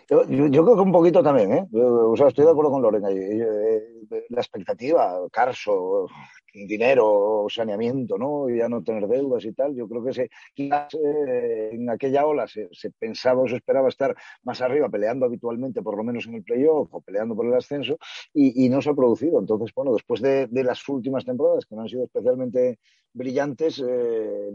Yo, 0.09 0.25
creo 0.27 0.75
que 0.75 0.81
un 0.81 0.91
poquito 0.91 1.23
también, 1.23 1.53
¿eh? 1.53 1.67
O 1.71 2.17
sea, 2.17 2.27
estoy 2.27 2.43
de 2.43 2.51
acuerdo 2.51 2.71
con 2.71 2.81
Loren 2.81 3.05
ahí. 3.05 3.17
Eh, 3.17 4.25
La 4.29 4.41
expectativa, 4.41 5.17
Carso, 5.31 6.07
dinero, 6.53 7.45
saneamiento, 7.49 8.17
¿no? 8.17 8.49
Y 8.49 8.57
ya 8.57 8.69
no 8.69 8.83
tener 8.83 9.07
deudas 9.07 9.45
y 9.45 9.53
tal. 9.53 9.75
Yo 9.75 9.87
creo 9.87 10.03
que 10.03 10.13
se, 10.13 10.29
quizás 10.53 10.93
eh, 10.95 11.69
en 11.73 11.89
aquella 11.89 12.25
ola 12.25 12.47
se, 12.47 12.69
pensaba 12.99 13.41
o 13.41 13.47
se 13.47 13.55
esperaba 13.55 13.89
estar 13.89 14.15
más 14.43 14.61
arriba, 14.61 14.89
peleando 14.89 15.25
habitualmente, 15.25 15.81
por 15.81 15.97
lo 15.97 16.03
menos 16.03 16.27
en 16.27 16.35
el 16.35 16.43
playoff, 16.43 16.93
o 16.93 17.01
peleando 17.01 17.35
por 17.35 17.45
el 17.45 17.53
ascenso, 17.53 17.97
y, 18.33 18.69
no 18.69 18.81
se 18.81 18.89
ha 18.89 18.93
producido. 18.93 19.39
Entonces, 19.39 19.71
bueno, 19.75 19.93
después 19.93 20.21
de, 20.21 20.47
las 20.51 20.87
últimas 20.87 21.25
temporadas, 21.25 21.65
que 21.65 21.75
no 21.75 21.81
han 21.81 21.89
sido 21.89 22.03
especialmente 22.03 22.79
brillantes, 23.13 23.83
eh, 23.85 24.49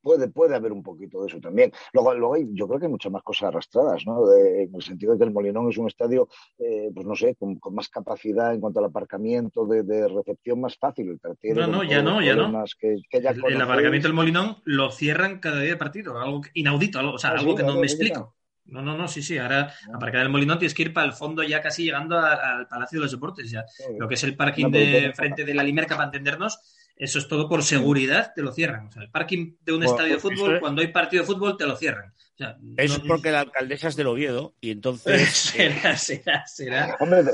puede, 0.00 0.28
puede 0.28 0.54
haber 0.54 0.72
un 0.72 0.82
poquito 0.82 1.20
de 1.20 1.26
eso 1.28 1.40
también. 1.40 1.72
Luego, 1.92 2.14
luego 2.14 2.34
hay, 2.34 2.46
yo 2.52 2.68
creo 2.68 2.78
que 2.78 2.86
hay 2.86 2.92
muchas 2.92 3.10
más 3.10 3.22
cosas 3.22 3.48
arrastradas, 3.48 4.06
¿no? 4.06 4.32
En 4.32 4.72
el 4.72 4.82
sentido 4.82 5.12
de 5.12 5.18
que 5.18 5.24
el 5.24 5.32
Molinón 5.32 5.68
es 5.68 5.78
un 5.78 5.88
estadio, 5.88 6.28
eh, 6.58 6.90
pues 6.94 7.06
no 7.06 7.16
sé, 7.16 7.34
con, 7.34 7.58
más 7.72 7.88
capacidad 7.88 8.54
en 8.54 8.60
cuanto 8.60 8.78
al 8.78 8.86
aparcamiento, 8.86 9.66
de, 9.66 9.82
de 9.82 10.06
recepción 10.06 10.60
más 10.60 10.78
fácil. 10.78 11.10
El 11.10 11.20
No, 11.42 11.66
no, 11.66 11.78
con 11.78 11.88
ya 11.88 12.02
no, 12.02 12.22
ya 12.22 12.34
no. 12.34 12.64
Que, 12.80 12.96
que 13.10 13.20
ya 13.22 13.30
El, 13.30 13.44
el 13.44 14.02
del 14.02 14.12
Molinón 14.12 14.58
lo 14.64 14.90
cierran 14.90 15.38
cada 15.40 15.60
día 15.60 15.70
de 15.70 15.76
partido, 15.76 16.20
algo 16.20 16.42
inaudito, 16.54 16.98
algo, 16.98 17.12
o 17.14 17.18
sea, 17.18 17.30
Ah, 17.30 17.34
algo 17.38 17.52
sí, 17.52 17.56
que 17.56 17.62
no 17.62 17.76
me 17.76 17.86
explico. 17.86 18.36
No, 18.66 18.82
no, 18.82 18.96
no, 18.96 19.06
sí, 19.06 19.22
sí. 19.22 19.38
Ahora, 19.38 19.72
aparcar 19.94 20.22
el 20.22 20.28
Molinón 20.28 20.58
tienes 20.58 20.74
que 20.74 20.82
ir 20.82 20.92
para 20.92 21.06
el 21.06 21.12
fondo 21.12 21.42
ya 21.44 21.60
casi 21.62 21.84
llegando 21.84 22.18
a- 22.18 22.34
al 22.58 22.66
Palacio 22.66 22.98
de 22.98 23.04
los 23.04 23.12
Deportes. 23.12 23.48
Ya. 23.50 23.64
Lo 23.98 24.08
que 24.08 24.14
es 24.14 24.24
el 24.24 24.36
parking 24.36 24.66
No, 24.66 24.70
de 24.72 25.12
frente 25.14 25.44
de 25.44 25.54
la 25.54 25.62
Limerca, 25.62 25.94
para 25.94 26.06
entendernos, 26.06 26.58
eso 26.96 27.18
es 27.20 27.28
todo 27.28 27.48
por 27.48 27.62
seguridad, 27.62 28.32
te 28.34 28.42
lo 28.42 28.52
cierran. 28.52 28.88
O 28.88 28.90
sea, 28.92 29.02
el 29.02 29.10
parking 29.10 29.54
de 29.60 29.72
un 29.72 29.78
Bueno, 29.78 29.92
estadio 29.92 30.14
de 30.14 30.18
eso 30.18 30.28
fútbol, 30.28 30.58
cuando 30.60 30.80
hay 30.82 30.88
partido 30.88 31.22
de 31.22 31.26
fútbol, 31.26 31.56
te 31.56 31.66
lo 31.66 31.76
cierran. 31.76 32.12
O 32.36 32.38
sea, 32.38 32.58
Eso 32.76 32.96
es 32.96 33.02
no- 33.02 33.08
porque 33.08 33.30
la 33.30 33.40
alcaldesa 33.40 33.88
es 33.88 33.96
del 33.96 34.08
Oviedo 34.08 34.54
y 34.60 34.70
entonces... 34.70 35.28
será, 35.54 35.96
será, 35.96 36.46
será. 36.46 36.96
Hombre, 37.00 37.22
de, 37.24 37.32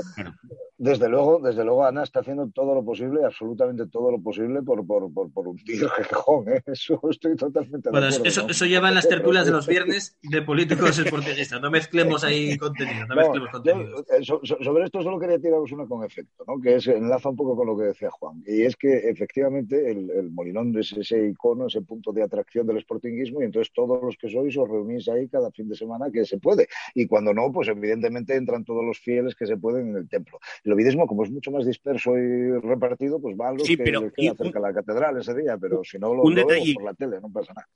desde 0.78 1.08
luego, 1.08 1.38
desde 1.40 1.64
luego 1.64 1.84
Ana 1.84 2.02
está 2.02 2.20
haciendo 2.20 2.48
todo 2.50 2.74
lo 2.74 2.84
posible, 2.84 3.24
absolutamente 3.24 3.86
todo 3.86 4.10
lo 4.10 4.20
posible 4.20 4.62
por, 4.62 4.84
por, 4.86 5.12
por, 5.12 5.32
por 5.32 5.46
hundir 5.48 5.88
Gijón, 5.88 6.48
¿eh? 6.52 6.62
Eso 6.66 7.00
estoy 7.10 7.36
totalmente 7.36 7.90
Bueno, 7.90 8.06
de 8.06 8.14
acuerdo. 8.14 8.28
eso, 8.28 8.42
¿no? 8.42 8.48
eso 8.50 8.66
lleva 8.66 8.88
en 8.88 8.94
las 8.96 9.08
tertulias 9.08 9.44
de 9.46 9.52
los 9.52 9.66
viernes 9.66 10.16
de 10.22 10.42
políticos 10.42 10.98
esportingistas. 10.98 11.60
No 11.60 11.70
mezclemos 11.70 12.22
ahí 12.24 12.56
contenido, 12.58 13.06
no 13.06 13.14
mezclemos 13.16 13.48
contenido. 13.50 14.00
eh, 14.08 14.24
so- 14.24 14.40
so- 14.44 14.58
sobre 14.62 14.84
esto 14.84 15.02
solo 15.02 15.18
quería 15.20 15.38
tiraros 15.40 15.70
una 15.72 15.86
con 15.86 16.04
efecto, 16.04 16.44
¿no? 16.46 16.60
que 16.60 16.76
es, 16.76 16.86
enlaza 16.88 17.28
un 17.28 17.36
poco 17.36 17.54
con 17.56 17.66
lo 17.68 17.76
que 17.78 17.84
decía 17.86 18.10
Juan. 18.10 18.42
Y 18.46 18.62
es 18.62 18.76
que 18.76 19.08
efectivamente 19.08 19.90
el, 19.90 20.10
el 20.10 20.30
Molinón 20.30 20.76
es 20.78 20.92
ese 20.92 21.28
icono, 21.28 21.66
ese 21.66 21.82
punto 21.82 22.12
de 22.12 22.22
atracción 22.24 22.66
del 22.66 22.80
sportinguismo, 22.80 23.40
y 23.40 23.44
entonces 23.44 23.72
todos 23.72 24.02
los 24.02 24.16
que 24.16 24.28
sois 24.28 24.56
os 24.56 24.68
reunís 24.68 24.91
ahí 25.08 25.28
cada 25.28 25.50
fin 25.50 25.68
de 25.68 25.76
semana 25.76 26.10
que 26.12 26.24
se 26.24 26.38
puede. 26.38 26.68
Y 26.94 27.06
cuando 27.06 27.32
no, 27.34 27.50
pues 27.52 27.68
evidentemente 27.68 28.34
entran 28.36 28.64
todos 28.64 28.84
los 28.84 28.98
fieles 28.98 29.34
que 29.34 29.46
se 29.46 29.56
pueden 29.56 29.90
en 29.90 29.96
el 29.96 30.08
templo. 30.08 30.38
El 30.64 30.72
ovidismo, 30.72 31.06
como 31.06 31.24
es 31.24 31.30
mucho 31.30 31.50
más 31.50 31.66
disperso 31.66 32.16
y 32.16 32.58
repartido, 32.60 33.20
pues 33.20 33.36
van 33.36 33.56
los 33.56 33.66
Sí, 33.66 33.76
que 33.76 33.84
pero- 33.84 34.10
y 34.16 34.28
un- 34.28 34.36
cerca 34.36 34.60
la 34.60 34.72
catedral 34.72 35.18
ese 35.18 35.34
día, 35.34 35.56
pero 35.58 35.82
si 35.84 35.98
no 35.98 36.14
lo, 36.14 36.22
un 36.22 36.34
lo 36.34 36.46
vemos 36.46 36.52
detalle- 36.66 36.74
por 36.74 36.84
la 36.84 36.94
tele, 36.94 37.20
no 37.20 37.30
pasa 37.30 37.52
nada. 37.54 37.68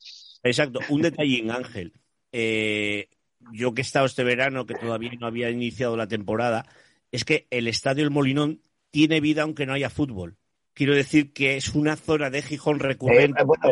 Exacto, 0.43 0.81
un 0.91 1.03
detallín, 1.03 1.51
Ángel. 1.51 1.93
Eh, 2.33 3.09
yo 3.53 3.73
que 3.75 3.81
he 3.81 3.83
estado 3.85 4.07
este 4.07 4.25
verano, 4.25 4.67
que 4.67 4.75
todavía 4.75 5.13
no 5.19 5.27
había 5.27 5.51
iniciado 5.51 5.97
la 5.97 6.07
temporada, 6.09 6.67
es 7.13 7.25
que 7.25 7.47
el 7.51 7.69
Estadio 7.69 8.05
El 8.05 8.11
Molinón 8.11 8.61
tiene 8.91 9.21
vida 9.21 9.43
aunque 9.43 9.67
no 9.67 9.73
haya 9.73 9.91
fútbol. 9.91 10.37
Quiero 10.75 10.95
decir 10.95 11.33
que 11.33 11.57
es 11.57 11.75
una 11.75 11.97
zona 11.97 12.29
de 12.29 12.43
Gijón 12.43 12.79
recurrente, 12.81 13.41
Eh, 13.41 13.45
bueno, 13.45 13.63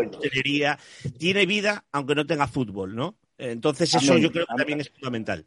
tiene 1.19 1.45
vida 1.47 1.85
aunque 1.93 2.15
no 2.15 2.27
tenga 2.27 2.47
fútbol, 2.47 2.95
¿no? 2.95 3.19
Entonces 3.39 3.95
eso 3.95 4.13
Amén, 4.13 4.23
yo 4.25 4.33
creo 4.33 4.47
que 4.47 4.53
amén. 4.53 4.59
también 4.61 4.81
es 4.81 4.91
fundamental. 4.91 5.47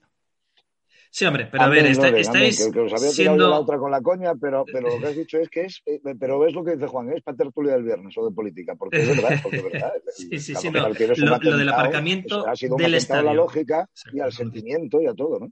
Sí, 1.10 1.26
hombre, 1.26 1.48
pero 1.50 1.64
a 1.64 1.70
ver, 1.70 1.86
está- 1.86 2.08
Loren, 2.08 2.22
estáis 2.22 2.60
amén, 2.60 2.74
que, 2.74 2.80
que 2.80 2.86
os 2.86 2.94
había 2.94 3.12
tirado 3.12 3.38
yo 3.38 3.44
la 3.44 3.48
siendo... 3.48 3.62
otra 3.62 3.78
con 3.80 3.92
la 3.92 4.02
coña, 4.02 4.36
pero, 4.36 4.66
pero 4.72 4.90
lo 4.90 5.00
que 5.02 5.08
has 5.08 5.16
dicho 5.16 5.38
es 5.40 5.50
que 5.50 5.62
es, 5.62 5.82
eh, 5.86 6.00
pero 6.20 6.46
es 6.46 6.54
lo 6.54 6.64
que 6.66 6.76
dice 6.76 6.86
Juan, 6.88 7.12
es 7.14 7.24
para 7.24 7.38
tertulia 7.38 7.74
del 7.74 7.84
viernes 7.84 8.16
o 8.18 8.26
de 8.30 8.36
política, 8.36 8.76
porque 8.76 8.98
es 9.02 9.08
verdad, 9.08 9.40
porque 9.42 9.58
es 9.58 9.64
verdad. 9.64 9.94
Sí, 10.16 10.40
sí, 10.40 10.56
sí, 10.56 10.70
no. 10.70 10.90
Lo, 10.90 11.38
lo 11.40 11.58
del 11.58 11.70
aparcamiento 11.70 12.46
ha 12.48 12.56
sido 12.56 12.76
un 12.76 12.82
del 12.82 12.94
atentado 12.96 13.20
a 13.20 13.24
la 13.24 13.32
estadio. 13.32 13.42
lógica 13.44 13.90
y 14.14 14.20
al 14.20 14.32
sentimiento 14.34 15.02
y 15.02 15.08
a 15.08 15.14
todo, 15.14 15.40
¿no? 15.40 15.52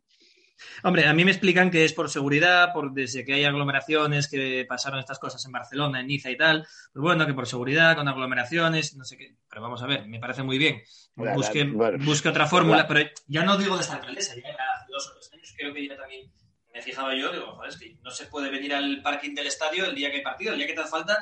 Hombre, 0.84 1.06
a 1.08 1.14
mí 1.14 1.26
me 1.26 1.32
explican 1.32 1.70
que 1.72 1.84
es 1.86 1.94
por 1.94 2.10
seguridad, 2.10 2.72
por 2.74 2.94
desde 2.94 3.26
que 3.26 3.34
hay 3.34 3.44
aglomeraciones, 3.46 4.28
que 4.30 4.66
pasaron 4.68 5.00
estas 5.00 5.20
cosas 5.20 5.44
en 5.46 5.52
Barcelona, 5.52 6.00
en 6.00 6.08
Niza 6.08 6.30
y 6.32 6.38
tal. 6.38 6.62
Pues 6.94 7.02
bueno, 7.04 7.26
que 7.26 7.34
por 7.34 7.48
seguridad, 7.48 7.96
con 7.96 8.08
aglomeraciones, 8.08 8.96
no 8.96 9.04
sé 9.06 9.18
qué. 9.18 9.36
Pero 9.50 9.62
vamos 9.62 9.82
a 9.84 9.88
ver, 9.88 10.08
me 10.08 10.20
parece 10.20 10.44
muy 10.44 10.58
bien. 10.58 10.82
La- 11.18 11.26
la- 11.26 11.34
Busque, 11.36 11.64
bueno, 11.66 12.04
busque 12.06 12.30
otra 12.30 12.48
fórmula, 12.48 12.78
la- 12.78 12.88
pero 12.88 13.10
ya 13.28 13.44
no 13.44 13.58
digo 13.58 13.76
de 13.76 13.82
esta 13.82 13.96
alcaldesa, 13.96 14.36
ya 14.36 14.50
hace 14.50 14.92
dos 14.92 15.08
o 15.10 15.14
tres 15.14 15.32
años 15.34 15.54
creo 15.58 15.74
que 15.74 15.88
ya 15.88 15.98
también 15.98 16.32
me 16.74 16.82
fijaba 16.82 17.16
yo, 17.16 17.32
digo, 17.32 17.48
joder, 17.56 17.70
es 17.70 17.78
que 17.78 17.96
no 18.04 18.12
se 18.12 18.26
puede 18.26 18.50
venir 18.50 18.74
al 18.74 19.02
parking 19.02 19.34
del 19.34 19.48
estadio 19.48 19.86
el 19.86 19.96
día 19.96 20.10
que 20.12 20.18
hay 20.18 20.24
partido, 20.24 20.52
el 20.54 20.58
día 20.58 20.68
que 20.68 20.74
te 20.74 20.82
hace 20.82 20.90
falta, 20.90 21.18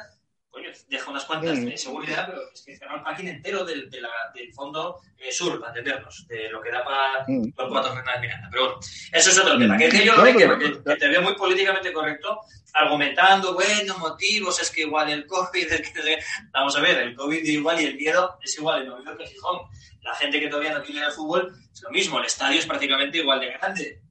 coño, 0.53 0.69
deja 0.87 1.09
unas 1.09 1.25
cuantas 1.25 1.59
de 1.65 1.75
seguridad, 1.77 2.27
pero 2.27 2.41
es 2.53 2.61
que 2.61 2.77
cerrar 2.77 2.97
el 2.97 3.03
parking 3.03 3.25
entero 3.27 3.65
del, 3.65 3.89
de 3.89 4.01
la- 4.01 4.09
del 4.35 4.53
fondo 4.53 5.01
eh, 5.17 5.31
sur, 5.31 5.59
para 5.59 5.71
entendernos, 5.71 6.27
de 6.27 6.47
lo 6.49 6.61
que 6.61 6.69
da 6.69 6.83
para 6.85 7.23
Mm. 7.27 7.45
los 7.57 7.69
cuatro 7.69 7.93
Fernández 7.95 8.21
Miranda. 8.21 8.49
Pero 8.51 8.63
bueno, 8.65 8.79
eso 9.11 9.29
es 9.31 9.39
otro 9.39 9.57
tema. 9.57 9.77
Que, 9.77 9.89
que 9.89 10.05
yo 10.05 10.15
No, 10.15 10.23
que, 10.23 10.33
pero- 10.35 10.59
que- 10.59 10.83
que 10.83 10.95
te 10.95 11.07
veo 11.09 11.21
muy 11.23 11.33
políticamente 11.35 11.91
correcto, 11.91 12.39
argumentando, 12.73 13.55
bueno, 13.55 13.97
motivos, 13.97 14.61
es 14.61 14.69
que 14.69 14.81
igual 14.81 15.09
el 15.09 15.25
COVID, 15.25 15.71
es 15.71 15.91
que, 15.91 16.19
vamos 16.51 16.75
a 16.75 16.81
ver, 16.81 16.97
el 16.99 17.15
COVID 17.15 17.43
igual 17.43 17.81
y 17.81 17.85
el 17.85 17.95
miedo 17.95 18.37
es 18.43 18.55
igual 18.57 18.83
en 18.83 18.91
Oviedo 18.91 19.17
que 19.17 19.23
en 19.23 19.29
Gijón. 19.31 19.59
La 20.03 20.13
gente 20.15 20.39
que 20.39 20.49
todavía 20.49 20.73
no 20.73 20.81
tiene 20.83 21.03
el 21.05 21.11
fútbol 21.13 21.51
es 21.73 21.81
lo 21.81 21.89
mismo, 21.89 22.19
el 22.19 22.25
estadio 22.25 22.59
es 22.59 22.65
prácticamente 22.67 23.17
igual 23.17 23.39
de 23.39 23.47
grande. 23.53 24.01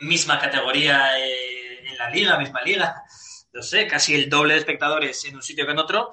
Misma 0.00 0.38
categoría 0.38 1.18
eh, 1.18 1.86
en 1.86 1.98
la 1.98 2.08
liga, 2.10 2.38
misma 2.38 2.62
liga. 2.62 3.02
No 3.52 3.62
sé, 3.62 3.86
casi 3.86 4.14
el 4.14 4.28
doble 4.30 4.54
de 4.54 4.60
espectadores 4.60 5.24
en 5.26 5.36
un 5.36 5.42
sitio 5.42 5.66
que 5.66 5.72
en 5.72 5.78
otro. 5.78 6.12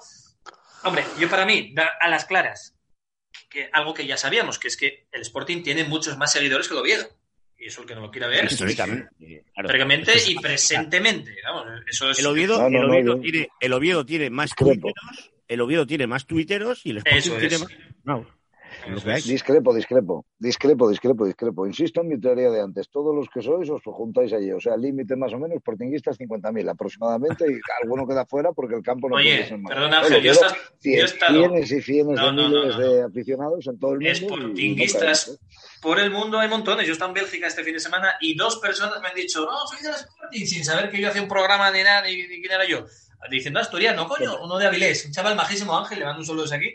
Hombre, 0.83 1.03
yo 1.19 1.29
para 1.29 1.45
mí, 1.45 1.71
da 1.73 1.89
a 1.99 2.09
las 2.09 2.25
claras, 2.25 2.75
que 3.49 3.69
algo 3.71 3.93
que 3.93 4.05
ya 4.05 4.17
sabíamos, 4.17 4.59
que 4.59 4.67
es 4.67 4.77
que 4.77 5.07
el 5.11 5.21
Sporting 5.21 5.63
tiene 5.63 5.83
muchos 5.83 6.17
más 6.17 6.31
seguidores 6.31 6.67
que 6.67 6.73
el 6.73 6.79
Oviedo. 6.81 7.07
Y 7.57 7.67
eso 7.67 7.81
el 7.81 7.87
que 7.87 7.95
no 7.95 8.01
lo 8.01 8.11
quiera 8.11 8.27
ver. 8.27 8.45
Históricamente, 8.45 10.13
y 10.27 10.35
presentemente. 10.39 11.35
Vamos, 11.43 11.65
eso 11.89 12.09
es... 12.09 12.19
El 12.19 12.27
Oviedo, 12.27 12.57
No, 12.57 12.69
no, 12.69 12.79
el 12.79 12.87
no, 13.05 13.13
Oviedo 13.13 13.19
tiene, 13.19 13.49
el 13.59 13.73
Oviedo 13.73 14.05
tiene 14.05 14.29
más 14.29 14.55
tuiteros, 14.55 15.31
el 15.47 15.61
Oviedo 15.61 15.85
tiene 15.85 16.07
más 16.07 16.25
tuiteros 16.25 16.85
y 16.85 16.91
el 16.91 16.97
Sporting 16.99 17.19
Eso 17.19 17.37
tiene 17.37 17.55
es. 17.55 17.61
más. 18.05 18.25
Discrepo, 18.95 19.73
discrepo, 19.73 20.25
discrepo, 20.39 20.89
discrepo, 20.89 21.25
discrepo. 21.25 21.67
Insisto 21.67 22.01
en 22.01 22.07
mi 22.07 22.19
teoría 22.19 22.49
de 22.49 22.61
antes. 22.61 22.89
Todos 22.89 23.15
los 23.15 23.27
que 23.29 23.41
sois 23.41 23.69
os 23.69 23.81
juntáis 23.83 24.33
allí. 24.33 24.51
O 24.51 24.59
sea, 24.59 24.75
límite 24.77 25.15
más 25.15 25.33
o 25.33 25.37
menos, 25.39 25.61
portinguistas 25.63 26.17
50.000 26.19 26.69
aproximadamente 26.69 27.45
y 27.51 27.59
alguno 27.83 28.07
queda 28.07 28.25
fuera 28.25 28.51
porque 28.51 28.75
el 28.75 28.83
campo 28.83 29.09
no 29.09 29.15
Oye, 29.15 29.35
puede 29.35 29.47
ser 29.49 29.57
más. 29.59 29.69
perdona, 29.73 29.99
Bueno, 30.01 30.15
Ángel, 30.15 30.23
yo 30.23 30.29
he 30.29 30.33
estado- 30.33 30.53
cien- 30.81 30.95
yo 30.97 31.01
he 31.01 31.05
estado- 31.05 31.33
Cienes 31.39 31.71
y 31.71 31.81
cienes 31.81 32.15
No, 32.15 32.25
de 32.27 32.31
no, 32.33 32.49
no, 32.49 32.49
miles 32.49 32.75
no, 32.77 32.81
no. 32.81 32.91
de 32.93 33.03
aficionados 33.03 33.67
en 33.67 33.79
todo 33.79 33.93
el 33.93 33.99
mundo. 33.99 34.11
no 34.11 34.35
Sportinguistas 34.37 35.27
¿eh? 35.29 35.37
por 35.81 35.99
el 35.99 36.11
mundo 36.11 36.39
hay 36.39 36.49
montones. 36.49 36.85
Yo 36.85 36.91
he 36.91 36.93
estado 36.93 37.09
en 37.11 37.15
Bélgica 37.15 37.47
este 37.47 37.63
fin 37.63 37.73
de 37.73 37.79
semana 37.79 38.13
y 38.21 38.35
dos 38.35 38.57
personas 38.57 39.01
me 39.01 39.07
han 39.09 39.15
dicho, 39.15 39.45
no, 39.45 39.51
soy 39.67 39.81
del 39.83 39.95
Sporting, 39.95 40.45
sin 40.45 40.63
saber 40.65 40.89
que 40.89 40.99
yo 41.01 41.09
hacía 41.09 41.21
un 41.21 41.27
programa 41.27 41.69
ni 41.71 41.83
nada, 41.83 42.01
ni, 42.03 42.15
ni 42.15 42.39
quién 42.41 42.51
era 42.51 42.67
yo. 42.67 42.85
Diciendo 43.29 43.59
asturiano, 43.59 44.07
coño, 44.07 44.41
uno 44.41 44.57
de 44.57 44.65
Avilés, 44.67 45.05
un 45.05 45.11
chaval 45.11 45.35
majísimo 45.35 45.77
Ángel, 45.77 45.99
le 45.99 46.05
mando 46.05 46.21
un 46.21 46.25
saludo 46.25 46.43
desde 46.43 46.55
aquí, 46.55 46.73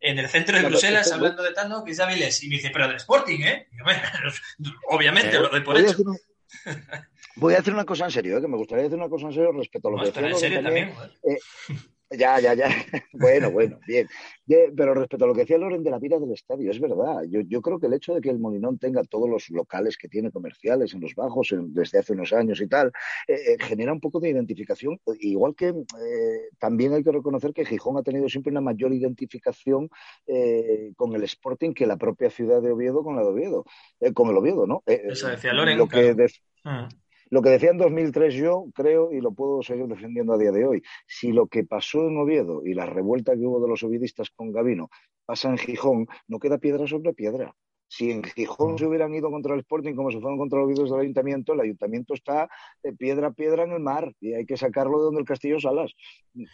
en 0.00 0.18
el 0.18 0.28
centro 0.28 0.56
de 0.58 0.64
Bruselas, 0.64 1.12
hablando 1.12 1.42
de 1.42 1.52
tal, 1.52 1.68
¿no? 1.68 1.84
Que 1.84 1.92
es 1.92 2.00
Avilés. 2.00 2.42
Y 2.42 2.48
me 2.48 2.56
dice, 2.56 2.70
pero 2.72 2.86
del 2.88 2.96
Sporting, 2.96 3.40
¿eh? 3.40 3.68
Y 3.72 3.78
yo, 3.78 3.84
"Bueno, 3.84 4.00
obviamente, 4.88 5.36
Eh, 5.36 5.40
lo 5.40 5.48
doy 5.48 5.60
por 5.60 5.74
voy 5.74 5.82
hecho. 5.84 5.92
hacer 5.92 6.06
Voy 7.36 7.54
a 7.54 7.58
decir 7.58 7.72
una 7.72 7.84
cosa 7.84 8.06
en 8.06 8.10
serio, 8.10 8.36
¿eh? 8.36 8.40
que 8.40 8.48
me 8.48 8.56
gustaría 8.56 8.84
decir 8.84 8.98
una 8.98 9.08
cosa 9.08 9.26
en 9.26 9.32
serio 9.34 9.52
respecto 9.52 9.88
a 9.88 9.90
lo 9.92 9.96
No, 9.98 10.02
que 10.02 10.08
esto 10.08 10.20
era 10.20 10.28
en 10.30 10.36
serio 10.36 10.62
también, 10.62 10.92
Eh, 11.22 11.38
ya, 12.10 12.40
ya, 12.40 12.54
ya. 12.54 12.68
Bueno, 13.12 13.50
bueno, 13.50 13.78
bien. 13.86 14.08
Pero 14.46 14.94
respecto 14.94 15.24
a 15.24 15.28
lo 15.28 15.34
que 15.34 15.40
decía 15.40 15.58
Loren 15.58 15.82
de 15.84 15.90
la 15.90 15.98
vida 15.98 16.18
del 16.18 16.32
estadio, 16.32 16.70
es 16.70 16.80
verdad. 16.80 17.22
Yo, 17.28 17.40
yo 17.42 17.62
creo 17.62 17.78
que 17.78 17.86
el 17.86 17.94
hecho 17.94 18.14
de 18.14 18.20
que 18.20 18.30
el 18.30 18.38
Molinón 18.38 18.78
tenga 18.78 19.02
todos 19.04 19.28
los 19.28 19.48
locales 19.50 19.96
que 19.96 20.08
tiene 20.08 20.30
comerciales 20.32 20.92
en 20.94 21.00
los 21.00 21.14
bajos 21.14 21.52
en- 21.52 21.72
desde 21.72 21.98
hace 21.98 22.12
unos 22.14 22.32
años 22.32 22.60
y 22.60 22.66
tal, 22.66 22.88
eh, 23.28 23.34
eh, 23.34 23.56
genera 23.60 23.92
un 23.92 24.00
poco 24.00 24.18
de 24.20 24.30
identificación. 24.30 24.98
Igual 25.20 25.54
que 25.54 25.68
eh, 25.68 26.48
también 26.58 26.94
hay 26.94 27.04
que 27.04 27.12
reconocer 27.12 27.52
que 27.52 27.64
Gijón 27.64 27.96
ha 27.96 28.02
tenido 28.02 28.28
siempre 28.28 28.50
una 28.50 28.60
mayor 28.60 28.92
identificación 28.92 29.88
eh, 30.26 30.92
con 30.96 31.14
el 31.14 31.22
Sporting 31.24 31.72
que 31.72 31.86
la 31.86 31.96
propia 31.96 32.30
ciudad 32.30 32.60
de 32.62 32.72
Oviedo 32.72 33.04
con 33.04 33.16
la 33.16 33.22
de 33.22 33.28
Oviedo, 33.28 33.64
eh, 34.00 34.12
con 34.12 34.28
el 34.30 34.36
Oviedo, 34.36 34.66
¿no? 34.66 34.82
Eso 34.86 35.28
decía 35.28 35.52
Loren, 35.52 35.78
Lo 35.78 35.86
que 35.88 36.14
claro. 36.14 36.26
Mm. 36.64 36.88
Lo 37.30 37.42
que 37.42 37.50
decía 37.50 37.70
en 37.70 37.78
2003 37.78 38.34
yo 38.34 38.66
creo 38.74 39.12
y 39.12 39.20
lo 39.20 39.32
puedo 39.32 39.62
seguir 39.62 39.86
defendiendo 39.86 40.32
a 40.34 40.38
día 40.38 40.50
de 40.50 40.66
hoy. 40.66 40.82
Si 41.06 41.32
lo 41.32 41.46
que 41.46 41.64
pasó 41.64 42.06
en 42.08 42.18
Oviedo 42.18 42.62
y 42.64 42.74
la 42.74 42.86
revuelta 42.86 43.34
que 43.34 43.46
hubo 43.46 43.60
de 43.60 43.68
los 43.68 43.82
ovidistas 43.82 44.30
con 44.30 44.52
Gavino 44.52 44.90
pasa 45.24 45.48
en 45.48 45.58
Gijón, 45.58 46.06
no 46.26 46.38
queda 46.40 46.58
piedra 46.58 46.86
sobre 46.86 47.12
piedra. 47.12 47.54
Si 47.86 48.10
en 48.12 48.22
Gijón 48.22 48.78
se 48.78 48.86
hubieran 48.86 49.12
ido 49.14 49.30
contra 49.30 49.54
el 49.54 49.60
Sporting 49.60 49.94
como 49.94 50.12
se 50.12 50.20
fueron 50.20 50.38
contra 50.38 50.58
los 50.60 50.66
Oviedos 50.66 50.90
del 50.90 51.00
Ayuntamiento, 51.00 51.52
el 51.54 51.60
Ayuntamiento 51.60 52.14
está 52.14 52.48
eh, 52.84 52.92
piedra 52.92 53.28
a 53.28 53.32
piedra 53.32 53.64
en 53.64 53.72
el 53.72 53.80
mar 53.80 54.12
y 54.20 54.32
hay 54.32 54.46
que 54.46 54.56
sacarlo 54.56 54.98
de 54.98 55.04
donde 55.06 55.20
el 55.20 55.26
Castillo 55.26 55.58
Salas. 55.58 55.92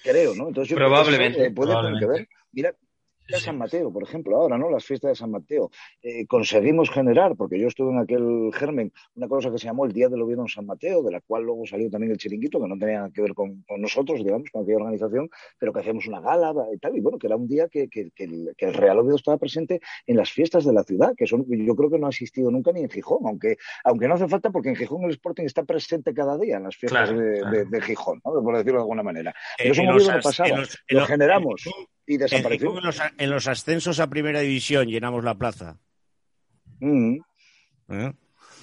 Creo, 0.03 0.35
¿no? 0.35 0.49
Entonces 0.49 0.71
yo 0.71 0.77
creo 0.77 0.89
que 0.89 0.95
Probablemente, 0.95 1.47
eh, 1.47 1.51
puede 1.51 1.75
tener 1.75 1.93
que 1.93 2.07
probablemente. 2.07 2.07
ver. 2.07 2.29
Mira, 2.53 2.75
a 3.35 3.39
San 3.39 3.59
Mateo, 3.59 3.93
por 3.93 4.03
ejemplo, 4.03 4.37
ahora, 4.37 4.57
¿no? 4.59 4.71
Las 4.71 4.85
fiestas 4.85 5.11
de 5.11 5.15
San 5.17 5.31
Mateo. 5.31 5.71
Eh, 6.03 6.27
conseguimos 6.27 6.91
generar, 6.91 7.37
porque 7.37 7.59
yo 7.59 7.67
estuve 7.69 7.91
en 7.93 7.99
aquel 7.99 8.51
germen, 8.55 8.93
una 9.15 9.29
cosa 9.29 9.51
que 9.51 9.59
se 9.59 9.67
llamó 9.67 9.85
el 9.85 9.93
Día 9.93 10.09
del 10.09 10.23
Oviedo 10.23 10.43
en 10.43 10.49
San 10.49 10.67
Mateo, 10.67 11.03
de 11.03 11.11
la 11.13 11.21
cual 11.21 11.43
luego 11.45 11.67
salió 11.67 11.91
también 11.91 12.13
el 12.13 12.19
chiringuito, 12.19 12.61
que 12.61 12.69
no 12.69 12.79
tenía 12.79 13.11
que 13.13 13.23
ver 13.23 13.35
con, 13.35 13.63
con 13.63 13.81
nosotros, 13.81 14.23
digamos, 14.25 14.51
con 14.51 14.63
aquella 14.63 14.77
organización, 14.79 15.29
pero 15.59 15.73
que 15.73 15.81
hacíamos 15.81 16.07
una 16.07 16.21
gala 16.21 16.55
y 16.73 16.79
tal, 16.79 16.97
y 16.97 17.01
bueno, 17.01 17.19
que 17.19 17.27
era 17.27 17.37
un 17.37 17.49
día 17.49 17.69
que, 17.69 17.89
que- 17.89 18.11
que 18.15 18.25
el, 18.25 18.55
que 18.57 18.67
el 18.67 18.75
Real 18.75 18.99
Oviedo 18.99 19.17
estaba 19.17 19.39
presente 19.39 19.81
en 20.07 20.17
las 20.17 20.31
fiestas 20.31 20.65
de 20.65 20.73
la 20.73 20.85
ciudad, 20.85 21.13
que 21.17 21.27
son, 21.27 21.45
yo 21.49 21.75
creo 21.75 21.91
que 21.91 21.99
no 21.99 22.07
ha 22.07 22.11
existido 22.11 22.51
nunca 22.51 22.73
ni 22.73 22.83
en 22.83 22.91
Gijón, 22.91 23.21
aunque, 23.27 23.57
aunque 23.85 24.07
no 24.09 24.15
hace 24.15 24.29
falta, 24.29 24.51
porque 24.51 24.69
en 24.71 24.77
Gijón 24.77 25.05
el 25.05 25.11
Sporting 25.11 25.45
está 25.45 25.65
presente 25.65 26.15
cada 26.15 26.39
día 26.39 26.57
en 26.59 26.65
las 26.65 26.77
fiestas 26.77 27.11
Claro, 27.11 27.21
de, 27.21 27.41
claro. 27.41 27.57
de- 27.57 27.65
de 27.67 27.81
Gijón, 27.81 28.21
¿no? 28.25 28.33
por 28.43 28.57
decirlo 28.57 28.79
de 28.79 28.83
alguna 28.83 29.03
manera. 29.03 29.35
Pero 29.59 29.73
eso 29.73 29.83
en 29.83 29.89
en 29.89 29.95
los 29.95 30.07
no 30.09 30.15
as- 30.15 30.25
pasaba, 30.25 30.49
en 30.49 30.57
los- 30.61 30.75
en 30.89 30.95
lo 30.97 31.01
los- 31.01 31.09
generamos 31.09 31.63
y 32.07 32.15
En, 32.15 32.21
desapareció. 32.21 32.71
Gijón, 32.71 32.79
en 32.79 32.85
los, 32.85 33.01
en 33.19 33.31
los 33.31 33.49
ascensos 33.49 34.01
a 34.01 34.09
primera 34.09 34.41
división 34.41 34.89
llenamos 34.89 35.25
la 35.25 35.35
plaza. 35.35 35.79
Mm. 36.81 37.19
¿Eh? 37.89 38.13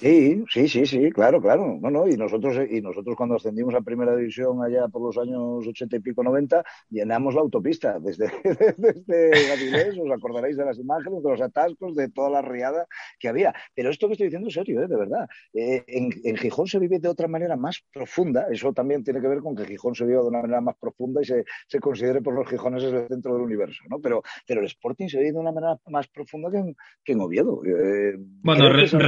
Sí, 0.00 0.44
sí, 0.50 0.68
sí, 0.68 0.84
sí, 0.86 1.10
claro, 1.12 1.40
claro. 1.40 1.78
No, 1.80 1.88
no, 1.88 2.06
y 2.08 2.16
nosotros, 2.16 2.56
y 2.68 2.80
nosotros 2.82 3.14
cuando 3.16 3.36
ascendimos 3.36 3.74
a 3.74 3.80
primera 3.80 4.14
división 4.16 4.62
allá 4.62 4.88
por 4.88 5.00
los 5.02 5.16
años 5.16 5.66
ochenta 5.66 5.96
y 5.96 6.00
pico, 6.00 6.22
noventa, 6.22 6.64
llenamos 6.90 7.34
la 7.34 7.40
autopista 7.40 7.98
desde, 8.00 8.26
desde 8.76 9.30
Gavilés, 9.46 9.96
os 9.98 10.10
acordaréis 10.10 10.56
de 10.56 10.64
las 10.64 10.78
imágenes, 10.78 11.22
de 11.22 11.30
los 11.30 11.40
atascos, 11.40 11.94
de 11.94 12.08
toda 12.10 12.28
la 12.28 12.42
riada 12.42 12.86
que 13.18 13.28
había. 13.28 13.54
Pero 13.74 13.90
esto 13.90 14.06
que 14.08 14.14
estoy 14.14 14.26
diciendo 14.26 14.48
es 14.48 14.54
serio, 14.54 14.82
¿eh? 14.82 14.88
de 14.88 14.96
verdad. 14.96 15.28
Eh, 15.54 15.84
en, 15.86 16.10
en 16.24 16.36
Gijón 16.36 16.66
se 16.66 16.78
vive 16.80 16.98
de 16.98 17.08
otra 17.08 17.28
manera 17.28 17.56
más 17.56 17.82
profunda. 17.92 18.46
Eso 18.50 18.72
también 18.72 19.04
tiene 19.04 19.20
que 19.20 19.28
ver 19.28 19.38
con 19.38 19.54
que 19.54 19.64
Gijón 19.64 19.94
se 19.94 20.04
vive 20.04 20.18
de 20.20 20.28
una 20.28 20.42
manera 20.42 20.60
más 20.60 20.76
profunda 20.76 21.22
y 21.22 21.24
se, 21.24 21.44
se 21.68 21.78
considere 21.78 22.20
por 22.20 22.34
los 22.34 22.48
gijoneses 22.48 22.92
el 22.92 23.06
centro 23.08 23.32
del 23.34 23.42
universo, 23.42 23.82
¿no? 23.88 24.00
Pero, 24.00 24.22
pero 24.46 24.60
el 24.60 24.66
Sporting 24.66 25.06
se 25.08 25.18
vive 25.18 25.32
de 25.32 25.38
una 25.38 25.52
manera 25.52 25.78
más 25.86 26.08
profunda 26.08 26.50
que 26.50 26.58
en, 26.58 26.76
que 27.04 27.12
en 27.12 27.20
Oviedo. 27.20 27.62
Eh, 27.64 28.16
Bueno, 28.42 28.64
creo 28.64 28.70
que 28.72 28.76
re- 28.76 28.84
es 28.84 28.94
algo- 28.94 29.06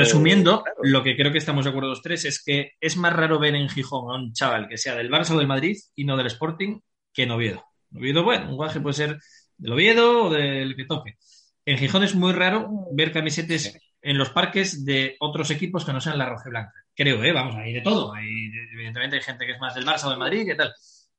Lo 0.82 1.02
que 1.02 1.16
creo 1.16 1.32
que 1.32 1.38
estamos 1.38 1.64
de 1.64 1.70
acuerdo 1.70 1.88
los 1.90 2.02
tres 2.02 2.24
es 2.24 2.42
que 2.42 2.72
es 2.80 2.96
más 2.96 3.12
raro 3.12 3.38
ver 3.38 3.54
en 3.54 3.68
Gijón 3.68 4.10
a 4.14 4.18
un 4.18 4.32
chaval 4.32 4.68
que 4.68 4.76
sea 4.76 4.94
del 4.94 5.10
Barça 5.10 5.30
o 5.34 5.38
del 5.38 5.46
Madrid 5.46 5.76
y 5.94 6.04
no 6.04 6.16
del 6.16 6.26
Sporting 6.26 6.80
que 7.12 7.22
en 7.22 7.30
Oviedo. 7.30 7.64
Oviedo, 7.94 8.22
bueno, 8.24 8.50
un 8.50 8.56
guaje 8.56 8.80
puede 8.80 8.94
ser 8.94 9.18
del 9.56 9.72
Oviedo 9.72 10.24
o 10.26 10.30
del 10.30 10.76
que 10.76 10.84
toque. 10.84 11.14
En 11.64 11.78
Gijón 11.78 12.04
es 12.04 12.14
muy 12.14 12.32
raro 12.32 12.68
ver 12.92 13.10
camisetas 13.12 13.76
en 14.02 14.18
los 14.18 14.30
parques 14.30 14.84
de 14.84 15.16
otros 15.18 15.50
equipos 15.50 15.84
que 15.84 15.92
no 15.92 16.00
sean 16.00 16.18
la 16.18 16.28
roja 16.28 16.44
y 16.46 16.50
blanca. 16.50 16.72
Creo, 16.94 17.24
¿eh? 17.24 17.32
Vamos, 17.32 17.56
hay 17.56 17.72
de 17.72 17.80
todo. 17.80 18.12
Hay, 18.14 18.28
evidentemente 18.74 19.16
hay 19.16 19.22
gente 19.22 19.46
que 19.46 19.52
es 19.52 19.60
más 19.60 19.74
del 19.74 19.86
Barça 19.86 20.04
o 20.06 20.10
del 20.10 20.18
Madrid 20.18 20.46
y 20.52 20.56
tal. 20.56 20.72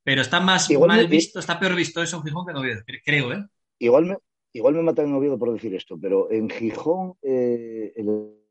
Pero 0.04 0.22
está 0.22 0.40
más 0.40 0.70
Igual 0.70 0.88
mal 0.90 1.02
me- 1.02 1.08
visto, 1.08 1.40
está 1.40 1.60
peor 1.60 1.76
visto 1.76 2.02
eso 2.02 2.18
en 2.18 2.24
Gijón 2.24 2.46
que 2.46 2.52
en 2.52 2.58
Oviedo. 2.58 2.82
cre- 2.88 3.02
Creo, 3.04 3.34
¿eh? 3.34 3.44
Igual 3.80 4.06
me, 4.06 4.18
igual 4.54 4.76
me 4.76 4.84
matan 4.84 5.08
en 5.08 5.16
Oviedo 5.16 5.38
por 5.38 5.52
decir 5.52 5.76
esto, 5.76 5.98
pero 6.00 6.32
en 6.32 6.50
Gijón 6.50 7.14
eh, 7.24 7.92
el 7.96 8.08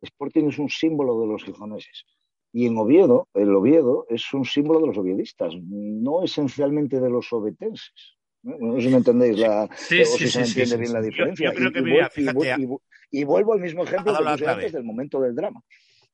Sporting 0.07 0.49
es 0.49 0.59
un 0.59 0.69
símbolo 0.69 1.21
de 1.21 1.27
los 1.27 1.45
gijoneses. 1.45 2.05
Y 2.53 2.67
en 2.67 2.77
Oviedo, 2.79 3.29
el 3.35 3.55
Oviedo 3.55 4.07
es 4.09 4.33
un 4.33 4.45
símbolo 4.45 4.81
de 4.81 4.87
los 4.89 4.99
oviedistas, 4.99 5.53
no 5.63 6.25
esencialmente 6.25 7.01
de 7.01 7.11
los 7.11 7.33
obetenses. 7.33 8.17
No, 8.43 8.77
sé 8.77 8.83
si 8.83 8.89
me 8.89 8.97
entendéis 8.99 9.39
la, 9.39 9.69
Sí, 9.77 10.01
o 10.03 10.05
sí, 10.07 10.19
si 10.19 10.25
sí, 10.27 10.31
se 10.31 10.41
entiende 10.43 10.77
bien 10.79 10.93
la 10.93 11.03
diferencia. 11.03 11.51
yo 11.51 11.55
creo 11.57 11.69
Y- 11.69 11.73
que, 11.73 11.79
y, 11.81 11.83
mira, 11.83 12.07
vuel- 12.07 12.11
y 12.11 12.15
fíjate, 12.15 12.39
vuel- 12.39 12.53
ha- 12.55 12.61
y 12.61 12.65
vu- 12.67 12.81
y 13.11 13.25
vuelvo 13.25 13.53
al 13.55 13.61
mismo 13.61 13.85
ejemplo 13.85 14.13
que 14.17 14.25
puse 14.25 14.47
antes 14.47 14.73
del 14.73 14.85
momento 14.85 15.21
del 15.21 15.35
drama. 15.35 15.61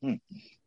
Mm. 0.01 0.15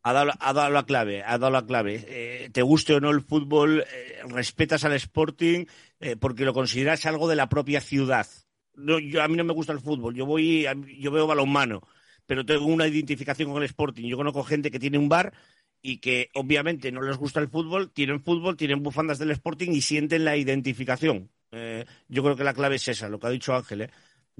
Ha 0.03 0.13
dado, 0.13 0.31
ha 0.39 0.53
dado 0.53 0.69
la 0.71 0.85
clave, 0.85 1.23
ha 1.23 1.37
dado 1.39 1.49
la 1.51 1.65
clave. 1.65 2.05
Eh, 2.07 2.49
te 2.53 2.61
guste 2.61 2.93
o 2.93 2.99
no 3.01 3.09
el 3.09 3.21
fútbol, 3.21 3.79
eh, 3.81 3.85
respetas 4.29 4.85
al 4.85 4.93
Sporting 4.93 5.65
eh, 5.99 6.15
porque 6.15 6.45
lo 6.45 6.53
consideras 6.53 7.05
algo 7.07 7.27
de 7.27 7.35
la 7.35 7.49
propia 7.49 7.81
ciudad. 7.81 8.27
No, 8.75 8.99
yo, 8.99 9.23
a 9.23 9.27
mí 9.27 9.35
no 9.35 9.43
me 9.43 9.53
gusta 9.53 9.73
el 9.73 9.79
fútbol, 9.79 10.13
yo 10.13 10.25
voy, 10.27 10.67
yo 10.99 11.09
veo 11.09 11.25
balonmano, 11.25 11.81
pero 12.25 12.45
tengo 12.45 12.65
una 12.65 12.87
identificación 12.87 13.51
con 13.51 13.61
el 13.61 13.69
Sporting. 13.69 14.07
Yo 14.07 14.17
conozco 14.17 14.43
gente 14.43 14.71
que 14.71 14.79
tiene 14.79 14.97
un 14.97 15.09
bar 15.09 15.33
y 15.81 15.97
que 15.97 16.29
obviamente 16.33 16.91
no 16.91 17.01
les 17.01 17.17
gusta 17.17 17.39
el 17.39 17.47
fútbol, 17.49 17.91
tienen 17.91 18.21
fútbol, 18.23 18.57
tienen 18.57 18.81
bufandas 18.81 19.19
del 19.19 19.31
Sporting 19.31 19.71
y 19.71 19.81
sienten 19.81 20.25
la 20.25 20.35
identificación. 20.35 21.29
Eh, 21.51 21.85
yo 22.07 22.23
creo 22.23 22.35
que 22.35 22.43
la 22.43 22.53
clave 22.53 22.75
es 22.77 22.87
esa, 22.87 23.07
lo 23.09 23.19
que 23.19 23.27
ha 23.27 23.31
dicho 23.31 23.53
Ángel. 23.55 23.81
eh. 23.81 23.89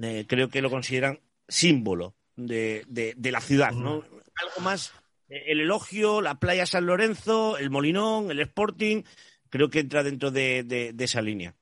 Eh, 0.01 0.25
creo 0.27 0.49
que 0.49 0.61
lo 0.61 0.69
consideran 0.69 1.19
símbolo 1.47 2.15
de, 2.35 2.83
de- 2.87 3.13
de 3.15 3.31
la 3.31 3.39
ciudad, 3.39 3.71
¿no? 3.71 4.03
Algo 4.41 4.61
más, 4.61 4.91
eh, 5.29 5.43
el 5.47 5.61
elogio, 5.61 6.19
la 6.21 6.39
playa 6.39 6.65
San 6.65 6.85
Lorenzo, 6.85 7.57
el 7.57 7.69
Molinón, 7.69 8.31
el 8.31 8.39
Sporting, 8.41 9.03
creo 9.49 9.69
que 9.69 9.79
entra 9.79 10.03
dentro 10.03 10.31
de, 10.31 10.63
de- 10.63 10.91
de 10.93 11.03
esa 11.05 11.21
línea. 11.21 11.55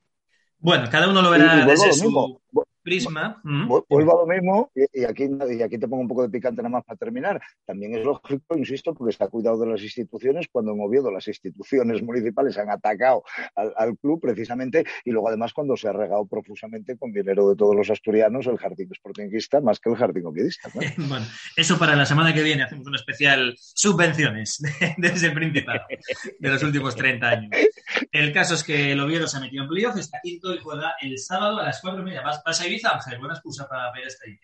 Bueno, 0.58 0.88
cada 0.90 1.08
uno 1.10 1.20
lo 1.22 1.30
Y- 1.36 1.40
y 1.40 1.42
verá 1.42 1.66
desde 1.66 1.86
lo 1.88 1.92
su 1.92 2.04
mismo. 2.04 2.40
Prisma. 2.84 3.40
Mm. 3.42 3.66
Vu- 3.68 3.84
Vuelvo 3.88 4.16
a 4.18 4.26
lo 4.26 4.32
mismo, 4.32 4.70
y, 4.76 5.00
y 5.00 5.04
aquí, 5.04 5.28
y 5.50 5.62
aquí 5.62 5.78
te 5.78 5.88
pongo 5.88 6.02
un 6.02 6.08
poco 6.08 6.22
de 6.22 6.28
picante 6.28 6.62
nada 6.62 6.68
más 6.68 6.84
para 6.84 6.96
terminar. 6.96 7.40
También 7.66 7.94
es 7.96 8.04
lógico, 8.04 8.56
insisto, 8.56 8.94
porque 8.94 9.16
se 9.16 9.24
ha 9.24 9.28
cuidado 9.28 9.58
de 9.58 9.66
las 9.66 9.82
instituciones, 9.82 10.46
cuando 10.52 10.72
en 10.72 10.80
Oviedo 10.80 11.10
las 11.10 11.26
instituciones 11.26 12.02
municipales 12.02 12.56
han 12.58 12.70
atacado 12.70 13.24
al, 13.56 13.72
al 13.76 13.96
club 13.98 14.20
precisamente, 14.20 14.84
y 15.04 15.10
luego 15.10 15.28
además 15.28 15.52
cuando 15.52 15.76
se 15.76 15.88
ha 15.88 15.92
regado 15.92 16.26
profusamente 16.26 16.96
con 16.96 17.10
dinero 17.12 17.48
de 17.48 17.56
todos 17.56 17.74
los 17.74 17.90
asturianos 17.90 18.46
el 18.46 18.58
jardín 18.58 18.90
sportinguista 18.94 19.60
más 19.60 19.80
que 19.80 19.90
el 19.90 19.96
jardín 19.96 20.26
oviedista. 20.26 20.68
¿no? 20.74 20.80
Bueno, 21.08 21.26
eso 21.56 21.78
para 21.78 21.96
la 21.96 22.04
semana 22.06 22.34
que 22.34 22.42
viene 22.42 22.62
hacemos 22.64 22.86
un 22.86 22.94
especial 22.94 23.54
subvenciones 23.58 24.58
de- 24.80 24.94
desde 24.98 25.28
el 25.28 25.34
Principado 25.34 25.80
de 26.38 26.48
los 26.50 26.62
últimos 26.62 26.94
30 26.96 27.28
años. 27.28 27.50
El 28.12 28.32
caso 28.32 28.54
es 28.54 28.64
que 28.64 28.92
el 28.92 29.00
Oviedo 29.00 29.26
se 29.26 29.36
ha 29.36 29.40
metido 29.40 29.62
en 29.64 29.68
playoff, 29.68 29.96
está 29.96 30.18
quinto 30.22 30.54
y 30.54 30.58
juega 30.58 30.94
el 31.00 31.18
sábado 31.18 31.58
a 31.60 31.64
las 31.64 31.80
4 31.80 32.00
y 32.02 32.04
media. 32.04 32.22
¿Vas, 32.22 32.42
vas 32.44 32.60
a 32.60 32.66
Ángel? 32.84 33.18
Buena 33.18 33.34
excusa 33.34 33.68
para 33.68 33.92
ver 33.92 34.06
esta 34.06 34.24
ahí. 34.26 34.38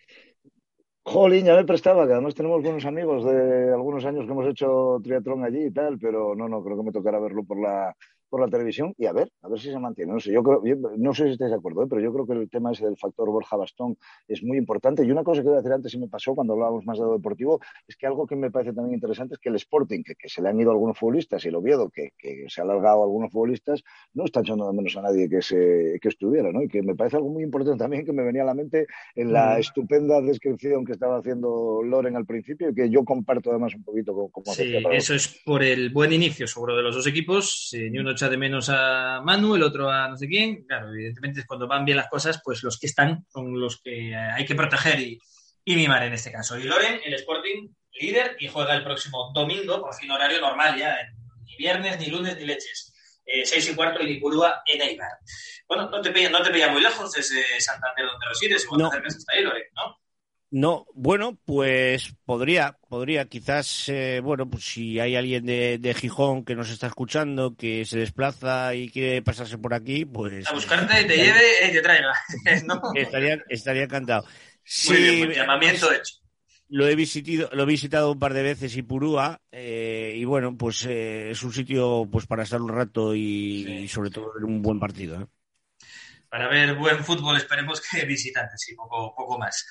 Jolín, 1.03 1.45
ya 1.45 1.55
me 1.55 1.65
prestaba, 1.65 2.05
que 2.05 2.13
además 2.13 2.35
tenemos 2.35 2.61
buenos 2.61 2.85
amigos 2.85 3.25
de 3.25 3.73
algunos 3.73 4.05
años 4.05 4.25
que 4.25 4.31
hemos 4.31 4.47
hecho 4.47 4.99
triatlón 5.03 5.43
allí 5.43 5.65
y 5.65 5.71
tal, 5.71 5.97
pero 5.97 6.35
no, 6.35 6.47
no, 6.47 6.63
creo 6.63 6.77
que 6.77 6.83
me 6.83 6.91
tocará 6.91 7.19
verlo 7.19 7.43
por 7.43 7.59
la, 7.59 7.95
por 8.31 8.39
la 8.41 8.47
televisión 8.47 8.95
y 8.97 9.05
a 9.05 9.11
ver, 9.13 9.29
a 9.41 9.49
ver 9.49 9.59
si 9.59 9.69
se 9.69 9.77
mantiene. 9.77 10.13
No 10.13 10.19
sé, 10.19 10.31
yo 10.31 10.41
creo, 10.41 10.63
yo- 10.65 10.75
no 10.97 11.13
sé 11.13 11.25
si 11.25 11.31
estáis 11.33 11.51
de 11.51 11.57
acuerdo, 11.57 11.83
¿eh? 11.83 11.87
pero 11.89 12.01
yo 12.01 12.11
creo 12.13 12.25
que 12.25 12.33
el 12.33 12.49
tema 12.49 12.71
ese 12.71 12.85
del 12.85 12.97
factor 12.97 13.29
Borja 13.29 13.57
Bastón 13.57 13.97
es 14.27 14.41
muy 14.41 14.57
importante. 14.57 15.05
Y 15.05 15.11
una 15.11 15.23
cosa 15.23 15.41
que 15.41 15.49
voy 15.49 15.55
a 15.55 15.61
decir 15.61 15.73
antes 15.73 15.93
y 15.93 15.99
me 15.99 16.07
pasó 16.07 16.33
cuando 16.33 16.53
hablábamos 16.53 16.85
más 16.85 16.97
de 16.97 17.03
lo 17.05 17.13
deportivo, 17.13 17.59
es 17.87 17.95
que 17.97 18.07
algo 18.07 18.25
que 18.25 18.35
me 18.37 18.49
parece 18.49 18.73
también 18.73 18.95
interesante 18.95 19.35
es 19.35 19.39
que 19.39 19.49
el 19.49 19.55
Sporting, 19.55 20.01
que, 20.03 20.15
que 20.15 20.29
se 20.29 20.41
le 20.41 20.49
han 20.49 20.59
ido 20.59 20.71
algunos 20.71 20.97
futbolistas, 20.97 21.43
y 21.45 21.49
el 21.49 21.55
Oviedo, 21.55 21.89
que, 21.89 22.11
que 22.17 22.45
se 22.47 22.61
ha 22.61 22.63
alargado 22.63 23.03
algunos 23.03 23.31
futbolistas, 23.31 23.83
no 24.13 24.23
está 24.25 24.39
echando 24.39 24.65
de 24.65 24.77
menos 24.77 24.95
a 24.95 25.01
nadie 25.01 25.27
que, 25.29 25.41
se, 25.41 25.99
que 26.01 26.07
estuviera, 26.07 26.51
¿no? 26.53 26.63
Y 26.63 26.69
que 26.69 26.81
me 26.81 26.95
parece 26.95 27.17
algo 27.17 27.29
muy 27.29 27.43
importante 27.43 27.77
también 27.79 28.05
que 28.05 28.13
me 28.13 28.23
venía 28.23 28.43
a 28.43 28.45
la 28.45 28.53
mente 28.53 28.87
en 29.15 29.33
la 29.33 29.57
Mm. 29.57 29.59
estupenda 29.59 30.21
descripción 30.21 30.85
que 30.85 30.93
estaba 30.93 31.17
haciendo 31.17 31.81
Loren 31.83 32.15
al 32.15 32.25
principio 32.25 32.69
y 32.69 32.73
que 32.73 32.89
yo 32.89 33.03
comparto 33.03 33.49
además 33.49 33.75
un 33.75 33.83
poquito 33.83 34.13
como, 34.13 34.29
como 34.31 34.53
Sí, 34.53 34.73
eso 34.91 35.13
es 35.13 35.41
por 35.43 35.61
el 35.63 35.89
buen 35.89 36.13
inicio, 36.13 36.47
seguro, 36.47 36.77
de 36.77 36.83
los 36.83 36.95
dos 36.95 37.07
equipos. 37.07 37.67
Si 37.69 37.89
ni 37.89 37.99
uno 37.99 38.15
echa 38.21 38.29
de 38.29 38.37
menos 38.37 38.69
a 38.69 39.21
Manu, 39.23 39.55
el 39.55 39.63
otro 39.63 39.89
a 39.89 40.07
no 40.07 40.15
sé 40.17 40.27
quién. 40.27 40.65
Claro, 40.65 40.89
evidentemente, 40.89 41.43
cuando 41.47 41.67
van 41.67 41.85
bien 41.85 41.97
las 41.97 42.07
cosas, 42.07 42.39
pues 42.43 42.61
los 42.63 42.77
que 42.79 42.87
están 42.87 43.25
son 43.33 43.59
los 43.59 43.81
que 43.81 44.11
eh, 44.11 44.15
hay 44.15 44.45
que 44.45 44.55
proteger 44.55 44.99
y, 44.99 45.19
y 45.65 45.75
mimar 45.75 46.03
en 46.03 46.13
este 46.13 46.31
caso. 46.31 46.57
Y 46.57 46.63
Loren, 46.63 47.01
el 47.03 47.13
Sporting, 47.15 47.69
líder, 47.93 48.35
y 48.39 48.47
juega 48.47 48.75
el 48.75 48.83
próximo 48.83 49.31
domingo, 49.33 49.81
por 49.81 49.93
fin 49.95 50.11
horario 50.11 50.39
normal 50.39 50.77
ya, 50.77 50.95
ni 51.43 51.55
viernes, 51.57 51.99
ni 51.99 52.07
lunes, 52.07 52.37
ni 52.37 52.45
leches. 52.45 52.93
Eh, 53.25 53.45
seis 53.45 53.69
y 53.69 53.75
cuarto, 53.75 54.03
y 54.03 54.11
Ipurúa 54.13 54.61
en 54.65 54.81
Eibar. 54.81 55.17
Bueno, 55.67 55.89
no 55.89 56.01
te 56.01 56.11
pilla, 56.11 56.29
no 56.29 56.41
te 56.41 56.51
pilla 56.51 56.69
muy 56.69 56.81
lejos 56.81 57.11
desde 57.11 57.41
Santander 57.61 58.05
donde 58.05 58.27
resides, 58.27 58.63
igual 58.65 58.81
No. 58.81 58.87
hasta 58.87 59.33
ahí, 59.33 59.43
Loren, 59.43 59.63
¿no? 59.75 60.00
No, 60.53 60.85
bueno, 60.93 61.39
pues 61.45 62.13
podría, 62.25 62.77
podría, 62.89 63.23
quizás, 63.25 63.87
eh, 63.87 64.19
bueno, 64.21 64.49
pues 64.49 64.65
si 64.65 64.99
hay 64.99 65.15
alguien 65.15 65.45
de, 65.45 65.77
de 65.77 65.93
Gijón 65.93 66.43
que 66.43 66.55
nos 66.55 66.69
está 66.69 66.87
escuchando, 66.87 67.55
que 67.55 67.85
se 67.85 67.99
desplaza 67.99 68.75
y 68.75 68.89
quiere 68.89 69.21
pasarse 69.21 69.57
por 69.57 69.73
aquí, 69.73 70.03
pues 70.03 70.45
A 70.47 70.53
buscarte, 70.53 71.05
te 71.05 71.15
lleve 71.15 71.69
y 71.69 71.71
te 71.71 71.81
traiga. 71.81 72.13
¿no? 72.65 72.81
estaría, 72.95 73.41
estaría 73.47 73.83
encantado. 73.83 74.23
Muy 74.87 74.97
bien, 74.97 75.15
Sí, 75.15 75.25
pues, 75.25 75.37
llamamiento 75.37 75.91
hecho. 75.91 76.15
Lo 76.67 76.87
he 76.87 76.95
visitado, 76.95 77.49
lo 77.53 77.63
he 77.63 77.65
visitado 77.65 78.11
un 78.11 78.19
par 78.19 78.33
de 78.33 78.43
veces 78.43 78.75
y 78.75 78.81
Purúa 78.81 79.41
eh, 79.51 80.13
y 80.17 80.25
bueno, 80.25 80.57
pues 80.57 80.85
eh, 80.85 81.31
es 81.31 81.43
un 81.43 81.53
sitio 81.53 82.07
pues 82.11 82.27
para 82.27 82.43
estar 82.43 82.61
un 82.61 82.69
rato 82.69 83.15
y, 83.15 83.83
y 83.83 83.87
sobre 83.87 84.09
todo 84.09 84.33
ver 84.33 84.43
un 84.43 84.61
buen 84.61 84.79
partido. 84.79 85.21
¿eh? 85.21 85.25
para 86.31 86.47
ver 86.47 86.75
buen 86.75 87.03
fútbol, 87.03 87.35
esperemos 87.35 87.81
que 87.81 88.05
visitantes 88.05 88.69
y 88.69 88.75
poco, 88.75 89.13
poco 89.13 89.37
más. 89.37 89.65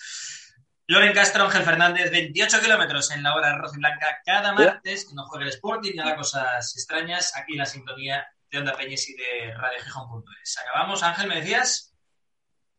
Loren 0.91 1.13
Castro, 1.13 1.45
Ángel 1.45 1.63
Fernández, 1.63 2.11
28 2.11 2.61
kilómetros 2.61 3.13
en 3.13 3.23
la 3.23 3.37
hora 3.37 3.57
roja 3.57 3.77
y 3.77 3.79
blanca 3.79 4.19
cada 4.25 4.53
martes, 4.53 5.07
que 5.09 5.15
no 5.15 5.25
juega 5.27 5.45
el 5.45 5.51
Sporting, 5.51 5.95
nada 5.95 6.17
cosas 6.17 6.75
extrañas, 6.75 7.33
aquí 7.37 7.53
en 7.53 7.59
la 7.59 7.67
sintonía 7.67 8.27
de 8.51 8.59
Onda 8.59 8.77
Peñes 8.77 9.09
y 9.09 9.13
de 9.13 9.55
RadioGijón.es. 9.55 10.59
Acabamos, 10.59 11.05
Ángel, 11.05 11.29
¿me 11.29 11.37
decías? 11.37 11.95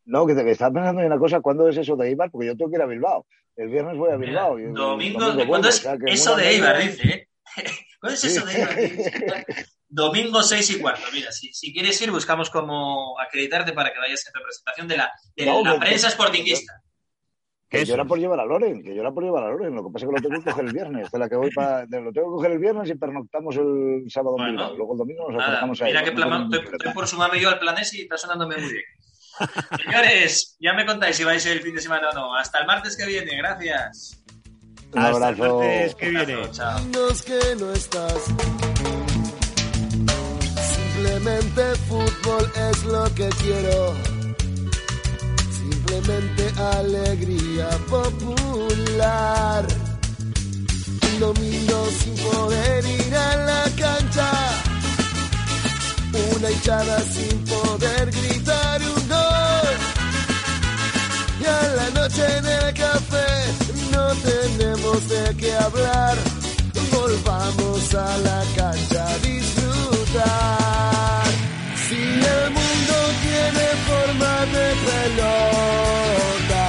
No, 0.04 0.28
que 0.28 0.36
te 0.36 0.44
que 0.44 0.52
estaba 0.52 0.74
pensando 0.74 1.00
en 1.00 1.08
una 1.08 1.20
cosa, 1.20 1.40
¿cuándo 1.40 1.70
es 1.70 1.78
eso 1.78 1.96
de 1.96 2.10
Eibar? 2.10 2.30
Porque 2.30 2.48
yo 2.48 2.58
tengo 2.58 2.70
que 2.70 2.76
ir 2.76 2.82
a 2.82 2.86
Bilbao. 2.86 3.26
El 3.56 3.70
viernes 3.70 3.96
voy 3.96 4.12
a 4.12 4.18
Bilbao. 4.18 4.60
y 4.60 4.64
el 4.64 4.74
Domingo, 4.74 5.34
¿cuándo 5.48 5.70
o 5.70 5.72
es 5.72 5.78
sea, 5.78 5.96
eso 6.06 6.36
de 6.36 6.50
Eibar, 6.50 6.80
dice? 6.80 7.08
¿eh? 7.08 7.30
¿Cuándo 8.02 8.16
es 8.16 8.24
eso 8.26 8.46
de 8.46 8.56
Eibar? 8.56 9.46
Domingo 9.88 10.44
6 10.44 10.70
y 10.70 10.82
cuarto. 10.82 11.08
Mira, 11.14 11.32
si, 11.32 11.54
si 11.54 11.72
quieres 11.72 12.02
ir, 12.02 12.12
buscamos 12.12 12.50
cómo 12.50 13.18
acreditarte 13.22 13.72
para 13.72 13.94
que 13.94 14.00
vayas 14.00 14.28
en 14.28 14.34
representación 14.34 14.90
de 14.90 14.98
la, 14.98 15.14
de 15.34 15.46
No, 15.46 15.64
la 15.64 15.80
prensa 15.80 16.10
sportinguista. 16.10 16.82
Que 17.72 17.86
yo 17.86 17.94
era 17.94 18.04
por 18.06 18.20
llevar 18.20 18.40
a 18.42 18.46
Loren, 18.46 18.84
que 18.84 18.94
yo 18.94 19.00
era 19.02 19.12
por 19.12 19.24
llevar 19.24 19.44
a 19.46 19.50
Loren. 19.50 19.74
Lo 19.74 19.84
que 19.86 19.94
pasa 19.94 20.06
es 20.06 20.10
que 20.12 20.16
lo 20.18 20.22
tengo 20.30 20.44
que 20.44 20.52
coger 20.52 20.66
el 20.66 20.74
viernes. 20.74 21.10
De 21.10 21.18
la 21.20 21.30
que 21.30 21.36
voy 21.38 21.50
pa- 21.52 21.86
de- 21.86 22.02
lo 22.02 22.12
tengo 22.12 22.28
que 22.28 22.36
coger 22.36 22.52
el 22.52 22.60
viernes 22.60 22.90
y 22.90 22.96
pernoctamos 22.96 23.56
el 23.56 24.04
sábado 24.10 24.36
en 24.40 24.56
Bueno. 24.58 24.76
Luego 24.76 24.92
el 24.94 24.98
domingo 25.00 25.32
nos 25.32 25.42
acercamos 25.42 25.82
a 25.82 25.86
mira 25.86 26.00
ahí. 26.02 26.06
que 26.06 26.12
plan, 26.12 26.50
estoy, 26.54 26.94
por 26.94 27.08
sumarme 27.08 27.40
yo 27.40 27.48
al 27.50 27.60
planés 27.60 27.94
y 27.94 28.02
está 28.02 28.18
sonándome 28.18 28.58
muy 28.58 28.72
bien. 28.72 28.84
Señores, 29.86 30.58
ya 30.60 30.74
me 30.74 30.86
contáis 30.86 31.16
si 31.16 31.24
vais 31.24 31.46
el 31.46 31.62
fin 31.62 31.74
de 31.74 31.82
semana 31.82 32.10
o 32.10 32.14
no. 32.14 32.36
Hasta 32.36 32.60
el 32.60 32.68
martes 32.68 32.98
que 32.98 33.06
viene, 33.08 33.38
gracias. 33.38 34.22
Un 34.94 35.00
abrazo. 35.00 35.60
que 35.98 36.10
viene. 36.10 36.52
Chao. 36.52 36.78
Años 36.78 37.22
que 37.24 37.40
no 37.58 37.72
estás. 37.72 38.26
Simplemente 40.60 41.62
fútbol 41.88 42.52
es 42.70 42.84
lo 42.84 43.04
que 43.16 43.30
quiero. 43.42 43.94
Alegría 45.92 47.70
popular. 47.90 49.66
Un 51.04 51.20
domingo 51.20 51.88
sin 52.00 52.16
poder 52.16 52.86
ir 52.86 53.14
a 53.16 53.36
la 53.36 53.64
cancha. 53.76 54.32
Una 56.34 56.50
hinchada 56.50 56.98
sin 57.02 57.44
poder 57.44 58.10
gritar 58.10 58.82
un 58.82 59.10
gol. 59.10 59.76
Y 61.42 61.46
a 61.46 61.62
la 61.76 61.90
noche 62.00 62.38
en 62.38 62.46
el 62.46 62.74
café 62.74 63.30
no 63.92 64.08
tenemos 64.16 65.10
de 65.10 65.36
qué 65.36 65.54
hablar. 65.56 66.18
Volvamos 66.94 67.94
a 67.96 68.18
la 68.20 68.44
cancha 68.56 69.08
a 69.08 69.18
disfrutar. 69.18 70.61
Si 71.92 71.98
el 71.98 72.52
mundo 72.52 72.96
tiene 73.22 73.66
forma 73.90 74.34
de 74.56 74.68
pelota, 74.88 76.64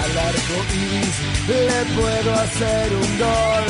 al 0.00 0.12
arco 0.28 0.56
iris 0.74 1.16
le 1.48 1.80
puedo 1.96 2.30
hacer 2.34 2.86
un 2.92 3.10
gol. 3.18 3.68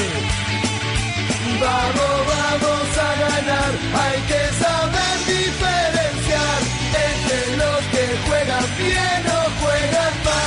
Vamos, 1.61 2.17
vamos 2.35 2.87
a 2.99 3.11
ganar, 3.25 3.73
hay 4.03 4.19
que 4.31 4.43
saber 4.65 5.17
diferenciar 5.37 6.59
entre 7.07 7.57
los 7.57 7.81
que 7.93 8.05
juegan 8.27 8.67
bien 8.77 9.23
o 9.31 9.41
juegan 9.61 10.15
mal. 10.25 10.47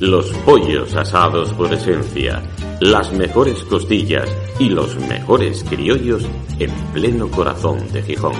Los 0.00 0.30
pollos 0.44 0.94
asados 0.94 1.52
por 1.54 1.72
esencia, 1.72 2.40
las 2.80 3.12
mejores 3.12 3.64
costillas 3.64 4.28
y 4.60 4.68
los 4.68 4.94
mejores 4.94 5.64
criollos 5.64 6.24
en 6.60 6.70
pleno 6.92 7.28
corazón 7.28 7.92
de 7.92 8.04
Gijón. 8.04 8.34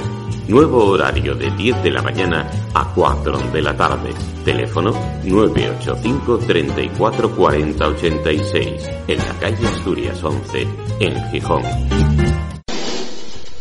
Nuevo 0.46 0.84
horario 0.84 1.34
de 1.34 1.50
10 1.50 1.82
de 1.82 1.90
la 1.90 2.00
mañana 2.00 2.48
a 2.74 2.94
4 2.94 3.38
de 3.52 3.60
la 3.60 3.76
tarde. 3.76 4.10
Teléfono 4.44 4.92
985 5.24 6.38
34 6.46 7.34
40 7.34 7.88
86 7.88 8.90
en 9.08 9.18
la 9.18 9.34
calle 9.40 9.66
Asturias 9.66 10.22
11 10.22 10.68
en 11.00 11.30
Gijón. 11.32 11.62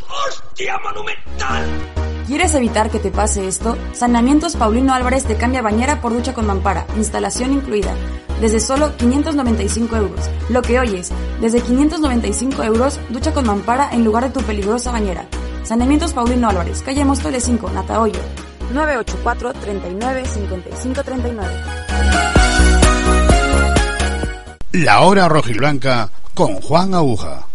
¡Hostia 0.08 0.78
monumental! 0.84 2.07
¿Quieres 2.28 2.54
evitar 2.56 2.90
que 2.92 3.00
te 3.00 3.10
pase 3.10 3.48
esto? 3.48 3.78
Saneamientos 3.94 4.58
Paulino 4.58 4.94
Álvarez 4.94 5.24
te 5.24 5.38
cambia 5.38 5.62
bañera 5.62 6.02
por 6.02 6.12
ducha 6.12 6.34
con 6.34 6.46
mampara, 6.46 6.86
instalación 6.98 7.54
incluida, 7.54 7.94
desde 8.42 8.60
solo 8.60 8.98
595 8.98 9.96
euros. 9.96 10.30
Lo 10.50 10.62
que 10.62 10.78
oyes, 10.78 11.14
desde 11.40 11.62
595 11.62 12.64
euros, 12.64 13.00
ducha 13.12 13.34
con 13.34 13.48
mampara 13.48 13.92
en 13.94 14.04
lugar 14.04 14.26
de 14.26 14.32
tu 14.32 14.42
peligrosa 14.42 14.92
bañera. 14.92 15.26
Saneamientos 15.64 16.12
Paulino 16.12 16.50
Álvarez, 16.50 16.82
calle 16.82 17.06
Móstoles 17.06 17.46
5, 17.46 17.70
Natahoyo, 17.70 18.20
984 18.74 19.54
39 19.54 20.26
55 20.26 21.04
39. 21.06 21.50
La 24.74 25.00
hora 25.00 25.30
rojiblanca 25.30 26.10
con 26.34 26.56
Juan 26.56 26.94
Aguja. 26.94 27.48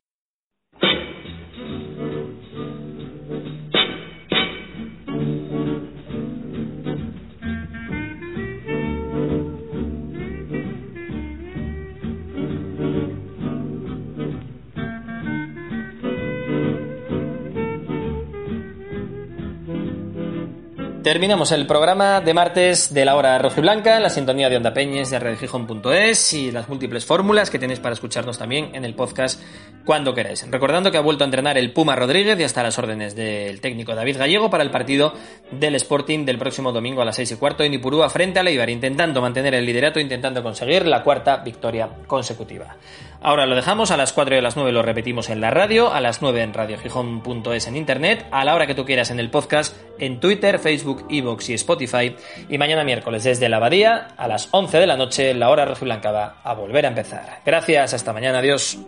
Terminamos 21.02 21.50
el 21.50 21.66
programa 21.66 22.20
de 22.20 22.32
martes 22.32 22.94
de 22.94 23.04
la 23.04 23.16
hora 23.16 23.36
rojiblanca 23.36 23.96
en 23.96 24.04
la 24.04 24.08
sintonía 24.08 24.48
de 24.48 24.56
Onda 24.56 24.72
Peñes 24.72 25.10
de 25.10 25.18
redgijón.es 25.18 26.32
y 26.32 26.52
las 26.52 26.68
múltiples 26.68 27.04
fórmulas 27.04 27.50
que 27.50 27.58
tenéis 27.58 27.80
para 27.80 27.94
escucharnos 27.94 28.38
también 28.38 28.72
en 28.72 28.84
el 28.84 28.94
podcast 28.94 29.42
cuando 29.84 30.14
queráis. 30.14 30.48
Recordando 30.48 30.92
que 30.92 30.98
ha 30.98 31.00
vuelto 31.00 31.24
a 31.24 31.26
entrenar 31.26 31.58
el 31.58 31.72
Puma 31.72 31.96
Rodríguez 31.96 32.38
y 32.38 32.44
hasta 32.44 32.62
las 32.62 32.78
órdenes 32.78 33.16
del 33.16 33.60
técnico 33.60 33.96
David 33.96 34.16
Gallego 34.16 34.48
para 34.48 34.62
el 34.62 34.70
partido 34.70 35.12
del 35.50 35.74
Sporting 35.74 36.24
del 36.24 36.38
próximo 36.38 36.70
domingo 36.70 37.02
a 37.02 37.04
las 37.04 37.16
6 37.16 37.32
y 37.32 37.36
cuarto 37.36 37.64
en 37.64 37.74
Ipurúa 37.74 38.08
frente 38.08 38.38
a 38.38 38.44
Leibar, 38.44 38.70
intentando 38.70 39.20
mantener 39.20 39.54
el 39.54 39.66
liderato, 39.66 39.98
intentando 39.98 40.40
conseguir 40.40 40.86
la 40.86 41.02
cuarta 41.02 41.38
victoria 41.38 41.88
consecutiva. 42.06 42.76
Ahora 43.22 43.46
lo 43.46 43.54
dejamos, 43.54 43.90
a 43.90 43.96
las 43.96 44.12
4 44.12 44.34
y 44.34 44.38
a 44.38 44.42
las 44.42 44.56
9 44.56 44.72
lo 44.72 44.82
repetimos 44.82 45.30
en 45.30 45.40
la 45.40 45.50
radio, 45.50 45.92
a 45.92 46.00
las 46.00 46.22
9 46.22 46.42
en 46.42 46.52
radiogijón.es 46.52 47.66
en 47.68 47.76
internet, 47.76 48.26
a 48.32 48.44
la 48.44 48.54
hora 48.54 48.66
que 48.66 48.74
tú 48.74 48.84
quieras 48.84 49.10
en 49.10 49.20
el 49.20 49.30
podcast, 49.30 49.76
en 49.98 50.18
Twitter, 50.18 50.58
Facebook, 50.58 51.06
Evox 51.08 51.50
y 51.50 51.54
Spotify. 51.54 52.16
Y 52.48 52.58
mañana 52.58 52.82
miércoles 52.82 53.22
desde 53.22 53.48
la 53.48 53.58
Abadía, 53.58 54.08
a 54.16 54.26
las 54.26 54.48
11 54.50 54.78
de 54.78 54.86
la 54.86 54.96
noche, 54.96 55.34
la 55.34 55.50
hora 55.50 55.64
rojiblanca 55.64 56.10
va 56.10 56.36
a 56.42 56.54
volver 56.54 56.84
a 56.84 56.88
empezar. 56.88 57.40
Gracias, 57.46 57.94
hasta 57.94 58.12
mañana, 58.12 58.38
adiós. 58.38 58.78